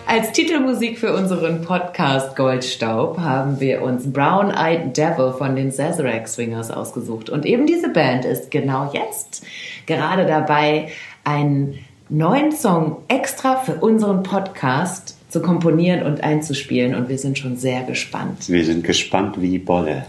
Als 0.06 0.32
Titelmusik 0.32 0.98
für 0.98 1.14
unseren 1.14 1.62
Podcast 1.62 2.36
Goldstaub 2.36 3.20
haben 3.20 3.60
wir 3.60 3.82
uns 3.82 4.12
Brown 4.12 4.50
Eyed 4.50 4.98
Devil 4.98 5.34
von 5.38 5.56
den 5.56 5.72
Sazerac 5.72 6.28
Swingers 6.28 6.72
ausgesucht. 6.72 7.30
Und 7.30 7.46
eben 7.46 7.68
diese 7.68 7.90
Band 7.90 8.26
ist 8.26 8.50
genau 8.50 8.90
jetzt 8.94 9.46
gerade 9.86 10.26
dabei, 10.26 10.90
einen 11.24 11.78
neuen 12.10 12.52
Song 12.52 13.04
extra 13.10 13.58
für 13.58 13.76
unseren 13.76 14.24
Podcast 14.24 15.18
zu 15.30 15.42
komponieren 15.42 16.04
und 16.04 16.24
einzuspielen. 16.24 16.96
Und 16.96 17.10
wir 17.10 17.18
sind 17.18 17.38
schon 17.38 17.58
sehr 17.58 17.84
gespannt. 17.84 18.50
Wir 18.50 18.66
sind 18.66 18.84
gespannt 18.84 19.40
wie 19.42 19.60
Bolle. 19.60 20.06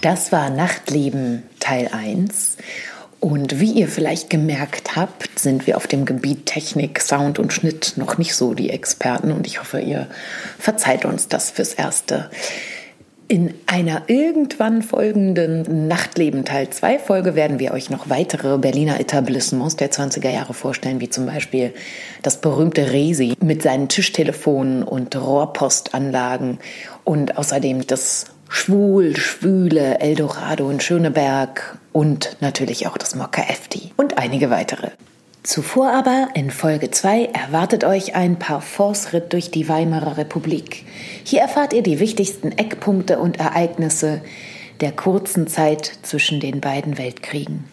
Das 0.02 0.32
war 0.32 0.50
Nachtleben 0.50 1.44
Teil 1.60 1.90
1. 1.92 2.56
Und 3.20 3.60
wie 3.60 3.72
ihr 3.72 3.90
vielleicht 3.90 4.30
gemerkt 4.30 4.96
habt, 4.96 5.38
sind 5.38 5.68
wir 5.68 5.76
auf 5.76 5.88
dem 5.88 6.06
Gebiet 6.06 6.46
Technik, 6.46 7.02
Sound 7.02 7.38
und 7.38 7.52
Schnitt 7.52 7.94
noch 7.98 8.18
nicht 8.18 8.34
so 8.34 8.54
die 8.54 8.70
Experten 8.70 9.32
und 9.32 9.46
ich 9.46 9.60
hoffe, 9.60 9.82
ihr 9.82 10.08
verzeiht 10.58 11.04
uns 11.04 11.28
das 11.28 11.50
fürs 11.50 11.74
Erste. 11.74 12.30
In 13.28 13.54
einer 13.68 14.04
irgendwann 14.08 14.82
folgenden 14.82 15.88
Nachtleben 15.88 16.46
Teil 16.46 16.70
2 16.70 16.98
Folge 16.98 17.36
werden 17.36 17.60
wir 17.60 17.74
euch 17.74 17.92
noch 17.92 18.10
weitere 18.10 18.58
Berliner 18.58 19.00
Etablissements 19.00 19.76
der 19.76 19.92
20er 19.92 20.32
Jahre 20.32 20.56
vorstellen, 20.56 21.00
wie 21.00 21.10
zum 21.10 21.28
Beispiel 21.28 21.74
das 22.24 22.42
berühmte 22.42 22.92
Resi 22.92 23.36
mit 23.40 23.62
seinen 23.62 23.88
Tischtelefonen 23.88 24.82
und 24.82 25.16
Rohrpostanlagen 25.16 26.58
und 27.04 27.38
außerdem 27.38 27.86
das 27.86 28.32
Schwul, 28.52 29.16
Schwüle, 29.16 30.00
Eldorado 30.00 30.70
in 30.72 30.80
Schöneberg 30.80 31.78
und 31.92 32.36
natürlich 32.42 32.88
auch 32.88 32.98
das 32.98 33.14
Mokka 33.14 33.44
FD 33.44 33.92
und 33.96 34.18
einige 34.18 34.50
weitere. 34.50 34.90
Zuvor 35.44 35.92
aber 35.92 36.30
in 36.34 36.50
Folge 36.50 36.90
2 36.92 37.26
erwartet 37.26 37.84
euch 37.84 38.16
ein 38.16 38.40
Parforce-Ritt 38.40 39.32
durch 39.34 39.52
die 39.52 39.70
Weimarer 39.70 40.18
Republik. 40.18 40.84
Hier 41.24 41.42
erfahrt 41.42 41.74
ihr 41.74 41.84
die 41.84 42.00
wichtigsten 42.00 42.52
Eckpunkte 42.52 43.20
und 43.20 43.40
Ereignisse 43.40 44.22
der 44.82 44.92
kurzen 44.92 45.48
Zeit 45.48 45.92
zwischen 46.02 46.40
den 46.40 46.60
beiden 46.60 46.98
Weltkriegen. 46.98 47.66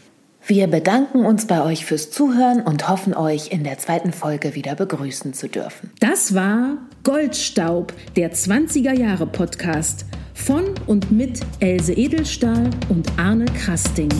Wir 0.46 0.68
bedanken 0.68 1.24
uns 1.24 1.46
bei 1.46 1.62
euch 1.64 1.86
fürs 1.86 2.10
Zuhören 2.10 2.60
und 2.62 2.88
hoffen 2.88 3.14
euch 3.14 3.50
in 3.50 3.64
der 3.64 3.78
zweiten 3.78 4.12
Folge 4.12 4.54
wieder 4.54 4.76
begrüßen 4.76 5.32
zu 5.32 5.48
dürfen. 5.48 5.90
Das 6.00 6.34
war 6.34 6.76
Goldstaub, 7.02 7.92
der 8.14 8.32
20er 8.32 8.92
Jahre 8.92 9.26
Podcast 9.26 10.04
von 10.36 10.64
und 10.86 11.10
mit 11.10 11.40
Else 11.60 11.94
Edelstahl 11.94 12.70
und 12.88 13.06
Arne 13.18 13.46
Krasting. 13.46 14.10